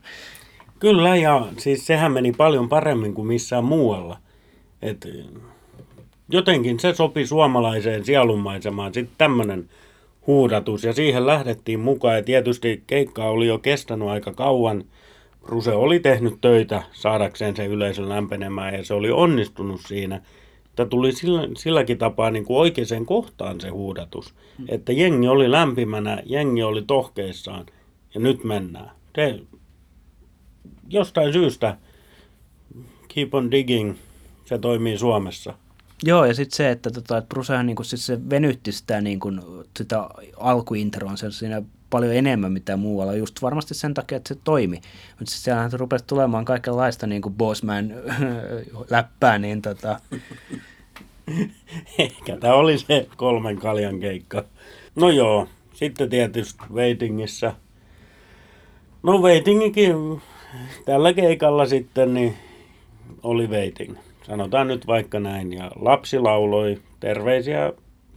Kyllä, 0.78 1.16
ja 1.16 1.46
siis 1.58 1.86
sehän 1.86 2.12
meni 2.12 2.32
paljon 2.32 2.68
paremmin 2.68 3.14
kuin 3.14 3.26
missään 3.26 3.64
muualla. 3.64 4.18
Et 4.82 5.08
jotenkin 6.28 6.80
se 6.80 6.94
sopi 6.94 7.26
suomalaiseen 7.26 8.04
sielunmaisemaan, 8.04 8.94
sitten 8.94 9.14
tämmöinen 9.18 9.68
huudatus, 10.26 10.84
ja 10.84 10.92
siihen 10.92 11.26
lähdettiin 11.26 11.80
mukaan, 11.80 12.16
ja 12.16 12.22
tietysti 12.22 12.82
keikka 12.86 13.24
oli 13.24 13.46
jo 13.46 13.58
kestänyt 13.58 14.08
aika 14.08 14.32
kauan. 14.32 14.84
Ruse 15.42 15.72
oli 15.72 16.00
tehnyt 16.00 16.34
töitä 16.40 16.82
saadakseen 16.92 17.56
sen 17.56 17.70
yleisön 17.70 18.08
lämpenemään, 18.08 18.74
ja 18.74 18.84
se 18.84 18.94
oli 18.94 19.10
onnistunut 19.10 19.80
siinä– 19.86 20.20
että 20.70 20.86
tuli 20.86 21.12
sillä, 21.12 21.48
silläkin 21.58 21.98
tapaa 21.98 22.30
niin 22.30 22.44
kuin 22.44 22.58
oikeaan 22.58 23.06
kohtaan 23.06 23.60
se 23.60 23.68
huudatus. 23.68 24.34
Mm. 24.58 24.64
Että 24.68 24.92
jengi 24.92 25.28
oli 25.28 25.50
lämpimänä, 25.50 26.22
jengi 26.26 26.62
oli 26.62 26.82
tohkeissaan 26.82 27.66
ja 28.14 28.20
nyt 28.20 28.44
mennään. 28.44 28.90
Se, 29.16 29.40
jostain 30.88 31.32
syystä 31.32 31.76
Keep 33.14 33.34
on 33.34 33.50
Digging, 33.50 33.94
se 34.44 34.58
toimii 34.58 34.98
Suomessa. 34.98 35.54
Joo, 36.02 36.24
ja 36.24 36.34
sitten 36.34 36.56
se, 36.56 36.70
että, 36.70 36.90
tota, 36.90 37.18
että 37.18 37.28
Brucehan 37.28 37.66
niin 37.66 37.84
sit 37.84 38.00
se 38.00 38.30
venytti 38.30 38.72
sitä, 38.72 39.00
niin 39.00 39.20
kuin, 39.20 39.40
sitä 39.78 40.08
alkuintroa, 40.36 41.16
se 41.16 41.30
siinä 41.30 41.62
paljon 41.90 42.14
enemmän 42.14 42.52
mitä 42.52 42.76
muualla, 42.76 43.14
just 43.14 43.42
varmasti 43.42 43.74
sen 43.74 43.94
takia, 43.94 44.16
että 44.16 44.34
se 44.34 44.40
toimi. 44.44 44.80
Mutta 45.18 45.34
siellähän 45.34 45.72
rupesi 45.72 46.04
tulemaan 46.06 46.44
kaikenlaista 46.44 47.06
niin 47.06 47.22
kuin 47.22 47.34
Bossman 47.34 47.94
läppää, 48.90 49.38
niin 49.38 49.62
tota, 49.62 50.00
Ehkä 51.98 52.36
tämä 52.36 52.54
oli 52.54 52.78
se 52.78 53.08
kolmen 53.16 53.58
kaljan 53.58 54.00
keikka. 54.00 54.44
No 54.96 55.10
joo, 55.10 55.48
sitten 55.72 56.10
tietysti 56.10 56.64
waitingissa. 56.74 57.54
No 59.02 59.18
waitingikin 59.18 60.20
tällä 60.84 61.12
keikalla 61.12 61.66
sitten 61.66 62.14
niin 62.14 62.34
oli 63.22 63.46
waiting. 63.46 63.96
Sanotaan 64.22 64.68
nyt 64.68 64.86
vaikka 64.86 65.20
näin. 65.20 65.52
Ja 65.52 65.70
lapsi 65.76 66.18
lauloi 66.18 66.80
terveisiä 67.00 67.72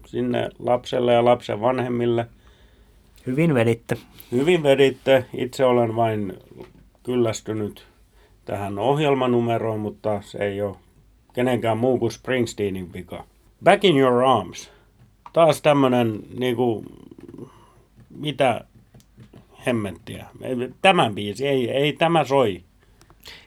sinne 0.05 0.49
lapselle 0.59 1.13
ja 1.13 1.25
lapsen 1.25 1.62
vanhemmille. 1.62 2.25
Hyvin 3.27 3.53
veditte. 3.53 3.97
Hyvin 4.31 4.63
veditte. 4.63 5.25
Itse 5.38 5.65
olen 5.65 5.95
vain 5.95 6.33
kyllästynyt 7.03 7.88
tähän 8.45 8.79
ohjelmanumeroon, 8.79 9.79
mutta 9.79 10.21
se 10.21 10.38
ei 10.38 10.62
ole 10.62 10.75
kenenkään 11.33 11.77
muu 11.77 11.99
kuin 11.99 12.12
Springsteenin 12.12 12.93
vika. 12.93 13.23
Back 13.63 13.83
in 13.86 13.97
your 13.97 14.23
arms. 14.23 14.71
Taas 15.33 15.62
tämmönen 15.62 16.19
niinku, 16.38 16.86
mitä 18.09 18.65
hemmettiä. 19.65 20.26
Tämä 20.82 21.11
biisi, 21.15 21.47
ei, 21.47 21.71
ei 21.71 21.93
tämä 21.93 22.24
soi. 22.24 22.63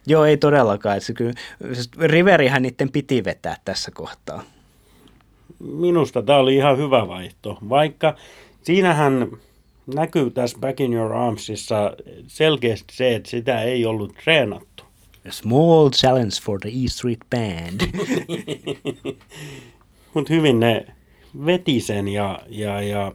Joo, 0.07 0.24
ei 0.24 0.37
todellakaan. 0.37 1.01
Se 1.01 1.12
kyllä, 1.12 1.33
siis 1.72 1.91
Riverihän 2.01 2.62
niiden 2.62 2.93
piti 2.93 3.24
vetää 3.24 3.57
tässä 3.64 3.91
kohtaa. 3.95 4.43
Minusta 5.59 6.22
tämä 6.22 6.39
oli 6.39 6.57
ihan 6.57 6.79
hyvä 6.79 7.09
vaihto, 7.09 7.59
vaikka 7.68 8.14
siinähän 8.62 9.29
näkyy 9.95 10.30
tässä 10.30 10.59
Back 10.59 10.80
in 10.80 10.93
Your 10.93 11.12
Armsissa 11.12 11.93
selkeästi 12.26 12.97
se, 12.97 13.14
että 13.14 13.30
sitä 13.30 13.62
ei 13.62 13.87
ollut 13.87 14.14
treenattu. 14.24 14.84
A 15.28 15.32
small 15.32 15.91
challenge 15.91 16.37
for 16.43 16.61
the 16.61 16.68
E 16.68 16.89
Street 16.89 17.18
Band. 17.30 17.80
Mutta 20.14 20.32
hyvin 20.34 20.61
ne 20.61 20.87
veti 21.47 21.80
sen 21.80 22.09
ja, 22.09 22.39
ja, 22.49 22.82
ja 22.82 23.12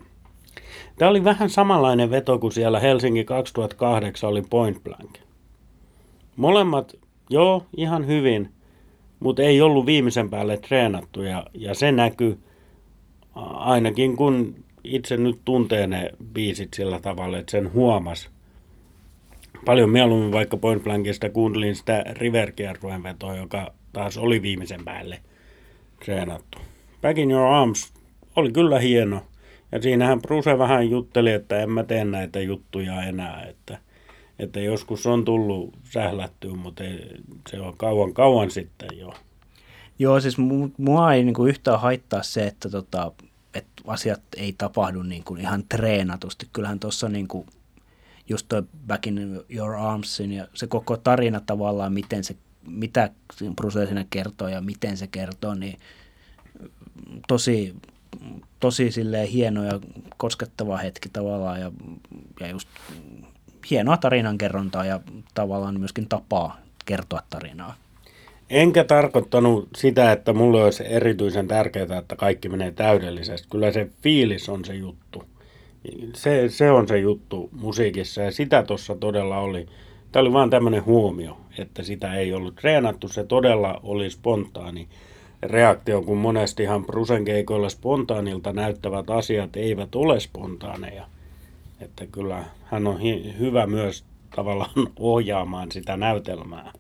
Tämä 1.02 1.12
oli 1.12 1.24
vähän 1.24 1.50
samanlainen 1.50 2.10
veto 2.10 2.40
kuin 2.40 2.54
siellä 2.54 2.80
Helsinki 2.80 3.24
2008 3.24 4.30
oli 4.30 4.42
Point 4.50 4.84
Blank. 4.84 5.18
Molemmat, 6.36 6.94
joo, 7.30 7.66
ihan 7.78 8.08
hyvin, 8.08 8.52
mutta 9.20 9.42
ei 9.42 9.62
ollut 9.62 9.86
viimeisen 9.86 10.30
päälle 10.30 10.58
treenattu 10.58 11.22
ja, 11.22 11.46
ja 11.54 11.74
se 11.74 11.92
näkyy 11.92 12.40
ainakin 13.54 14.18
kun 14.18 14.56
itse 14.84 15.18
nyt 15.18 15.42
tuntee 15.46 15.88
ne 15.88 16.10
biisit 16.34 16.74
sillä 16.74 17.00
tavalla, 17.00 17.38
että 17.38 17.52
sen 17.52 17.74
huomas. 17.74 18.30
Paljon 19.66 19.90
mieluummin 19.90 20.32
vaikka 20.32 20.58
Point 20.58 20.84
Blankista 20.84 21.30
kuuntelin 21.30 21.76
sitä 21.76 22.04
river 22.12 22.54
vetoa, 23.04 23.36
joka 23.36 23.74
taas 23.94 24.18
oli 24.18 24.42
viimeisen 24.42 24.86
päälle 24.86 25.22
treenattu. 26.06 26.58
Back 27.02 27.18
in 27.18 27.32
Your 27.32 27.46
Arms 27.46 27.94
oli 28.36 28.52
kyllä 28.52 28.80
hieno. 28.80 29.24
Ja 29.72 29.82
siinähän 29.82 30.22
Bruce 30.22 30.58
vähän 30.58 30.90
jutteli, 30.90 31.32
että 31.32 31.60
en 31.60 31.72
mä 31.72 31.84
tee 31.84 32.06
näitä 32.06 32.40
juttuja 32.40 33.04
enää, 33.04 33.46
että, 33.50 33.78
että 34.40 34.60
joskus 34.60 35.08
on 35.08 35.26
tullut 35.26 35.78
sählättyä, 35.84 36.54
mutta 36.54 36.84
ei, 36.84 37.16
se 37.50 37.60
on 37.60 37.78
kauan 37.78 38.14
kauan 38.14 38.52
sitten 38.52 38.90
jo. 38.98 39.14
Joo, 40.00 40.20
siis 40.20 40.38
mua 40.78 41.14
ei 41.14 41.24
niin 41.24 41.34
kuin 41.34 41.50
yhtään 41.50 41.80
haittaa 41.80 42.24
se, 42.24 42.48
että, 42.48 42.70
tota, 42.70 43.12
asiat 43.88 44.22
ei 44.38 44.54
tapahdu 44.58 45.04
niin 45.04 45.24
kuin 45.24 45.42
ihan 45.42 45.64
treenatusti. 45.70 46.50
Kyllähän 46.54 46.80
tuossa 46.80 47.10
niin 47.10 47.28
kuin 47.28 47.48
just 48.30 48.46
toi 48.50 48.64
Back 48.88 49.08
in 49.08 49.42
Your 49.50 49.76
Armsin 49.76 50.32
ja 50.32 50.48
se 50.54 50.68
koko 50.68 50.98
tarina 50.98 51.42
tavallaan, 51.46 51.94
miten 51.94 52.24
se, 52.24 52.36
mitä 52.68 53.10
Bruce 53.56 53.86
siinä 53.86 54.06
kertoo 54.10 54.48
ja 54.48 54.62
miten 54.62 54.98
se 54.98 55.08
kertoo, 55.08 55.56
niin 55.56 55.80
tosi, 57.28 57.76
tosi 58.60 58.92
silleen 58.92 59.28
hieno 59.28 59.64
ja 59.64 59.80
koskettava 60.18 60.78
hetki 60.78 61.10
tavallaan 61.10 61.62
ja, 61.62 61.72
ja 62.40 62.48
just 62.48 62.70
hienoa 63.70 63.98
tarinankerrontaa 63.98 64.86
ja 64.86 65.00
tavallaan 65.34 65.80
myöskin 65.80 66.10
tapaa 66.10 66.58
kertoa 66.86 67.22
tarinaa. 67.30 67.76
Enkä 68.52 68.84
tarkoittanut 68.84 69.70
sitä, 69.78 70.12
että 70.12 70.34
mulle 70.34 70.64
olisi 70.64 70.84
erityisen 70.88 71.48
tärkeää, 71.48 71.98
että 71.98 72.16
kaikki 72.16 72.50
menee 72.50 72.72
täydellisesti. 72.72 73.48
Kyllä 73.52 73.72
se 73.72 73.90
fiilis 74.02 74.50
on 74.50 74.66
se 74.66 74.76
juttu. 74.76 75.24
Se, 76.14 76.50
se 76.50 76.72
on 76.72 76.88
se 76.88 76.98
juttu 76.98 77.50
musiikissa 77.52 78.22
ja 78.22 78.32
sitä 78.32 78.64
tuossa 78.64 78.96
todella 78.96 79.38
oli. 79.38 79.66
Tämä 80.12 80.22
oli 80.22 80.34
vain 80.34 80.50
tämmöinen 80.50 80.86
huomio, 80.86 81.38
että 81.58 81.84
sitä 81.84 82.14
ei 82.14 82.34
ollut 82.34 82.56
treenattu. 82.56 83.08
Se 83.08 83.24
todella 83.24 83.80
oli 83.84 84.10
spontaani 84.10 84.88
reaktio, 85.44 86.02
kun 86.02 86.18
monestihan 86.18 86.86
Brusen 86.86 87.26
keikoilla 87.26 87.70
spontaanilta 87.70 88.54
näyttävät 88.54 89.10
asiat 89.10 89.56
eivät 89.56 89.96
ole 89.96 90.20
spontaaneja. 90.20 91.06
Että 91.82 92.06
kyllä 92.08 92.44
hän 92.64 92.88
on 92.88 93.00
hi- 93.00 93.36
hyvä 93.40 93.68
myös 93.68 94.04
tavallaan 94.36 94.88
ohjaamaan 95.00 95.72
sitä 95.72 95.98
näytelmää. 95.98 96.74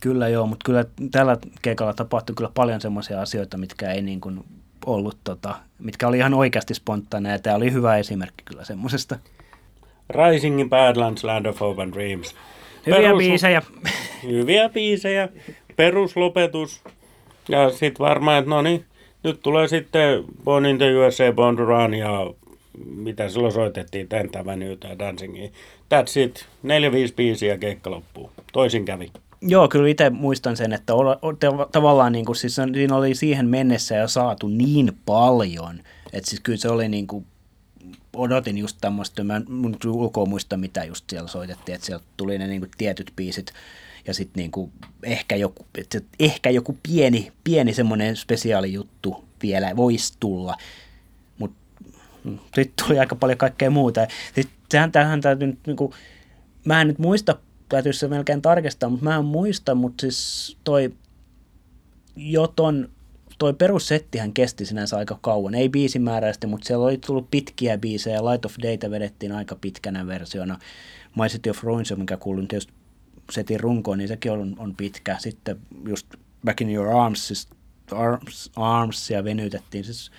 Kyllä 0.00 0.28
joo, 0.28 0.46
mutta 0.46 0.64
kyllä 0.64 0.84
tällä 1.10 1.36
keikalla 1.62 1.94
tapahtui 1.94 2.36
kyllä 2.36 2.50
paljon 2.54 2.80
semmoisia 2.80 3.20
asioita, 3.20 3.58
mitkä 3.58 3.92
ei 3.92 4.02
niin 4.02 4.20
kuin 4.20 4.44
ollut, 4.86 5.18
tota, 5.24 5.54
mitkä 5.78 6.08
oli 6.08 6.18
ihan 6.18 6.34
oikeasti 6.34 6.74
spontaaneja, 6.74 7.34
ja 7.34 7.38
tämä 7.38 7.56
oli 7.56 7.72
hyvä 7.72 7.96
esimerkki 7.96 8.44
kyllä 8.44 8.64
semmoisesta. 8.64 9.18
Rising 10.10 10.60
in 10.60 10.70
Badlands, 10.70 11.24
Land 11.24 11.46
of 11.46 11.60
Hope 11.60 11.82
and 11.82 11.92
Dreams. 11.92 12.34
Hyviä 12.86 13.00
Perus... 13.00 13.18
biisejä. 13.18 13.62
Hyviä 14.28 14.68
biisejä. 14.68 15.28
Peruslopetus. 15.76 16.82
Ja 17.48 17.70
sitten 17.70 17.98
varmaan, 17.98 18.38
että 18.38 18.50
no 18.50 18.62
niin, 18.62 18.84
nyt 19.24 19.40
tulee 19.42 19.68
sitten 19.68 20.24
Born 20.44 20.66
in 20.66 20.78
the 20.78 20.96
USA, 20.96 21.32
Born 21.32 21.56
to 21.56 21.64
Run 21.64 21.94
ja 21.94 22.30
mitä 22.84 23.28
silloin 23.28 23.52
soitettiin, 23.52 24.08
Tenth 24.08 24.38
Avenue 24.38 24.76
tai 24.76 24.98
Dancingia. 24.98 25.48
That's 25.94 26.20
it. 26.20 26.46
Neljä, 26.62 26.92
viisi 26.92 27.14
biisiä 27.14 27.58
keikka 27.58 27.90
loppuu. 27.90 28.32
Toisin 28.52 28.84
kävi. 28.84 29.10
Joo, 29.40 29.68
kyllä 29.68 29.88
itse 29.88 30.10
muistan 30.10 30.56
sen, 30.56 30.72
että 30.72 30.92
tavallaan 31.72 32.12
niin 32.12 32.24
kuin, 32.24 32.36
siis 32.36 32.54
siinä 32.54 32.96
oli 32.96 33.14
siihen 33.14 33.48
mennessä 33.48 33.96
jo 33.96 34.08
saatu 34.08 34.48
niin 34.48 34.98
paljon, 35.06 35.80
että 36.12 36.30
siis 36.30 36.40
kyllä 36.40 36.58
se 36.58 36.68
oli 36.68 36.88
niin 36.88 37.06
kuin, 37.06 37.26
odotin 38.16 38.58
just 38.58 38.78
tämmöistä, 38.80 39.24
mä 39.24 39.36
en 39.36 39.44
ulkoa 39.86 40.26
muista 40.26 40.56
mitä 40.56 40.84
just 40.84 41.04
siellä 41.10 41.28
soitettiin, 41.28 41.74
että 41.74 41.86
sieltä 41.86 42.04
tuli 42.16 42.38
ne 42.38 42.46
niin 42.46 42.60
kuin, 42.60 42.70
tietyt 42.78 43.12
biisit 43.16 43.52
ja 44.06 44.14
sitten 44.14 44.40
niin 44.40 44.50
kuin, 44.50 44.72
ehkä, 45.02 45.36
joku, 45.36 45.66
että 45.78 46.00
ehkä 46.20 46.50
joku 46.50 46.78
pieni, 46.82 47.32
pieni 47.44 47.74
semmoinen 47.74 48.16
spesiaali 48.16 48.72
juttu 48.72 49.24
vielä 49.42 49.76
voisi 49.76 50.14
tulla, 50.20 50.56
mutta 51.38 51.58
sitten 52.54 52.86
tuli 52.86 52.98
aika 52.98 53.16
paljon 53.16 53.38
kaikkea 53.38 53.70
muuta. 53.70 54.06
Sitten 54.34 54.56
sehän 54.70 54.92
tähän 54.92 55.20
täytyy 55.20 55.48
nyt, 55.48 55.58
niin 55.66 55.76
kuin, 55.76 55.92
mä 56.64 56.80
en 56.80 56.88
nyt 56.88 56.98
muista 56.98 57.36
täytyisi 57.68 57.98
se 57.98 58.08
melkein 58.08 58.42
tarkistaa, 58.42 58.88
mutta 58.88 59.04
mä 59.04 59.16
en 59.16 59.24
muista, 59.24 59.74
mutta 59.74 60.00
siis 60.00 60.56
toi 60.64 60.94
Joton, 62.16 62.88
toi 63.38 63.54
perussettihän 63.54 64.32
kesti 64.32 64.66
sinänsä 64.66 64.96
aika 64.96 65.18
kauan, 65.20 65.54
ei 65.54 65.68
biisimääräisesti, 65.68 66.46
mutta 66.46 66.66
siellä 66.66 66.84
oli 66.84 66.98
tullut 66.98 67.30
pitkiä 67.30 67.78
biisejä, 67.78 68.24
Light 68.24 68.44
of 68.44 68.54
Data 68.62 68.90
vedettiin 68.90 69.32
aika 69.32 69.56
pitkänä 69.60 70.06
versiona, 70.06 70.58
My 71.16 71.26
City 71.26 71.50
of 71.50 71.62
Ruins, 71.62 71.96
mikä 71.96 72.16
kuuluu 72.16 72.46
tietysti 72.46 72.72
setin 73.30 73.60
runkoon, 73.60 73.98
niin 73.98 74.08
sekin 74.08 74.32
on, 74.32 74.56
on 74.58 74.74
pitkä. 74.76 75.16
Sitten 75.18 75.56
just 75.88 76.06
Back 76.44 76.60
in 76.60 76.70
Your 76.70 76.88
Arms, 76.88 77.28
siis 77.28 77.48
Arms, 77.92 78.50
Armsia 78.56 79.24
venytettiin. 79.24 79.84
Siis 79.84 80.10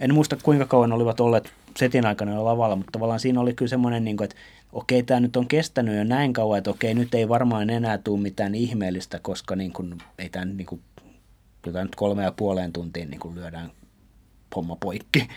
en 0.00 0.14
muista 0.14 0.36
kuinka 0.42 0.66
kauan 0.66 0.92
olivat 0.92 1.20
olleet 1.20 1.52
setin 1.76 2.06
aikana 2.06 2.44
lavalla, 2.44 2.76
mutta 2.76 2.92
tavallaan 2.92 3.20
siinä 3.20 3.40
oli 3.40 3.54
kyllä 3.54 3.68
semmoinen, 3.68 4.04
niin 4.04 4.16
kuin, 4.16 4.24
että 4.24 4.36
okei, 4.74 5.02
tämä 5.02 5.20
nyt 5.20 5.36
on 5.36 5.48
kestänyt 5.48 5.96
jo 5.96 6.04
näin 6.04 6.32
kauan, 6.32 6.58
että 6.58 6.70
okei, 6.70 6.94
nyt 6.94 7.14
ei 7.14 7.28
varmaan 7.28 7.70
enää 7.70 7.98
tule 7.98 8.20
mitään 8.20 8.54
ihmeellistä, 8.54 9.18
koska 9.22 9.56
niin 9.56 9.72
kuin, 9.72 9.98
ei 10.18 10.28
tämä 10.28 10.44
niin 10.44 10.66
kuin, 10.66 10.80
jotain 11.66 11.84
nyt 11.84 11.94
kolme 11.94 12.22
ja 12.22 12.32
puoleen 12.32 12.72
tuntiin 12.72 13.10
niin 13.10 13.20
kuin 13.20 13.34
lyödään 13.34 13.70
homma 14.56 14.76
poikki. 14.76 15.28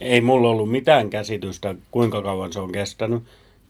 Ei 0.00 0.20
mulla 0.20 0.50
ollut 0.50 0.70
mitään 0.70 1.10
käsitystä, 1.10 1.74
kuinka 1.90 2.22
kauan 2.22 2.52
se 2.52 2.60
on 2.60 2.72
kestänyt, 2.72 3.22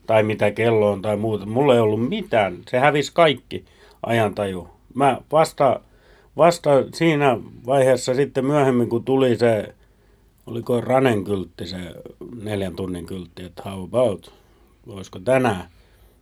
tai 0.07 0.23
mitä 0.23 0.51
kello 0.51 0.91
on 0.91 1.03
tai 1.03 1.17
muuta. 1.17 1.47
Mulla 1.47 1.75
ei 1.75 1.81
ollut 1.81 2.09
mitään. 2.09 2.59
Se 2.71 2.79
hävisi 2.79 3.13
kaikki 3.15 3.65
ajantaju. 4.03 4.69
Mä 4.95 5.21
vasta, 5.33 5.81
vasta 6.37 6.71
siinä 6.95 7.39
vaiheessa 7.67 8.15
sitten 8.15 8.47
myöhemmin, 8.47 8.89
kun 8.89 9.05
tuli 9.05 9.37
se, 9.37 9.75
oliko 10.47 10.81
Ranen 10.81 11.25
kyltti, 11.25 11.67
se 11.67 11.79
neljän 12.43 12.77
tunnin 12.77 13.07
kyltti, 13.07 13.45
että 13.45 13.63
how 13.65 13.85
about, 13.85 14.44
voisiko 14.87 15.19
tänään. 15.19 15.65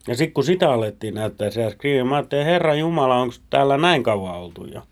Ja 0.09 0.17
sitten 0.17 0.35
kun 0.35 0.45
sitä 0.45 0.73
alettiin 0.73 1.15
näyttää 1.15 1.51
se 1.51 1.71
screen, 1.71 2.07
mä 2.07 2.17
ajattelin, 2.17 2.45
Herra 2.45 2.75
Jumala, 2.75 3.17
onko 3.17 3.35
täällä 3.51 3.77
näin 3.77 4.03
kauan 4.03 4.35
oltu 4.35 4.65
jo? 4.65 4.83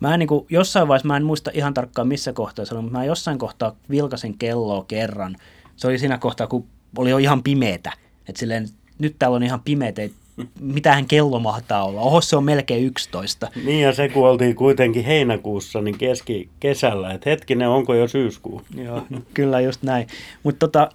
Mä 0.00 0.14
en, 0.14 0.18
niin 0.18 0.28
kuin, 0.28 0.46
jossain 0.50 0.88
vaiheessa, 0.88 1.08
mä 1.08 1.16
en 1.16 1.24
muista 1.24 1.50
ihan 1.54 1.74
tarkkaan 1.74 2.08
missä 2.08 2.32
kohtaa 2.32 2.64
se 2.64 2.74
oli, 2.74 2.82
mutta 2.82 2.98
mä 2.98 3.04
jossain 3.04 3.38
kohtaa 3.38 3.76
vilkasin 3.90 4.38
kelloa 4.38 4.84
kerran. 4.88 5.36
Se 5.76 5.86
oli 5.86 5.98
siinä 5.98 6.18
kohtaa, 6.18 6.46
kun 6.46 6.64
oli 6.98 7.10
jo 7.10 7.18
ihan 7.18 7.42
pimeetä. 7.42 7.92
Että 8.28 8.40
silleen, 8.40 8.68
nyt 8.98 9.16
täällä 9.18 9.36
on 9.36 9.42
ihan 9.42 9.60
pimeätä, 9.60 10.02
mitähän 10.60 11.06
kello 11.06 11.38
mahtaa 11.38 11.84
olla. 11.84 12.00
Oho, 12.00 12.20
se 12.20 12.36
on 12.36 12.44
melkein 12.44 12.84
11. 12.84 13.48
Niin 13.64 13.80
ja 13.80 13.92
se 13.92 14.08
kun 14.08 14.28
oltiin 14.28 14.54
kuitenkin 14.54 15.04
heinäkuussa, 15.04 15.80
niin 15.80 15.98
keski 15.98 16.48
kesällä, 16.60 17.12
että 17.12 17.30
hetkinen, 17.30 17.68
onko 17.68 17.94
jo 17.94 18.08
syyskuu? 18.08 18.62
Joo, 18.76 19.02
kyllä 19.34 19.60
just 19.60 19.82
näin. 19.82 20.06
Mutta 20.42 20.58
tota, 20.58 20.90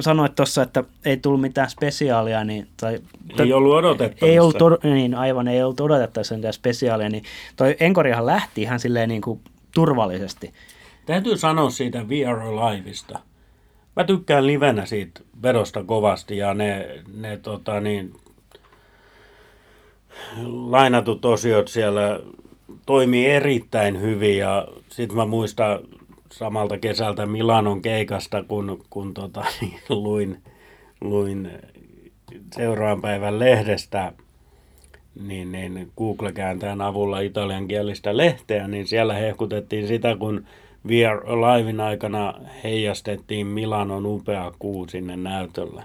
sanoit 0.00 0.34
tuossa, 0.34 0.62
että 0.62 0.84
ei 1.04 1.16
tullut 1.16 1.40
mitään 1.40 1.70
spesiaalia, 1.70 2.44
niin, 2.44 2.68
tai, 2.76 2.98
ei 3.38 3.52
ollut 3.52 3.74
odotettavissa. 3.74 4.26
Ei 4.26 4.38
ollut, 4.38 4.84
niin, 4.84 5.14
aivan, 5.14 5.48
ei 5.48 5.62
ollut 5.62 5.80
odotettavissa 5.80 6.34
mitään 6.34 6.54
spesiaalia, 6.54 7.08
niin 7.08 7.24
toi 7.56 7.76
Enkorihan 7.80 8.26
lähti 8.26 8.62
ihan 8.62 8.80
silleen 8.80 9.08
niin 9.08 9.22
kuin 9.22 9.40
turvallisesti. 9.74 10.52
Täytyy 11.06 11.36
sanoa 11.36 11.70
siitä 11.70 12.02
We 12.02 12.26
Are 12.26 12.42
Aliveista. 12.42 13.18
Mä 13.96 14.04
tykkään 14.04 14.46
livenä 14.46 14.86
siitä 14.86 15.20
vedosta 15.42 15.84
kovasti 15.84 16.36
ja 16.36 16.54
ne, 16.54 17.02
ne 17.14 17.36
tota 17.36 17.80
niin, 17.80 18.14
lainatut 20.46 21.24
osiot 21.24 21.68
siellä 21.68 22.20
toimii 22.86 23.26
erittäin 23.26 24.00
hyvin 24.00 24.38
ja 24.38 24.68
sitten 24.88 25.16
mä 25.16 25.26
muistan 25.26 25.78
samalta 26.32 26.78
kesältä 26.78 27.26
Milanon 27.26 27.82
keikasta, 27.82 28.42
kun, 28.42 28.84
kun 28.90 29.14
tota, 29.14 29.44
niin, 29.60 29.80
luin, 29.88 30.42
luin 31.00 31.50
seuraavan 32.56 33.00
päivän 33.00 33.38
lehdestä 33.38 34.12
niin, 35.26 35.52
niin 35.52 35.90
Google-kääntäjän 35.98 36.80
avulla 36.80 37.20
italiankielistä 37.20 38.16
lehteä, 38.16 38.68
niin 38.68 38.86
siellä 38.86 39.14
hehkutettiin 39.14 39.86
sitä, 39.86 40.16
kun 40.16 40.44
We 40.88 41.06
Are 41.06 41.20
Alivein 41.26 41.80
aikana 41.80 42.34
heijastettiin 42.64 43.46
Milanon 43.46 44.06
upea 44.06 44.52
kuu 44.58 44.88
sinne 44.88 45.16
näytölle. 45.16 45.82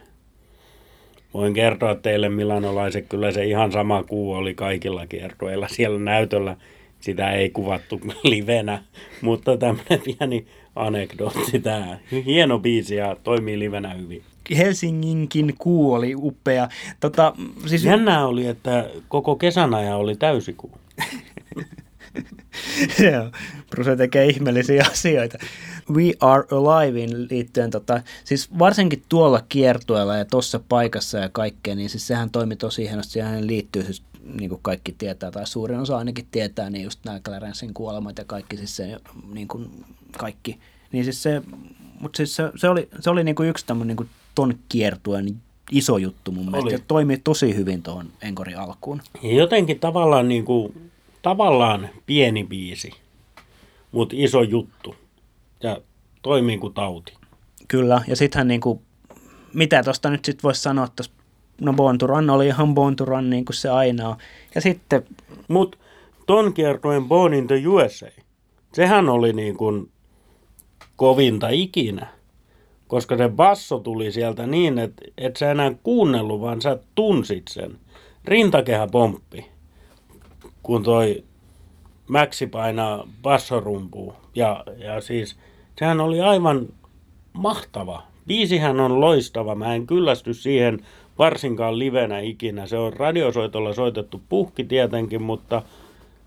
Voin 1.33 1.53
kertoa 1.53 1.95
teille 1.95 2.29
milanolaiset, 2.29 3.05
kyllä 3.09 3.31
se 3.31 3.45
ihan 3.45 3.71
sama 3.71 4.03
kuu 4.03 4.33
oli 4.33 4.53
kaikilla 4.53 5.07
kiertueilla 5.07 5.67
siellä 5.67 5.99
näytöllä 5.99 6.57
sitä 7.05 7.31
ei 7.31 7.49
kuvattu 7.49 8.01
livenä, 8.23 8.83
mutta 9.21 9.57
tämmöinen 9.57 10.01
pieni 10.05 10.47
anekdootti 10.75 11.59
tämä. 11.59 11.97
Hieno 12.25 12.59
biisi 12.59 12.95
ja 12.95 13.15
toimii 13.23 13.59
livenä 13.59 13.93
hyvin. 13.93 14.23
Helsinginkin 14.57 15.55
kuu 15.57 15.93
oli 15.93 16.15
upea. 16.15 16.69
Tota, 16.99 17.33
siis... 17.65 17.83
Jännää 17.83 18.27
oli, 18.27 18.47
että 18.47 18.89
koko 19.07 19.35
kesän 19.35 19.73
ajan 19.73 19.97
oli 19.97 20.15
täysikuu. 20.15 20.71
Joo, 23.11 23.31
Bruce 23.69 23.95
tekee 23.95 24.25
ihmeellisiä 24.25 24.85
asioita. 24.91 25.37
We 25.93 26.03
Are 26.19 26.43
Alivein 26.51 27.27
liittyen, 27.29 27.71
tota, 27.71 28.01
siis 28.23 28.59
varsinkin 28.59 29.03
tuolla 29.09 29.41
kiertueella 29.49 30.15
ja 30.15 30.25
tuossa 30.25 30.59
paikassa 30.69 31.17
ja 31.17 31.29
kaikkea, 31.29 31.75
niin 31.75 31.89
siis 31.89 32.07
sehän 32.07 32.29
toimi 32.29 32.55
tosi 32.55 32.83
hienosti. 32.83 33.11
Siihen 33.11 33.47
liittyy 33.47 33.83
siis 33.83 34.03
niin 34.33 34.49
kuin 34.49 34.61
kaikki 34.61 34.95
tietää, 34.97 35.31
tai 35.31 35.47
suurin 35.47 35.79
osa 35.79 35.97
ainakin 35.97 36.27
tietää, 36.31 36.69
niin 36.69 36.83
just 36.83 36.99
nämä 37.05 37.19
Clarencein 37.19 37.73
kuolemat 37.73 38.17
ja 38.17 38.25
kaikki, 38.25 38.57
siis 38.57 38.75
se, 38.75 38.97
niin 39.33 39.47
kuin 39.47 39.85
kaikki. 40.17 40.59
Niin 40.91 41.03
siis 41.03 41.23
se, 41.23 41.41
mutta 41.99 42.17
siis 42.17 42.35
se, 42.35 42.51
se 42.55 42.69
oli, 42.69 42.89
se 42.99 43.09
oli 43.09 43.23
niin 43.23 43.35
kuin 43.35 43.49
yksi 43.49 43.65
tämmöinen 43.65 43.87
niin 43.87 43.97
kuin 43.97 44.09
ton 44.35 44.59
kiertueen 44.69 45.41
iso 45.71 45.97
juttu 45.97 46.31
mun 46.31 46.51
mielestä. 46.51 46.71
Ja 46.71 46.79
toimii 46.87 47.17
tosi 47.17 47.55
hyvin 47.55 47.83
tuohon 47.83 48.09
Enkorin 48.21 48.59
alkuun. 48.59 49.01
Ja 49.23 49.35
jotenkin 49.35 49.79
tavallaan, 49.79 50.27
niin 50.27 50.45
kuin, 50.45 50.91
tavallaan 51.21 51.89
pieni 52.05 52.43
biisi, 52.43 52.91
mutta 53.91 54.15
iso 54.17 54.41
juttu. 54.41 54.95
Ja 55.63 55.81
toimii 56.21 56.57
kuin 56.57 56.73
tauti. 56.73 57.13
Kyllä, 57.67 58.01
ja 58.07 58.15
sittenhän 58.15 58.47
niin 58.47 58.61
kuin, 58.61 58.79
mitä 59.53 59.83
tuosta 59.83 60.09
nyt 60.09 60.25
sitten 60.25 60.43
voisi 60.43 60.61
sanoa, 60.61 60.85
että 60.85 61.03
no 61.61 61.73
Born 61.73 61.97
to 61.97 62.07
Run 62.07 62.29
oli 62.29 62.47
ihan 62.47 62.73
Born 62.73 62.95
to 62.95 63.05
Run 63.05 63.29
niin 63.29 63.45
kuin 63.45 63.55
se 63.55 63.69
aina 63.69 64.09
on. 64.09 64.15
Ja 64.55 64.61
sitten... 64.61 65.03
Mutta 65.47 65.77
ton 66.25 66.53
kiertoen 66.53 67.05
Born 67.05 67.33
in 67.33 67.47
the 67.47 67.67
USA, 67.67 68.07
sehän 68.73 69.09
oli 69.09 69.33
niin 69.33 69.57
kuin 69.57 69.91
kovinta 70.95 71.49
ikinä. 71.49 72.07
Koska 72.87 73.17
se 73.17 73.29
basso 73.29 73.79
tuli 73.79 74.11
sieltä 74.11 74.47
niin, 74.47 74.79
että 74.79 75.05
et 75.17 75.35
sä 75.35 75.51
enää 75.51 75.71
kuunnellut, 75.83 76.41
vaan 76.41 76.61
sä 76.61 76.79
tunsit 76.95 77.43
sen. 77.47 77.79
Rintakehä 78.25 78.87
pomppi, 78.87 79.45
kun 80.63 80.83
toi 80.83 81.23
Maxi 82.07 82.47
painaa 82.47 83.07
bassorumpuun. 83.21 84.13
Ja, 84.35 84.63
ja 84.77 85.01
siis 85.01 85.37
sehän 85.79 86.01
oli 86.01 86.21
aivan 86.21 86.67
mahtava. 87.33 88.03
Biisihän 88.27 88.79
on 88.79 89.01
loistava. 89.01 89.55
Mä 89.55 89.75
en 89.75 89.87
kyllästy 89.87 90.33
siihen 90.33 90.85
varsinkaan 91.19 91.79
livenä 91.79 92.19
ikinä. 92.19 92.67
Se 92.67 92.77
on 92.77 92.93
radiosoitolla 92.93 93.73
soitettu 93.73 94.21
puhki 94.29 94.63
tietenkin, 94.63 95.21
mutta 95.21 95.61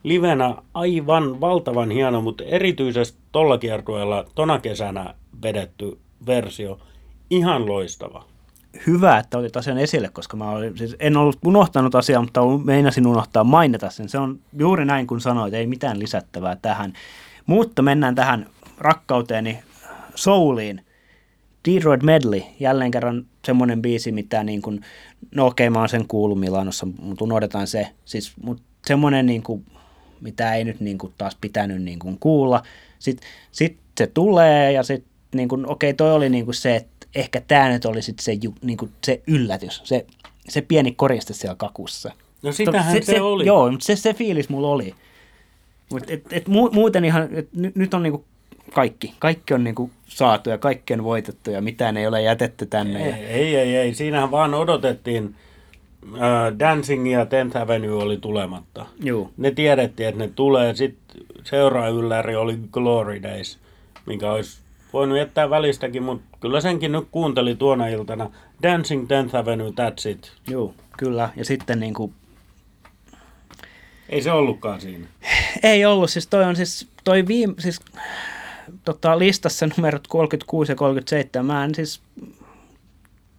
livenä 0.03 0.55
aivan 0.75 1.41
valtavan 1.41 1.91
hieno, 1.91 2.21
mutta 2.21 2.45
erityisesti 2.45 3.19
tolla 3.33 3.59
kiertueella 3.59 4.25
tona 4.35 4.59
kesänä 4.59 5.15
vedetty 5.43 5.99
versio 6.27 6.79
ihan 7.31 7.67
loistava. 7.67 8.25
Hyvä, 8.87 9.19
että 9.19 9.39
otit 9.39 9.57
asian 9.57 9.79
esille, 9.79 10.09
koska 10.09 10.37
mä 10.37 10.51
olin, 10.51 10.79
siis 10.79 10.97
en 11.01 11.17
ollut 11.17 11.39
unohtanut 11.47 11.95
asiaa, 11.95 12.23
mutta 12.23 12.41
meinasin 12.65 13.07
unohtaa 13.07 13.45
mainita 13.45 13.91
sen. 13.91 14.09
Se 14.09 14.19
on 14.19 14.39
juuri 14.59 14.85
näin 14.85 15.07
kuin 15.07 15.21
sanoit, 15.21 15.55
ei 15.55 15.67
mitään 15.67 15.99
lisättävää 15.99 16.57
tähän. 16.63 16.93
Mutta 17.47 17.83
mennään 17.83 18.15
tähän 18.15 18.47
rakkauteeni 18.79 19.59
souliin. 20.15 20.85
Detroit 21.75 22.03
Medley, 22.03 22.43
jälleen 22.61 22.91
kerran 22.91 23.27
semmoinen 23.45 23.83
biisi, 23.83 24.13
mitä 24.13 24.45
niin 24.45 24.63
kuin, 24.63 24.81
no 25.35 25.47
okei, 25.47 25.71
mä 25.71 25.79
oon 25.79 25.89
sen 25.89 26.09
kuullut 26.09 26.41
Milanossa, 26.41 26.87
mutta 27.01 27.25
unohdetaan 27.25 27.67
se. 27.67 27.89
Siis, 28.05 28.33
mutta 28.43 28.63
semmoinen, 28.87 29.27
niin 29.27 29.43
kuin, 29.43 29.65
mitä 30.21 30.55
ei 30.55 30.65
nyt 30.65 30.81
niin 30.81 30.99
kuin, 30.99 31.13
taas 31.19 31.37
pitänyt 31.41 31.83
niin 31.83 31.99
kuin, 31.99 32.19
kuulla. 32.21 32.63
Sitten 32.99 33.29
sit 33.53 33.77
se 33.99 34.07
tulee 34.07 34.73
ja 34.73 34.83
sitten 34.83 35.11
niin 35.35 35.49
kuin, 35.49 35.67
okei, 35.67 35.95
toi 35.95 36.13
oli 36.13 36.29
niin 36.29 36.45
kuin 36.45 36.55
se, 36.55 36.77
että 36.77 37.07
ehkä 37.15 37.41
tämä 37.41 37.69
nyt 37.69 37.85
oli 37.85 38.03
sit 38.03 38.19
se, 38.19 38.33
niin 38.63 38.79
kuin, 38.79 38.91
se 39.05 39.23
yllätys, 39.27 39.81
se, 39.85 40.07
se 40.49 40.63
pieni 40.63 40.93
koriste 40.93 41.35
siellä 41.35 41.57
kakussa. 41.57 42.13
No 42.43 42.53
sitähän 42.53 42.93
se, 42.95 43.03
se, 43.03 43.13
se 43.13 43.21
oli. 43.21 43.47
Joo, 43.47 43.71
mutta 43.71 43.87
se, 43.87 43.97
se 43.97 44.15
fiilis 44.15 44.49
mulla 44.49 44.69
oli. 44.69 44.95
Mut 45.91 46.11
et, 46.11 46.33
et, 46.33 46.49
mu, 46.49 46.71
muuten 46.71 47.05
ihan, 47.05 47.29
et 47.35 47.49
nyt, 47.53 47.77
nyt 47.77 47.95
on 47.95 48.03
niinku 48.03 48.25
kaikki. 48.73 49.15
Kaikki 49.19 49.55
on 49.55 49.65
niinku 49.65 49.91
saatu 50.07 50.51
ja 50.51 50.59
kaikki 50.59 50.95
on 50.95 51.05
voitettu 51.05 51.51
ja 51.51 51.61
mitään 51.63 51.97
ei 51.97 52.07
ole 52.07 52.23
jätetty 52.23 52.67
tänne. 52.67 53.07
Ei, 53.07 53.13
ei, 53.25 53.57
ei, 53.57 53.77
ei. 53.77 53.95
Siinähän 53.95 54.31
vaan 54.31 54.55
odotettiin. 54.55 55.35
Äh, 56.15 56.59
Dancing 56.59 57.13
ja 57.13 57.27
Tenth 57.27 57.57
Avenue 57.57 58.03
oli 58.03 58.17
tulematta. 58.17 58.87
Juu. 59.05 59.33
Ne 59.37 59.51
tiedettiin, 59.51 60.09
että 60.09 60.19
ne 60.25 60.31
tulee. 60.35 60.75
Sitten 60.75 61.27
seuraava 61.45 61.89
ylläri 61.89 62.37
oli 62.37 62.59
Glory 62.73 63.23
Days, 63.23 63.59
minkä 64.07 64.33
olisi 64.33 64.59
voinut 64.93 65.19
jättää 65.19 65.51
välistäkin, 65.51 66.03
mutta 66.03 66.39
kyllä 66.41 66.61
senkin 66.61 66.93
nyt 66.93 67.09
kuunteli 67.11 67.55
tuona 67.55 67.87
iltana. 67.87 68.31
Dancing 68.63 69.09
Tenth 69.09 69.37
Avenue, 69.37 69.71
that's 69.71 70.11
it. 70.11 70.33
Joo, 70.51 70.75
kyllä. 70.99 71.31
Ja 71.37 71.45
sitten 71.45 71.81
niinku, 71.81 72.13
Ei 74.09 74.23
se 74.23 74.33
ollutkaan 74.33 74.81
siinä. 74.81 75.07
ei 75.63 75.85
ollut, 75.85 76.11
siis 76.11 76.27
toi 76.27 76.45
on 76.45 76.57
siis, 76.57 76.89
toi 77.05 77.27
viime, 77.27 77.55
siis 77.59 77.81
tota, 78.85 79.19
listassa 79.19 79.67
numerot 79.67 80.09
36 80.09 80.73
ja 80.73 80.77
37, 80.77 81.47
mä 81.47 81.65
en 81.65 81.75
siis, 81.75 82.03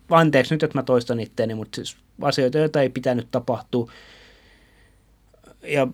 anteeksi 0.09 0.53
nyt, 0.53 0.63
että 0.63 0.77
mä 0.77 0.83
toistan 0.83 1.19
itteeni, 1.19 1.55
mutta 1.55 1.75
siis 1.75 1.97
asioita, 2.21 2.57
joita 2.57 2.81
ei 2.81 2.89
pitänyt 2.89 3.27
tapahtua. 3.31 3.91
Ja 5.63 5.87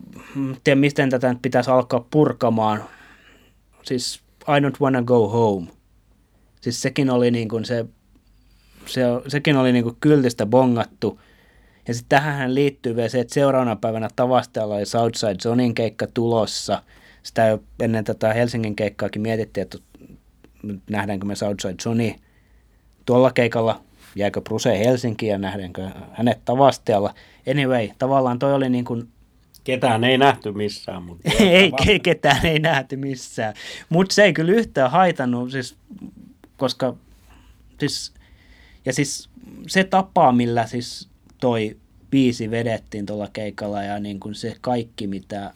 tiedä, 0.64 0.80
miten 0.80 1.10
tätä 1.10 1.32
nyt 1.32 1.42
pitäisi 1.42 1.70
alkaa 1.70 2.06
purkamaan. 2.10 2.84
Siis 3.82 4.20
I 4.42 4.60
don't 4.60 4.80
wanna 4.80 5.02
go 5.02 5.28
home. 5.28 5.66
Siis 6.60 6.82
sekin 6.82 7.10
oli 7.10 7.30
niin 7.30 7.48
kuin 7.48 7.64
se, 7.64 7.86
se, 8.86 9.02
sekin 9.28 9.56
oli 9.56 9.72
niin 9.72 9.84
kuin 9.84 9.96
kyltistä 10.00 10.46
bongattu. 10.46 11.20
Ja 11.88 11.94
sitten 11.94 12.18
tähän 12.18 12.54
liittyy 12.54 12.96
vielä 12.96 13.08
se, 13.08 13.20
että 13.20 13.34
seuraavana 13.34 13.76
päivänä 13.76 14.08
Tavastialla 14.16 14.74
oli 14.74 14.86
Southside 14.86 15.34
Zonin 15.34 15.74
keikka 15.74 16.06
tulossa. 16.14 16.82
Sitä 17.26 17.46
jo 17.46 17.62
ennen 17.80 18.04
tätä 18.04 18.32
Helsingin 18.32 18.76
keikkaakin 18.76 19.22
mietittiin, 19.22 19.62
että 19.62 19.78
nähdäänkö 20.90 21.26
me 21.26 21.34
Southside 21.34 21.74
Zoni 21.82 22.16
tuolla 23.06 23.30
keikalla, 23.30 23.80
jääkö 24.16 24.40
Bruse 24.40 24.78
Helsinkiin 24.78 25.30
ja 25.30 25.38
nähdäänkö 25.38 25.90
hänet 26.12 26.44
Tavastialla. 26.44 27.14
Anyway, 27.50 27.88
tavallaan 27.98 28.38
toi 28.38 28.54
oli 28.54 28.68
niin 28.68 28.84
kuin 28.84 29.08
Ketään 29.64 30.04
ei 30.04 30.18
nähty 30.18 30.52
missään. 30.52 31.02
Mutta 31.02 31.30
ei, 31.40 31.70
ke- 31.82 32.00
ketään 32.02 32.46
ei 32.46 32.58
nähty 32.58 32.96
missään. 32.96 33.54
Mutta 33.88 34.14
se 34.14 34.24
ei 34.24 34.32
kyllä 34.32 34.52
yhtään 34.52 34.90
haitannut, 34.90 35.50
siis, 35.50 35.76
koska 36.56 36.96
siis, 37.80 38.12
ja 38.84 38.92
siis 38.92 39.28
se 39.66 39.84
tapa, 39.84 40.32
millä 40.32 40.66
siis 40.66 41.08
toi 41.40 41.76
biisi 42.10 42.50
vedettiin 42.50 43.06
tuolla 43.06 43.28
keikalla 43.32 43.82
ja 43.82 43.98
niin 43.98 44.20
kuin 44.20 44.34
se 44.34 44.56
kaikki, 44.60 45.06
mitä... 45.06 45.54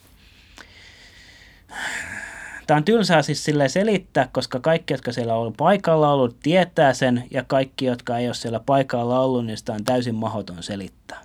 Tämä 2.71 2.79
on 2.79 2.85
tylsää 2.85 3.23
siis 3.23 3.45
sille 3.45 3.69
selittää, 3.69 4.29
koska 4.33 4.61
kaikki, 4.61 4.95
jotka 4.95 5.13
siellä 5.13 5.35
on 5.35 5.53
paikalla 5.53 6.13
ollut, 6.13 6.37
tietää 6.43 6.93
sen, 6.93 7.25
ja 7.31 7.45
kaikki, 7.45 7.85
jotka 7.85 8.19
ei 8.19 8.27
ole 8.29 8.35
siellä 8.35 8.61
paikalla 8.61 9.21
ollut, 9.21 9.47
niin 9.47 9.57
sitä 9.57 9.73
on 9.73 9.85
täysin 9.85 10.15
mahdoton 10.15 10.63
selittää. 10.63 11.23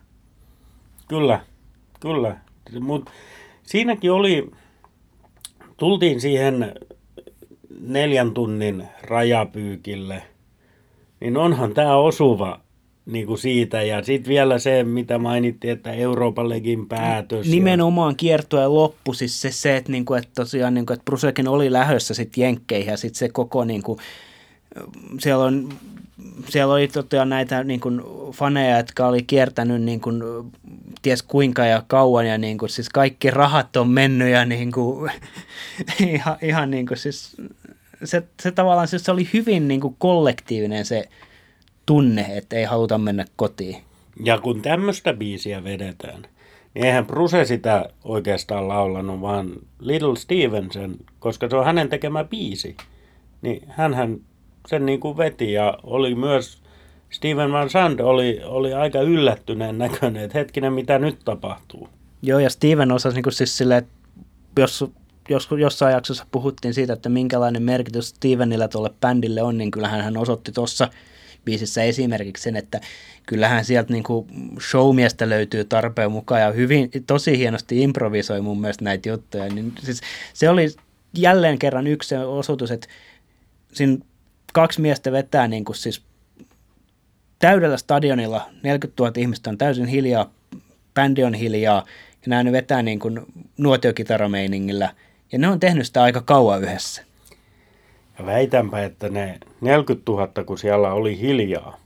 Kyllä, 1.08 1.40
kyllä. 2.00 2.38
Mutta 2.80 3.12
siinäkin 3.64 4.12
oli, 4.12 4.52
tultiin 5.78 6.22
siihen 6.22 6.76
neljän 7.80 8.32
tunnin 8.32 8.88
rajapyykille, 9.04 10.24
niin 11.20 11.38
onhan 11.38 11.74
tämä 11.74 11.96
osuva 11.96 12.60
niin 13.06 13.28
kuin 13.28 13.38
siitä. 13.38 13.82
Ja 13.82 14.04
sitten 14.04 14.30
vielä 14.30 14.60
se, 14.60 14.84
mitä 14.84 15.18
mainittiin, 15.18 15.74
että 15.74 15.94
Euroopallekin 15.94 16.88
päätös. 16.88 17.48
Nimenomaan 17.48 18.16
kiertojen 18.16 18.74
loppu, 18.74 19.14
siis 19.14 19.42
se, 19.42 19.52
se 19.52 19.78
että, 19.78 19.92
niinku, 19.92 20.14
että 20.14 20.32
tosiaan 20.36 20.74
niinku, 20.74 20.94
että 20.94 21.06
Brusekin 21.06 21.48
oli 21.48 21.72
lähdössä 21.72 22.14
sitten 22.14 22.42
Jenkkeihin 22.42 22.92
ja 22.92 22.98
sitten 22.98 23.20
se 23.20 23.30
koko 23.30 23.66
niinku, 23.66 24.00
siellä 25.20 25.44
on 25.44 25.70
siellä 26.50 26.74
oli 26.74 26.88
tosiaan 26.88 27.30
näitä 27.30 27.64
niin 27.64 27.80
kuin, 27.80 28.02
faneja, 28.32 28.78
jotka 28.78 29.08
oli 29.08 29.24
kiertänyt 29.24 29.82
niin 29.82 30.02
kuin, 30.02 30.24
ties 31.02 31.24
kuinka 31.24 31.66
ja 31.66 31.84
kauan 31.88 32.28
ja 32.28 32.38
niin 32.38 32.58
kuin, 32.58 32.70
siis 32.70 32.90
kaikki 32.90 33.32
rahat 33.32 33.76
on 33.76 33.90
mennyt 33.90 34.30
ja 34.30 34.46
niin 34.56 34.72
kuin, 34.72 35.12
ihan, 36.08 36.38
ihan 36.42 36.72
niin 36.72 36.88
kuin, 36.88 36.98
siis, 36.98 37.38
se, 38.04 38.24
se 38.42 38.52
tavallaan 38.52 38.88
siis 38.88 39.04
se 39.04 39.12
oli 39.12 39.30
hyvin 39.34 39.68
niin 39.68 39.82
kuin 39.82 39.96
kollektiivinen 39.98 40.86
se 40.86 41.10
tunne, 41.86 42.26
että 42.30 42.56
ei 42.56 42.64
haluta 42.64 42.98
mennä 42.98 43.26
kotiin. 43.36 43.78
Ja 44.24 44.38
kun 44.38 44.62
tämmöistä 44.62 45.14
biisiä 45.14 45.64
vedetään, 45.64 46.22
niin 46.74 46.86
eihän 46.86 47.06
Bruse 47.06 47.46
sitä 47.46 47.90
oikeastaan 48.04 48.68
laulanut, 48.68 49.22
vaan 49.22 49.52
Little 49.80 50.16
Stevenson, 50.16 50.96
koska 51.20 51.50
se 51.50 51.56
on 51.56 51.66
hänen 51.66 51.90
tekemä 51.90 52.24
biisi. 52.24 52.78
Niin 53.42 53.64
hänhän 53.70 54.18
sen 54.68 54.86
niin 54.86 55.00
kuin 55.00 55.18
veti 55.18 55.54
ja 55.54 55.78
oli 55.84 56.16
myös 56.16 56.62
Steven 57.10 57.52
Van 57.52 57.70
Sand 57.70 58.00
oli, 58.00 58.42
oli 58.44 58.74
aika 58.74 59.02
yllättyneen 59.02 59.78
näköinen, 59.78 60.24
että 60.24 60.38
hetkinen, 60.38 60.74
mitä 60.74 61.00
nyt 61.00 61.20
tapahtuu. 61.26 61.90
Joo, 62.22 62.40
ja 62.40 62.50
Steven 62.50 62.92
osasi 62.92 63.16
niin 63.16 63.24
kuin 63.24 63.34
siis 63.34 63.58
silleen, 63.58 63.78
että 63.78 63.92
jos, 64.58 64.86
jos 65.30 65.50
jossain 65.60 65.94
jaksossa 65.94 66.26
puhuttiin 66.32 66.74
siitä, 66.74 66.94
että 66.94 67.10
minkälainen 67.10 67.64
merkitys 67.64 68.10
Stevenillä 68.10 68.68
tuolle 68.68 68.92
bändille 69.02 69.42
on, 69.42 69.58
niin 69.58 69.72
kyllähän 69.72 70.02
hän 70.02 70.18
osoitti 70.18 70.52
tuossa 70.52 70.88
biisissä 71.46 71.84
esimerkiksi 71.84 72.44
sen, 72.44 72.56
että 72.56 72.82
kyllähän 73.26 73.66
sieltä 73.66 73.94
niin 73.94 74.04
kuin 74.04 74.28
showmiestä 74.70 75.30
löytyy 75.30 75.66
tarpeen 75.66 76.12
mukaan 76.12 76.42
ja 76.42 76.52
hyvin, 76.52 76.90
tosi 77.08 77.38
hienosti 77.38 77.82
improvisoi 77.82 78.42
mun 78.42 78.62
mielestä 78.62 78.84
näitä 78.84 79.10
juttuja. 79.10 79.48
Niin 79.48 79.74
siis 79.84 80.02
se 80.34 80.50
oli 80.50 80.68
jälleen 81.18 81.60
kerran 81.60 81.88
yksi 81.88 82.16
osoitus, 82.16 82.72
että 82.72 82.88
siinä 83.74 83.98
kaksi 84.54 84.82
miestä 84.82 85.12
vetää 85.12 85.48
niin 85.48 85.66
kuin 85.66 85.76
siis 85.76 86.02
täydellä 87.40 87.78
stadionilla, 87.78 88.50
40 88.64 89.04
000 89.04 89.14
ihmistä 89.18 89.50
on 89.50 89.58
täysin 89.58 89.86
hiljaa, 89.86 90.34
bändi 90.94 91.24
on 91.24 91.34
hiljaa 91.34 91.86
ja 92.26 92.30
nämä 92.30 92.52
vetää 92.52 92.82
niin 92.82 93.00
kuin 93.00 93.22
nuotiokitarameiningillä 93.58 94.94
ja 95.32 95.40
ne 95.40 95.48
on 95.48 95.60
tehnyt 95.60 95.88
sitä 95.88 96.04
aika 96.04 96.22
kauan 96.22 96.64
yhdessä. 96.64 97.05
Ja 98.20 98.26
väitänpä, 98.26 98.84
että 98.84 99.10
ne 99.10 99.40
40 99.62 100.12
000, 100.12 100.28
kun 100.46 100.58
siellä 100.58 100.94
oli 100.94 101.20
hiljaa, 101.20 101.80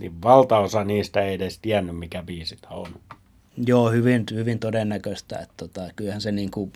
niin 0.00 0.22
valtaosa 0.22 0.84
niistä 0.84 1.20
ei 1.20 1.34
edes 1.34 1.58
tiennyt, 1.58 1.98
mikä 1.98 2.22
biisit 2.22 2.58
on. 2.70 2.86
Joo, 3.66 3.90
hyvin, 3.90 4.24
hyvin 4.34 4.58
todennäköistä. 4.58 5.38
Että 5.38 5.54
tota, 5.56 5.80
kyllähän 5.96 6.20
se 6.20 6.32
niin 6.32 6.50
kuin... 6.50 6.72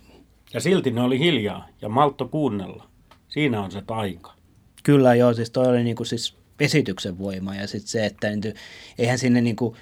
Ja 0.55 0.61
silti 0.61 0.91
ne 0.91 1.01
oli 1.01 1.19
hiljaa 1.19 1.69
ja 1.83 1.89
maltto 1.89 2.29
kuunnella. 2.29 2.89
Siinä 3.29 3.63
on 3.63 3.71
se 3.71 3.83
taika. 3.87 4.35
Kyllä 4.83 5.15
joo, 5.15 5.35
siis 5.35 5.51
toi 5.51 5.67
oli 5.67 5.85
niin 5.85 5.97
kuin 5.97 6.07
siis 6.07 6.35
esityksen 6.61 7.19
voima 7.19 7.55
ja 7.55 7.67
sitten 7.67 7.89
se, 7.89 8.07
että 8.07 8.29
eihän 8.99 9.19
sinne 9.19 9.41
niin 9.41 9.57
kuin, 9.57 9.77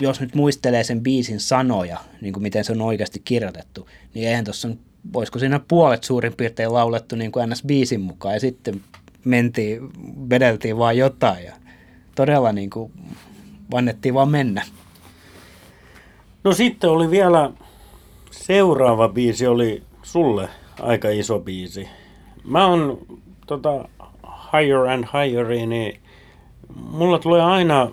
jos 0.00 0.20
nyt 0.20 0.34
muistelee 0.34 0.84
sen 0.84 1.02
biisin 1.02 1.40
sanoja, 1.40 2.00
niin 2.20 2.32
kuin 2.32 2.42
miten 2.42 2.64
se 2.64 2.72
on 2.72 2.82
oikeasti 2.82 3.22
kirjoitettu, 3.24 3.88
niin 4.14 4.28
eihän 4.28 4.44
tuossa 4.44 4.68
voisiko 5.12 5.38
siinä 5.38 5.60
puolet 5.68 6.04
suurin 6.04 6.32
piirtein 6.36 6.72
laulettu 6.72 7.16
niin 7.16 7.32
kuin 7.32 7.50
NS-biisin 7.50 8.00
mukaan 8.00 8.34
ja 8.34 8.40
sitten 8.40 8.80
mentiin, 9.24 9.90
vedeltiin 10.30 10.78
vaan 10.78 10.96
jotain 10.96 11.44
ja 11.44 11.52
todella 12.14 12.52
niin 12.52 12.70
kuin 12.70 12.92
vannettiin 13.70 14.14
vaan 14.14 14.28
mennä. 14.28 14.62
No 16.44 16.52
sitten 16.52 16.90
oli 16.90 17.10
vielä 17.10 17.50
seuraava 18.30 19.08
biisi, 19.08 19.46
oli 19.46 19.82
sulle 20.02 20.48
aika 20.80 21.08
iso 21.08 21.38
biisi. 21.38 21.88
Mä 22.44 22.66
oon 22.66 22.98
tota, 23.46 23.88
Higher 24.52 24.86
and 24.86 25.04
Higher, 25.04 25.48
niin 25.48 26.00
mulla 26.76 27.18
tulee 27.18 27.42
aina 27.42 27.90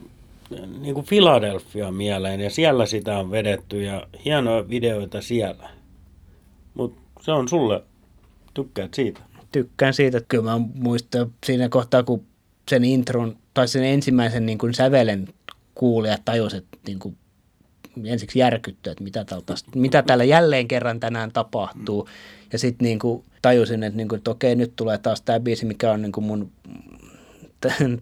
niin 0.82 0.94
kuin 0.94 1.06
Philadelphia 1.06 1.92
mieleen 1.92 2.40
ja 2.40 2.50
siellä 2.50 2.86
sitä 2.86 3.20
on 3.20 3.32
vedetty 3.32 3.84
ja 3.84 4.08
hienoja 4.26 4.70
videoita 4.70 5.22
siellä. 5.22 5.70
Mutta 6.80 7.02
se 7.22 7.32
on 7.32 7.48
sulle, 7.48 7.84
tykkäät 8.54 8.94
siitä? 8.94 9.22
Tykkään 9.52 9.94
siitä. 9.94 10.22
Kyllä 10.28 10.44
mä 10.44 10.60
muistan 10.76 11.32
siinä 11.46 11.70
kohtaa, 11.70 12.04
kun 12.04 12.26
sen 12.70 12.84
intron 12.84 13.38
tai 13.54 13.68
sen 13.68 13.84
ensimmäisen 13.84 14.46
niin 14.46 14.58
kuin 14.58 14.74
sävelen 14.74 15.28
kuuli 15.76 16.08
ja 16.08 16.18
tajus, 16.26 16.54
että 16.54 16.78
niin 16.88 17.00
kuin 17.00 17.18
ensiksi 18.06 18.40
järkytty, 18.40 18.90
että 18.90 19.04
mitä, 19.04 19.26
tältä, 19.26 19.54
mitä 19.76 20.02
täällä 20.02 20.24
jälleen 20.24 20.68
kerran 20.68 21.00
tänään 21.00 21.32
tapahtuu. 21.32 22.10
Ja 22.54 22.60
sitten 22.60 22.86
niin 22.86 23.00
tajusin, 23.42 23.84
että, 23.84 23.98
niin 23.98 24.08
kuin, 24.08 24.18
että 24.18 24.32
okei, 24.32 24.56
nyt 24.56 24.76
tulee 24.76 24.98
taas 24.98 25.22
tämä 25.22 25.40
biisi, 25.40 25.66
mikä 25.66 25.92
on 25.92 26.02
niin 26.02 26.12
kuin 26.12 26.26
mun 26.26 26.52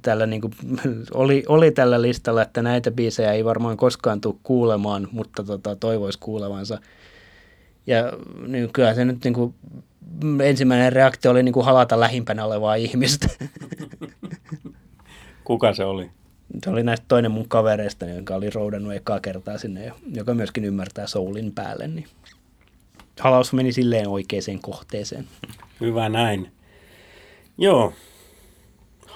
tällä 0.01 0.25
niin 0.25 0.41
kuin, 0.41 0.53
oli, 1.13 1.43
oli 1.47 1.71
tällä 1.71 2.01
listalla, 2.01 2.41
että 2.41 2.61
näitä 2.61 2.91
biisejä 2.91 3.33
ei 3.33 3.45
varmaan 3.45 3.77
koskaan 3.77 4.21
tule 4.21 4.35
kuulemaan, 4.43 5.07
mutta 5.11 5.43
tota, 5.43 5.75
toivoisi 5.75 6.19
kuulevansa. 6.19 6.79
Ja 7.87 8.03
niin 8.47 8.73
kyllä 8.73 8.93
se 8.93 9.05
nyt 9.05 9.23
niin 9.23 9.33
kuin, 9.33 9.53
ensimmäinen 10.43 10.93
reaktio 10.93 11.31
oli 11.31 11.43
niin 11.43 11.53
kuin 11.53 11.65
halata 11.65 11.99
lähimpänä 11.99 12.45
olevaa 12.45 12.75
ihmistä. 12.75 13.27
Kuka 15.43 15.73
se 15.73 15.85
oli? 15.85 16.11
Se 16.63 16.69
oli 16.69 16.83
näistä 16.83 17.05
toinen 17.07 17.31
mun 17.31 17.47
kavereista, 17.47 18.05
joka 18.05 18.35
oli 18.35 18.49
roudannut 18.49 18.93
ekaa 18.93 19.19
kertaa 19.19 19.57
sinne, 19.57 19.91
joka 20.13 20.33
myöskin 20.33 20.65
ymmärtää 20.65 21.07
soulin 21.07 21.51
päälle. 21.51 21.87
Niin 21.87 22.07
halaus 23.19 23.53
meni 23.53 23.71
silleen 23.71 24.07
oikeaan 24.07 24.59
kohteeseen. 24.61 25.25
Hyvä 25.81 26.09
näin. 26.09 26.51
Joo. 27.57 27.93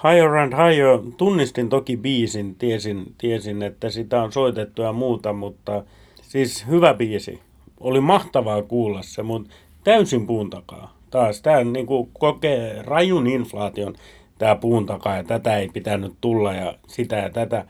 Higher 0.04 0.36
and 0.36 0.52
Higher. 0.52 0.98
Tunnistin 1.16 1.68
toki 1.68 1.96
biisin, 1.96 2.54
tiesin, 2.54 3.14
tiesin, 3.18 3.62
että 3.62 3.90
sitä 3.90 4.22
on 4.22 4.32
soitettu 4.32 4.82
ja 4.82 4.92
muuta, 4.92 5.32
mutta 5.32 5.84
siis 6.22 6.66
hyvä 6.66 6.94
biisi. 6.94 7.40
Oli 7.82 8.00
mahtavaa 8.00 8.62
kuulla 8.62 9.02
se, 9.02 9.22
mutta 9.22 9.50
täysin 9.84 10.26
puun 10.26 10.50
takaa. 10.50 10.96
Taas 11.10 11.42
tämä 11.42 11.64
niin 11.64 11.86
kokee 12.18 12.82
rajun 12.82 13.26
inflaation 13.26 13.94
tämä 14.38 14.56
puun 14.56 14.86
takaa 14.86 15.16
ja 15.16 15.24
tätä 15.24 15.56
ei 15.56 15.68
pitänyt 15.68 16.12
tulla 16.20 16.54
ja 16.54 16.74
sitä 16.86 17.16
ja 17.16 17.30
tätä. 17.30 17.64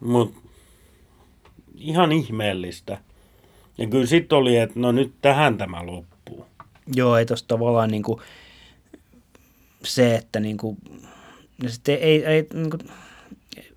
Mutta 0.00 0.40
ihan 1.76 2.12
ihmeellistä. 2.12 2.98
Ja 3.78 3.86
kyllä 3.86 4.06
sitten 4.06 4.38
oli, 4.38 4.56
että 4.56 4.80
no 4.80 4.92
nyt 4.92 5.12
tähän 5.22 5.58
tämä 5.58 5.86
loppuu. 5.86 6.46
Joo, 6.94 7.16
ei 7.16 7.26
tuossa 7.26 7.48
tavallaan 7.48 7.90
niin 7.90 8.02
kuin 8.02 8.20
se, 9.84 10.14
että 10.14 10.40
niin 10.40 10.56
kuin, 10.56 10.76
sitten 11.66 11.98
ei, 12.00 12.24
ei 12.24 12.46
niin 12.54 12.70
kuin, 12.70 12.80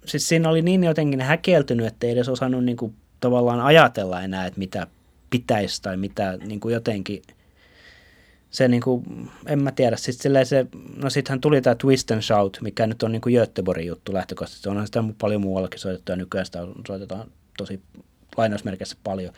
siis 0.06 0.28
siinä 0.28 0.50
oli 0.50 0.62
niin 0.62 0.84
jotenkin 0.84 1.22
häkeltynyt, 1.22 1.86
että 1.86 2.08
ei 2.08 2.14
edes 2.14 2.30
osannut 2.30 2.64
niin 2.64 2.78
kuin, 2.78 2.96
tavallaan 3.20 3.62
ajatella 3.62 4.22
enää, 4.22 4.46
että 4.46 4.60
mitä 4.60 4.88
pitäisi 5.34 5.82
tai 5.82 5.98
mitä 5.98 6.38
niin 6.38 6.60
kuin 6.60 6.74
jotenkin– 6.74 7.22
se 8.54 8.68
niin 8.68 8.82
kuin, 8.82 9.30
en 9.46 9.64
mä 9.64 9.72
tiedä, 9.72 9.98
sit 9.98 10.16
se, 10.22 10.66
no 10.96 11.10
sittenhän 11.10 11.42
tuli 11.42 11.62
tämä 11.62 11.76
Twist 11.76 12.12
and 12.12 12.22
Shout, 12.22 12.58
mikä 12.62 12.88
nyt 12.88 13.04
on 13.04 13.12
niin 13.12 13.22
kuin 13.22 13.36
Göteborgin 13.36 13.88
juttu 13.88 14.14
lähtökohtaisesti, 14.14 14.70
onhan 14.70 14.86
sitä 14.86 15.04
paljon 15.22 15.42
muuallakin 15.42 15.80
soitettu 15.80 16.12
ja 16.12 16.16
nykyään 16.16 16.46
sitä 16.46 16.60
soitetaan 16.88 17.32
tosi 17.58 17.82
lainausmerkissä 18.38 18.98
paljon. 19.04 19.34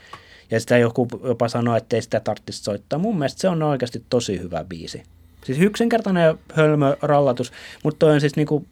Ja 0.52 0.60
sitä 0.60 0.78
joku 0.78 1.08
jopa 1.24 1.48
sanoi, 1.48 1.78
että 1.78 1.96
ei 1.96 2.02
sitä 2.02 2.20
tarvitsisi 2.20 2.64
soittaa. 2.64 3.00
Mun 3.00 3.18
mielestä 3.18 3.42
se 3.42 3.50
on 3.50 3.64
oikeasti 3.64 4.06
tosi 4.10 4.40
hyvä 4.40 4.64
biisi. 4.64 5.04
Siis 5.46 5.60
yksinkertainen 5.60 6.38
hölmö 6.54 6.98
rallatus, 7.02 7.52
mutta 7.84 8.00
toi 8.00 8.14
on 8.14 8.22
siis 8.22 8.36
niinku, 8.36 8.66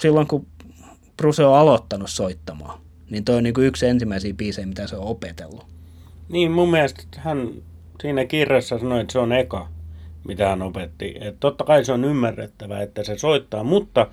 silloin 0.00 0.26
kun 0.26 0.46
Bruce 1.16 1.44
on 1.44 1.58
aloittanut 1.58 2.10
soittamaan, 2.10 2.80
niin 3.10 3.24
toi 3.24 3.36
on 3.36 3.42
niinku 3.42 3.60
yksi 3.60 3.86
ensimmäisiä 3.86 4.34
biisejä, 4.34 4.66
mitä 4.66 4.86
se 4.86 4.96
on 4.96 5.06
opetellut. 5.06 5.77
Niin, 6.28 6.52
mun 6.52 6.70
mielestä 6.70 7.02
hän 7.16 7.50
siinä 8.02 8.24
kirjassa 8.24 8.78
sanoi, 8.78 9.00
että 9.00 9.12
se 9.12 9.18
on 9.18 9.32
eka, 9.32 9.68
mitä 10.26 10.48
hän 10.48 10.62
opetti. 10.62 11.14
Että 11.20 11.40
totta 11.40 11.64
kai 11.64 11.84
se 11.84 11.92
on 11.92 12.04
ymmärrettävää, 12.04 12.82
että 12.82 13.04
se 13.04 13.18
soittaa, 13.18 13.64
mutta 13.64 14.06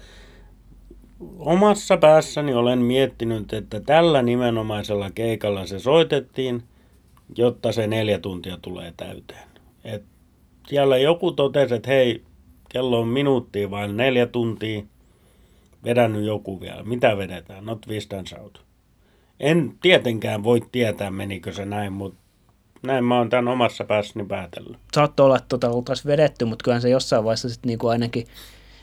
omassa 1.39 1.97
päässäni 1.97 2.53
olen 2.53 2.79
miettinyt, 2.79 3.53
että 3.53 3.79
tällä 3.79 4.21
nimenomaisella 4.21 5.11
keikalla 5.11 5.65
se 5.65 5.79
soitettiin, 5.79 6.63
jotta 7.37 7.71
se 7.71 7.87
neljä 7.87 8.19
tuntia 8.19 8.57
tulee 8.61 8.93
täyteen. 8.97 9.47
Et 9.83 10.03
siellä 10.67 10.97
joku 10.97 11.31
totesi, 11.31 11.75
että 11.75 11.89
hei, 11.89 12.23
kello 12.69 12.99
on 12.99 13.07
minuuttia 13.07 13.71
vain 13.71 13.97
neljä 13.97 14.25
tuntia, 14.25 14.83
vedännyt 15.83 16.25
joku 16.25 16.61
vielä. 16.61 16.83
Mitä 16.83 17.17
vedetään? 17.17 17.65
Not 17.65 17.81
twist 17.81 18.13
and 18.13 18.27
shout. 18.27 18.65
En 19.39 19.73
tietenkään 19.81 20.43
voi 20.43 20.61
tietää, 20.71 21.11
menikö 21.11 21.53
se 21.53 21.65
näin, 21.65 21.93
mutta 21.93 22.19
näin 22.83 23.03
mä 23.03 23.17
oon 23.17 23.29
tämän 23.29 23.47
omassa 23.47 23.83
päässäni 23.83 24.25
päätellyt. 24.25 24.77
Saattoi 24.93 25.25
olla, 25.25 25.37
että 25.37 25.49
tota 25.49 25.69
oltaisiin 25.69 26.07
vedetty, 26.07 26.45
mutta 26.45 26.63
kyllä 26.63 26.79
se 26.79 26.89
jossain 26.89 27.23
vaiheessa 27.23 27.49
sitten 27.49 27.67
niinku 27.67 27.87
ainakin, 27.87 28.27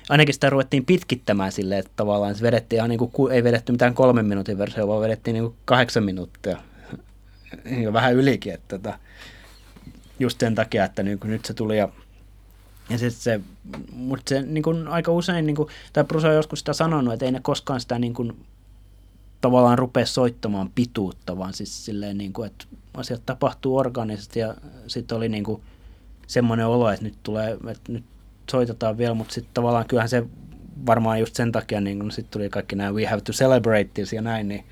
ainakin 0.09 0.35
sitä 0.35 0.51
ruvettiin 0.51 0.85
pitkittämään 0.85 1.53
silleen, 1.53 1.81
että 1.81 1.93
tavallaan 1.97 2.35
se 2.35 2.43
vedettiin 2.43 2.79
ihan 2.79 2.91
niinku, 2.91 3.29
ei 3.29 3.45
vedetty 3.45 3.73
mitään 3.73 3.95
kolmen 3.95 4.27
minuutin 4.27 4.59
versio, 4.59 4.89
vaan 4.89 5.03
vedettiin 5.03 5.35
niinku 5.35 5.55
kahdeksan 5.65 6.05
minuuttia. 6.05 6.59
Ja 7.83 7.93
vähän 7.93 8.15
ylikin, 8.15 8.55
että 8.55 8.79
tota, 8.79 8.99
just 10.19 10.41
sen 10.41 10.55
takia, 10.55 10.85
että 10.85 11.03
niinku 11.03 11.27
nyt 11.27 11.45
se 11.45 11.55
tuli 11.55 11.79
ja 11.79 11.89
ja 12.91 12.99
sit 12.99 13.13
se, 13.15 13.41
mutta 13.93 14.29
se 14.29 14.43
niin 14.43 14.89
aika 14.89 15.13
usein, 15.13 15.47
niin 15.47 15.57
kuin, 15.57 15.69
tai 15.93 16.05
Bruce 16.05 16.29
on 16.29 16.35
joskus 16.35 16.59
sitä 16.59 16.73
sanonut, 16.73 17.15
että 17.15 17.25
ei 17.25 17.33
ne 17.33 17.41
koskaan 17.43 17.81
sitä 17.81 17.99
niin 17.99 18.15
kuin, 18.15 18.37
tavallaan 19.43 19.79
rupea 19.79 20.07
soittamaan 20.07 20.71
pituutta, 20.75 21.39
vaan 21.39 21.55
siis 21.55 21.85
silleen, 21.85 22.19
niin 22.19 22.33
kuin, 22.33 22.47
että 22.47 22.65
asiat 22.95 23.23
tapahtuu 23.27 23.77
organisesti 23.77 24.41
ja 24.41 24.55
sitten 24.87 25.17
oli 25.17 25.29
niin 25.29 25.45
kuin 25.45 25.63
semmoinen 26.27 26.67
olo, 26.67 26.91
että 26.91 27.05
nyt 27.05 27.15
tulee, 27.23 27.57
että 27.71 27.93
nyt 27.93 28.05
soitetaan 28.51 28.99
vielä, 28.99 29.15
mutta 29.15 29.35
sitten 29.35 29.55
tavallaan 29.55 29.87
kyllähän 29.87 30.09
se 30.09 30.25
varmaan 30.87 31.21
just 31.21 31.35
sen 31.35 31.53
takia, 31.53 31.81
niin 31.81 31.99
kun 32.01 32.11
sitten 32.11 32.33
tuli 32.33 32.49
kaikki 32.49 32.77
nämä 32.77 32.93
We 32.93 33.07
Have 33.07 33.21
to 33.21 33.33
Celebrate 33.33 33.91
this 33.95 34.13
ja 34.13 34.23
näin, 34.23 34.49
niin 34.49 34.65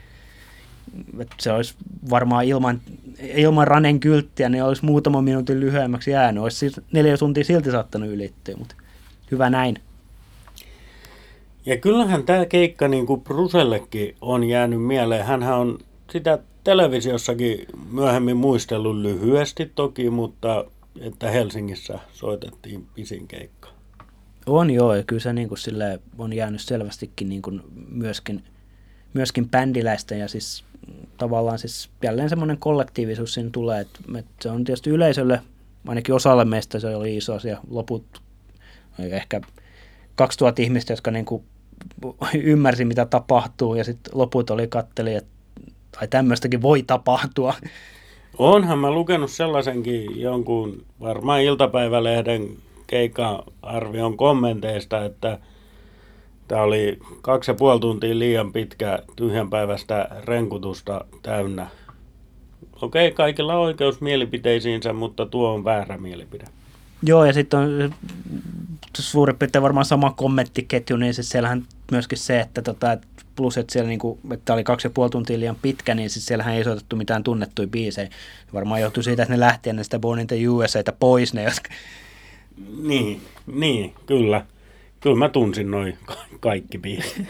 että 1.18 1.36
se 1.38 1.52
olisi 1.52 1.74
varmaan 2.10 2.44
ilman, 2.44 2.80
ilman 3.18 3.68
ranen 3.68 4.00
kylttiä, 4.00 4.48
niin 4.48 4.64
olisi 4.64 4.84
muutama 4.84 5.22
minuutin 5.22 5.60
lyhyemmäksi 5.60 6.10
jäänyt. 6.10 6.42
Olisi 6.42 6.56
siis 6.56 6.80
neljä 6.92 7.16
tuntia 7.16 7.44
silti 7.44 7.70
saattanut 7.70 8.08
ylittyä, 8.08 8.56
mutta 8.56 8.74
hyvä 9.30 9.50
näin. 9.50 9.76
Ja 11.66 11.76
kyllähän 11.76 12.22
tämä 12.22 12.46
keikka 12.46 12.88
niin 12.88 13.06
kuin 13.06 13.20
Brusellekin 13.20 14.16
on 14.20 14.44
jäänyt 14.44 14.82
mieleen. 14.82 15.24
Hänhän 15.24 15.58
on 15.58 15.78
sitä 16.12 16.38
televisiossakin 16.64 17.66
myöhemmin 17.92 18.36
muistellut 18.36 18.96
lyhyesti 18.96 19.72
toki, 19.74 20.10
mutta 20.10 20.64
että 21.00 21.30
Helsingissä 21.30 21.98
soitettiin 22.12 22.86
pisin 22.94 23.28
keikka. 23.28 23.68
On 24.46 24.70
joo, 24.70 24.94
ja 24.94 25.02
kyllä 25.02 25.20
se 25.20 25.32
niin 25.32 25.48
kuin 25.48 25.58
sille 25.58 26.00
on 26.18 26.32
jäänyt 26.32 26.60
selvästikin 26.60 27.28
niin 27.28 27.42
kuin 27.42 27.62
myöskin, 27.88 28.44
myöskin 29.14 29.48
bändiläisten 29.48 30.18
ja 30.18 30.28
siis 30.28 30.64
tavallaan 31.16 31.58
siis 31.58 31.90
jälleen 32.02 32.28
semmoinen 32.28 32.58
kollektiivisuus 32.58 33.34
siinä 33.34 33.50
tulee, 33.52 33.80
että, 33.80 34.00
että 34.18 34.32
se 34.40 34.50
on 34.50 34.64
tietysti 34.64 34.90
yleisölle, 34.90 35.40
ainakin 35.86 36.14
osalle 36.14 36.44
meistä 36.44 36.80
se 36.80 36.96
oli 36.96 37.16
iso 37.16 37.34
asia, 37.34 37.60
loput 37.70 38.22
ehkä 38.98 39.40
2000 40.20 40.62
ihmistä, 40.62 40.92
jotka 40.92 41.10
niin 41.10 41.24
kuin 41.24 41.42
ymmärsi, 42.34 42.84
mitä 42.84 43.06
tapahtuu, 43.06 43.74
ja 43.74 43.84
sitten 43.84 44.12
loput 44.14 44.50
oli 44.50 44.68
katteli, 44.68 45.14
että 45.14 45.30
tai 45.98 46.08
tämmöistäkin 46.08 46.62
voi 46.62 46.82
tapahtua. 46.82 47.54
Onhan 48.38 48.78
mä 48.78 48.90
lukenut 48.90 49.30
sellaisenkin 49.30 50.20
jonkun 50.20 50.84
varmaan 51.00 51.42
iltapäivälehden 51.42 52.48
keikka-arvion 52.86 54.16
kommenteista, 54.16 55.04
että 55.04 55.38
tämä 56.48 56.62
oli 56.62 56.98
kaksi 57.22 57.50
ja 57.50 57.54
puoli 57.54 57.80
tuntia 57.80 58.18
liian 58.18 58.52
pitkä 58.52 58.98
tyhjänpäiväistä 59.16 60.08
renkutusta 60.24 61.04
täynnä. 61.22 61.66
Okei, 62.82 63.12
kaikilla 63.12 63.54
on 63.54 63.60
oikeus 63.60 64.00
mielipiteisiinsä, 64.00 64.92
mutta 64.92 65.26
tuo 65.26 65.54
on 65.54 65.64
väärä 65.64 65.98
mielipide. 65.98 66.44
Joo, 67.02 67.24
ja 67.24 67.32
sitten 67.32 67.60
on 67.60 67.94
suurin 68.98 69.38
piirtein 69.38 69.62
varmaan 69.62 69.84
sama 69.86 70.10
kommenttiketju, 70.16 70.96
niin 70.96 71.14
siis 71.14 71.28
siellähän 71.28 71.66
myöskin 71.90 72.18
se, 72.18 72.40
että 72.40 72.62
tota, 72.62 72.98
plus, 73.36 73.58
että 73.58 73.72
siellä 73.72 73.88
niinku, 73.88 74.18
että 74.32 74.54
oli 74.54 74.64
kaksi 74.64 74.86
ja 74.86 74.90
puoli 74.90 75.10
tuntia 75.10 75.40
liian 75.40 75.56
pitkä, 75.62 75.94
niin 75.94 76.10
siis 76.10 76.26
siellähän 76.26 76.54
ei 76.54 76.64
soitettu 76.64 76.96
mitään 76.96 77.24
tunnettuja 77.24 77.68
biisejä. 77.68 78.08
Varmaan 78.52 78.80
johtui 78.80 79.04
siitä, 79.04 79.22
että 79.22 79.34
ne 79.34 79.40
lähti 79.40 79.70
ennen 79.70 79.84
sitä 79.84 79.98
Born 79.98 80.20
in 80.20 80.26
the 80.26 80.48
USAta 80.48 80.92
pois 80.92 81.34
ne, 81.34 81.42
jotka... 81.42 81.70
Niin, 82.82 83.20
niin, 83.46 83.94
kyllä. 84.06 84.46
Kyllä 85.00 85.16
mä 85.16 85.28
tunsin 85.28 85.70
noin 85.70 85.98
kaikki 86.40 86.78
biisit. 86.78 87.26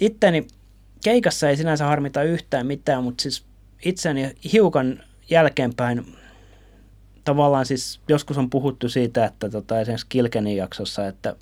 Itteni 0.00 0.46
keikassa 1.04 1.48
ei 1.48 1.56
sinänsä 1.56 1.84
harmita 1.84 2.22
yhtään 2.22 2.66
mitään, 2.66 3.04
mutta 3.04 3.22
siis 3.22 3.44
itseni 3.84 4.34
hiukan 4.52 5.02
jälkeenpäin 5.30 6.16
tavallaan 7.24 7.66
siis 7.66 8.00
joskus 8.08 8.38
on 8.38 8.50
puhuttu 8.50 8.88
siitä, 8.88 9.24
että 9.24 9.50
tota, 9.50 9.80
esimerkiksi 9.80 10.06
Kilkenin 10.08 10.56
jaksossa, 10.56 11.06
että 11.06 11.36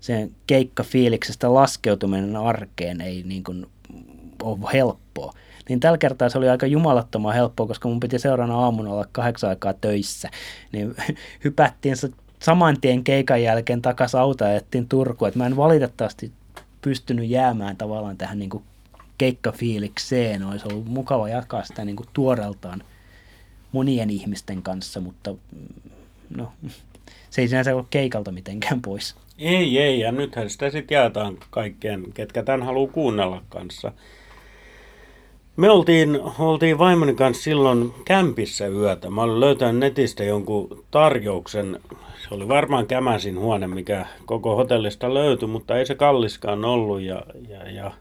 sen 0.00 0.30
keikkafiiliksestä 0.46 1.54
laskeutuminen 1.54 2.36
arkeen 2.36 3.00
ei 3.00 3.22
niin 3.22 3.44
kuin 3.44 3.66
ole 4.42 4.58
helppoa. 4.72 5.32
Niin 5.68 5.80
tällä 5.80 5.98
kertaa 5.98 6.28
se 6.28 6.38
oli 6.38 6.48
aika 6.48 6.66
jumalattoman 6.66 7.34
helppoa, 7.34 7.66
koska 7.66 7.88
mun 7.88 8.00
piti 8.00 8.18
seuraavana 8.18 8.58
aamuna 8.58 8.90
olla 8.90 9.06
kahdeksan 9.12 9.50
aikaa 9.50 9.74
töissä. 9.74 10.30
Niin 10.72 10.94
hypättiin 11.44 11.96
saman 12.38 12.80
tien 12.80 13.04
keikan 13.04 13.42
jälkeen 13.42 13.82
takaisin 13.82 14.20
auto 14.20 14.44
ja 14.44 14.60
Turkuun. 14.88 15.32
Mä 15.34 15.46
en 15.46 15.56
valitettavasti 15.56 16.32
pystynyt 16.82 17.28
jäämään 17.28 17.76
tavallaan 17.76 18.16
tähän 18.16 18.38
niin 18.38 18.50
kuin 18.50 18.64
keikkafiilikseen. 19.18 20.42
Olisi 20.42 20.68
ollut 20.68 20.86
mukava 20.86 21.28
jakaa 21.28 21.64
sitä 21.64 21.84
niin 21.84 21.96
kuin 21.96 22.08
tuoreltaan 22.12 22.82
monien 23.72 24.10
ihmisten 24.10 24.62
kanssa, 24.62 25.00
mutta 25.00 25.32
mm, 25.32 25.90
no, 26.36 26.52
se 27.30 27.42
ei 27.42 27.48
sinänsä 27.48 27.76
ole 27.76 27.84
keikalta 27.90 28.32
mitenkään 28.32 28.82
pois. 28.82 29.14
Ei, 29.38 29.78
ei, 29.78 30.00
ja 30.00 30.12
nythän 30.12 30.50
sitä 30.50 30.70
sitten 30.70 30.96
jaetaan 30.96 31.38
kaikkien, 31.50 32.04
ketkä 32.14 32.42
tämän 32.42 32.62
haluaa 32.62 32.92
kuunnella 32.92 33.42
kanssa. 33.48 33.92
Me 35.56 35.70
oltiin, 35.70 36.20
oltiin 36.38 36.78
vaimoni 36.78 37.14
kanssa 37.14 37.42
silloin 37.42 37.94
kämpissä 38.04 38.66
yötä. 38.66 39.10
Mä 39.10 39.22
olin 39.22 39.40
löytänyt 39.40 39.80
netistä 39.80 40.24
jonkun 40.24 40.84
tarjouksen. 40.90 41.80
Se 42.22 42.34
oli 42.34 42.48
varmaan 42.48 42.86
Kämäsin 42.86 43.38
huone, 43.38 43.66
mikä 43.66 44.06
koko 44.26 44.56
hotellista 44.56 45.14
löytyi, 45.14 45.48
mutta 45.48 45.78
ei 45.78 45.86
se 45.86 45.94
kalliskaan 45.94 46.64
ollut. 46.64 47.00
Ja, 47.00 47.22
ja, 47.48 47.70
ja 47.70 47.92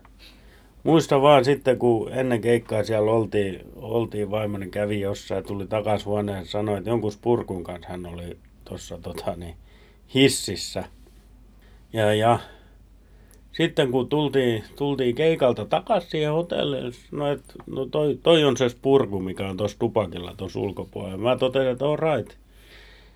Muista 0.88 1.22
vaan 1.22 1.46
sitten, 1.46 1.80
kun 1.80 2.14
ennen 2.14 2.42
keikkaa 2.42 2.84
siellä 2.84 3.12
oltiin, 3.12 3.62
oltiin 3.76 4.32
vaimoni 4.32 4.70
kävi 4.70 5.00
jossain, 5.00 5.44
tuli 5.44 5.68
takaisin 5.68 6.06
huoneen 6.06 6.40
ja 6.40 6.46
sanoi, 6.46 6.78
että 6.78 6.90
jonkun 6.90 7.12
spurkun 7.12 7.64
kanssa 7.64 7.90
hän 7.90 8.06
oli 8.06 8.38
tuossa 8.66 8.98
tota, 8.98 9.36
niin, 9.36 9.56
hississä. 10.14 10.84
Ja, 11.94 12.14
ja 12.14 12.40
sitten 13.52 13.92
kun 13.92 14.10
tultiin, 14.10 14.64
tultiin 14.76 15.16
keikalta 15.16 15.66
takaisin 15.66 16.10
siihen 16.10 16.32
hotellille, 16.32 16.92
sanoi, 16.92 17.34
että 17.34 17.54
no 17.66 17.86
toi, 17.86 18.20
toi 18.24 18.44
on 18.44 18.58
se 18.58 18.70
spurku, 18.70 19.20
mikä 19.20 19.48
on 19.48 19.58
tuossa 19.58 19.80
tupakilla 19.80 20.34
tuossa 20.38 20.60
ulkopuolella. 20.60 21.18
Mä 21.18 21.38
totesin, 21.38 21.72
että 21.72 21.86
on 21.86 22.00
right. 22.00 22.38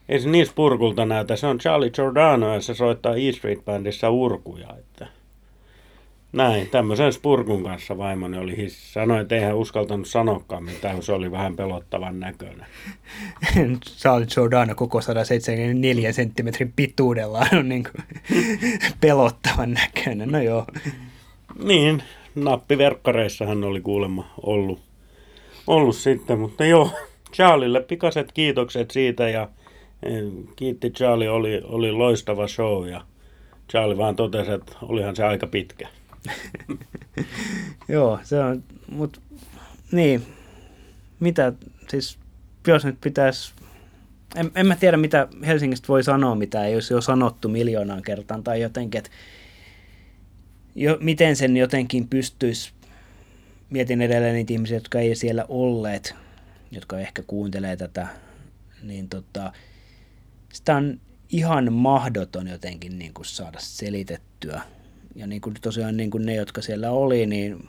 Ei 0.10 0.20
se 0.20 0.30
niin 0.30 0.46
spurkulta 0.46 1.06
näytä, 1.06 1.36
se 1.36 1.48
on 1.48 1.58
Charlie 1.58 1.90
Giordano 1.90 2.54
ja 2.54 2.62
se 2.62 2.74
soittaa 2.74 3.16
E 3.16 3.32
Street 3.32 3.66
Bandissa 3.66 4.10
urkuja. 4.10 4.76
Että 4.80 5.21
näin, 6.34 6.70
tämmöisen 6.70 7.14
spurkun 7.14 7.64
kanssa 7.64 7.98
vaimoni 7.98 8.38
oli 8.38 8.58
hississä. 8.58 8.94
Sanoi, 8.94 9.22
että 9.22 9.36
eihän 9.36 9.58
uskaltanut 9.58 10.08
sanoakaan 10.08 10.64
mitään, 10.64 11.04
se 11.04 11.14
oli 11.14 11.32
vähän 11.32 11.56
pelottavan 11.56 12.20
näköinen. 12.20 12.66
Charlie 14.00 14.28
Giordano 14.28 14.76
koko 14.76 15.02
174 15.02 16.12
senttimetrin 16.12 16.74
pituudella 16.76 17.46
on 17.54 17.70
niin 17.70 17.84
kuin 17.84 18.22
pelottavan 19.02 19.72
näköinen, 19.72 20.32
no 20.32 20.42
joo. 20.42 20.66
Niin, 21.64 22.04
nappiverkkareissa 22.36 23.46
hän 23.46 23.64
oli 23.64 23.82
kuulemma 23.82 24.34
ollut, 24.44 24.82
ollut 25.68 25.96
sitten, 25.96 26.40
mutta 26.40 26.66
joo, 26.66 26.90
Charlille 27.34 27.82
pikaset 27.82 28.32
kiitokset 28.32 28.92
siitä 28.92 29.30
ja 29.30 29.50
eh, 30.04 30.24
kiitti 30.56 30.90
Charlie, 30.90 31.30
oli, 31.30 31.62
oli 31.64 31.92
loistava 31.92 32.48
show 32.48 32.90
ja 32.90 33.02
Charlie 33.72 33.98
vaan 33.98 34.16
totesi, 34.16 34.52
että 34.52 34.74
olihan 34.82 35.16
se 35.16 35.24
aika 35.24 35.48
pitkä. 35.48 35.88
Joo, 37.90 38.20
se 38.24 38.40
on, 38.40 38.64
mutta 38.92 39.22
niin, 39.92 40.24
mitä 41.20 41.54
siis, 41.90 42.18
jos 42.68 42.86
nyt 42.86 43.02
pitäisi, 43.02 43.54
en, 44.36 44.52
en 44.56 44.68
mä 44.68 44.76
tiedä 44.76 44.98
mitä 44.98 45.28
Helsingistä 45.46 45.88
voi 45.88 46.04
sanoa, 46.04 46.36
mitä 46.36 46.66
ei 46.66 46.74
olisi 46.74 46.94
jo 46.94 47.02
sanottu 47.02 47.50
miljoonaan 47.50 48.02
kertaan 48.02 48.44
tai 48.44 48.62
jotenkin, 48.62 49.00
että 49.00 49.10
jo, 50.76 50.98
miten 51.00 51.36
sen 51.36 51.58
jotenkin 51.58 52.08
pystyisi, 52.08 52.72
mietin 53.70 54.02
edelleen 54.02 54.36
niitä 54.36 54.54
ihmisiä, 54.54 54.78
jotka 54.78 55.00
ei 55.00 55.16
siellä 55.16 55.46
olleet, 55.50 56.16
jotka 56.72 57.00
ehkä 57.00 57.24
kuuntelee 57.28 57.78
tätä, 57.78 58.08
niin 58.84 59.10
tota, 59.10 59.54
sitä 60.54 60.76
on 60.76 61.00
ihan 61.30 61.74
mahdoton 61.74 62.48
jotenkin 62.48 63.00
niin 63.00 63.14
kuin 63.14 63.26
saada 63.26 63.60
selitettyä 63.60 64.62
ja 65.16 65.28
niin 65.28 65.42
kuin 65.42 65.56
tosiaan 65.62 65.98
niin 65.98 66.12
kuin 66.12 66.26
ne, 66.26 66.36
jotka 66.36 66.62
siellä 66.62 66.92
oli, 66.92 67.26
niin 67.26 67.68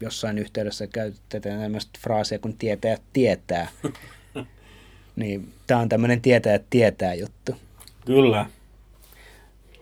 jossain 0.00 0.38
yhteydessä 0.38 0.86
käytetään 0.86 1.60
tämmöistä 1.60 1.98
fraasia 2.02 2.38
kuin 2.38 2.56
tietää 2.58 2.96
tietää. 3.12 3.68
niin 5.16 5.52
tämä 5.66 5.80
on 5.80 5.88
tämmöinen 5.88 6.20
tietää 6.20 6.60
tietää 6.70 7.14
juttu. 7.14 7.52
Kyllä. 8.06 8.46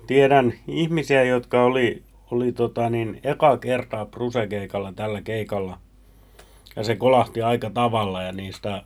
Tiedän 0.06 0.52
ihmisiä, 0.68 1.24
jotka 1.24 1.64
oli, 1.64 2.02
oli 2.30 2.52
tota 2.52 2.90
niin, 2.90 3.20
eka 3.24 3.56
kertaa 3.56 4.06
Bruse-keikalla 4.06 4.92
tällä 4.92 5.22
keikalla. 5.22 5.78
Ja 6.76 6.84
se 6.84 6.96
kolahti 6.96 7.42
aika 7.42 7.70
tavalla 7.70 8.22
ja 8.22 8.32
niistä, 8.32 8.82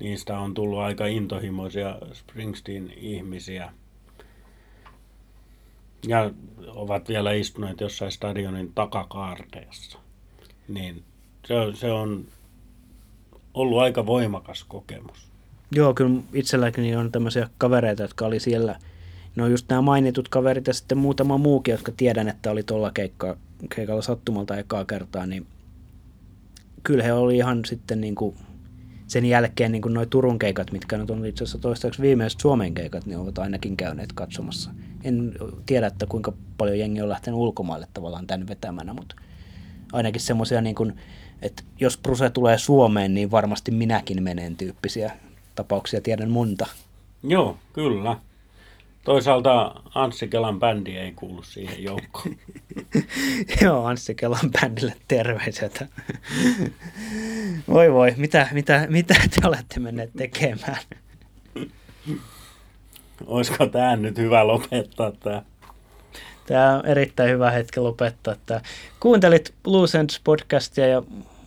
niistä 0.00 0.38
on 0.38 0.54
tullut 0.54 0.78
aika 0.78 1.06
intohimoisia 1.06 1.98
Springsteen-ihmisiä 2.12 3.72
ja 6.08 6.30
ovat 6.68 7.08
vielä 7.08 7.32
istuneet 7.32 7.80
jossain 7.80 8.12
stadionin 8.12 8.72
takakaarteessa. 8.74 9.98
Niin 10.68 11.02
se, 11.48 11.54
se 11.74 11.92
on 11.92 12.24
ollut 13.54 13.78
aika 13.78 14.06
voimakas 14.06 14.64
kokemus. 14.64 15.28
Joo, 15.70 15.94
kyllä 15.94 16.20
itselläkin 16.32 16.98
on 16.98 17.12
tämmöisiä 17.12 17.48
kavereita, 17.58 18.02
jotka 18.02 18.26
oli 18.26 18.40
siellä. 18.40 18.78
No 19.36 19.46
just 19.46 19.66
nämä 19.68 19.82
mainitut 19.82 20.28
kaverit 20.28 20.66
ja 20.66 20.74
sitten 20.74 20.98
muutama 20.98 21.38
muukin, 21.38 21.72
jotka 21.72 21.92
tiedän, 21.96 22.28
että 22.28 22.50
oli 22.50 22.62
tuolla 22.62 22.90
keikka, 22.90 23.36
keikalla 23.76 24.02
sattumalta 24.02 24.56
ekaa 24.56 24.84
kertaa, 24.84 25.26
niin 25.26 25.46
kyllä 26.82 27.04
he 27.04 27.12
oli 27.12 27.36
ihan 27.36 27.64
sitten 27.64 28.00
niin 28.00 28.14
kuin 28.14 28.36
sen 29.06 29.24
jälkeen 29.24 29.72
niin 29.72 29.82
noin 29.88 30.10
Turun 30.10 30.38
keikat, 30.38 30.72
mitkä 30.72 30.98
nyt 30.98 31.10
on 31.10 31.26
itse 31.26 31.44
asiassa 31.44 31.58
toistaiseksi 31.58 32.02
viimeiset 32.02 32.40
Suomen 32.40 32.74
keikat, 32.74 33.06
niin 33.06 33.18
ovat 33.18 33.38
ainakin 33.38 33.76
käyneet 33.76 34.12
katsomassa. 34.12 34.70
En 35.06 35.34
tiedä, 35.66 35.86
että 35.86 36.06
kuinka 36.06 36.32
paljon 36.58 36.78
jengi 36.78 37.00
on 37.00 37.08
lähtenyt 37.08 37.40
ulkomaille 37.40 37.86
tavallaan 37.94 38.26
tämän 38.26 38.48
vetämänä, 38.48 38.94
mutta 38.94 39.16
ainakin 39.92 40.20
semmoisia, 40.20 40.60
niin 40.60 40.74
kuin, 40.74 40.96
että 41.42 41.62
jos 41.80 41.98
Bruse 41.98 42.30
tulee 42.30 42.58
Suomeen, 42.58 43.14
niin 43.14 43.30
varmasti 43.30 43.70
minäkin 43.70 44.22
menen 44.22 44.56
tyyppisiä 44.56 45.12
tapauksia, 45.54 46.00
tiedän 46.00 46.30
monta. 46.30 46.66
Joo, 47.22 47.58
kyllä. 47.72 48.16
Toisaalta 49.04 49.74
Anssi 49.94 50.28
Kelan 50.28 50.58
bändi 50.60 50.96
ei 50.96 51.12
kuulu 51.12 51.42
siihen 51.42 51.82
joukkoon. 51.82 52.36
Joo, 53.62 53.84
Anssi 53.84 54.14
Kelan 54.14 54.50
bändille 54.60 54.96
terveiset. 55.08 55.84
voi 57.68 57.92
voi, 57.92 58.14
mitä, 58.16 58.48
mitä, 58.52 58.86
mitä 58.90 59.14
te 59.14 59.48
olette 59.48 59.80
menneet 59.80 60.10
tekemään? 60.16 60.78
Olisiko 63.26 63.66
tämä 63.66 63.96
nyt 63.96 64.18
hyvä 64.18 64.46
lopettaa 64.46 65.12
tämä? 65.12 65.42
Tämä 66.46 66.74
on 66.74 66.86
erittäin 66.86 67.30
hyvä 67.30 67.50
hetki 67.50 67.80
lopettaa. 67.80 68.34
Tämä. 68.46 68.60
Kuuntelit 69.00 69.54
Ends 69.98 70.20
podcastia 70.24 70.86
ja 70.86 71.02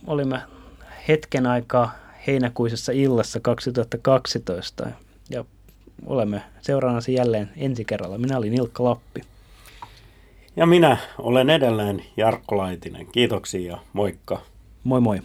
olimme 0.06 0.40
hetken 1.08 1.46
aikaa 1.46 1.94
heinäkuisessa 2.26 2.92
illassa 2.92 3.40
2012 3.40 4.86
ja 5.30 5.44
olemme 6.06 6.42
seuraanasi 6.60 7.14
jälleen 7.14 7.50
ensi 7.56 7.84
kerralla. 7.84 8.18
Minä 8.18 8.38
olin 8.38 8.54
Ilkka 8.54 8.84
Lappi. 8.84 9.20
Ja 10.56 10.66
minä 10.66 10.96
olen 11.18 11.50
edelleen 11.50 12.04
Jarkko 12.16 12.56
Laitinen. 12.56 13.06
Kiitoksia 13.06 13.72
ja 13.72 13.78
moikka. 13.92 14.42
Moi 14.84 15.00
moi. 15.00 15.20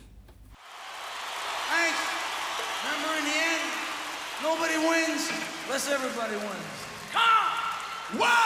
Thanks. 1.69 1.99
Remember 2.83 3.17
in 3.17 3.23
the 3.25 3.39
end, 3.39 3.65
nobody 8.17 8.44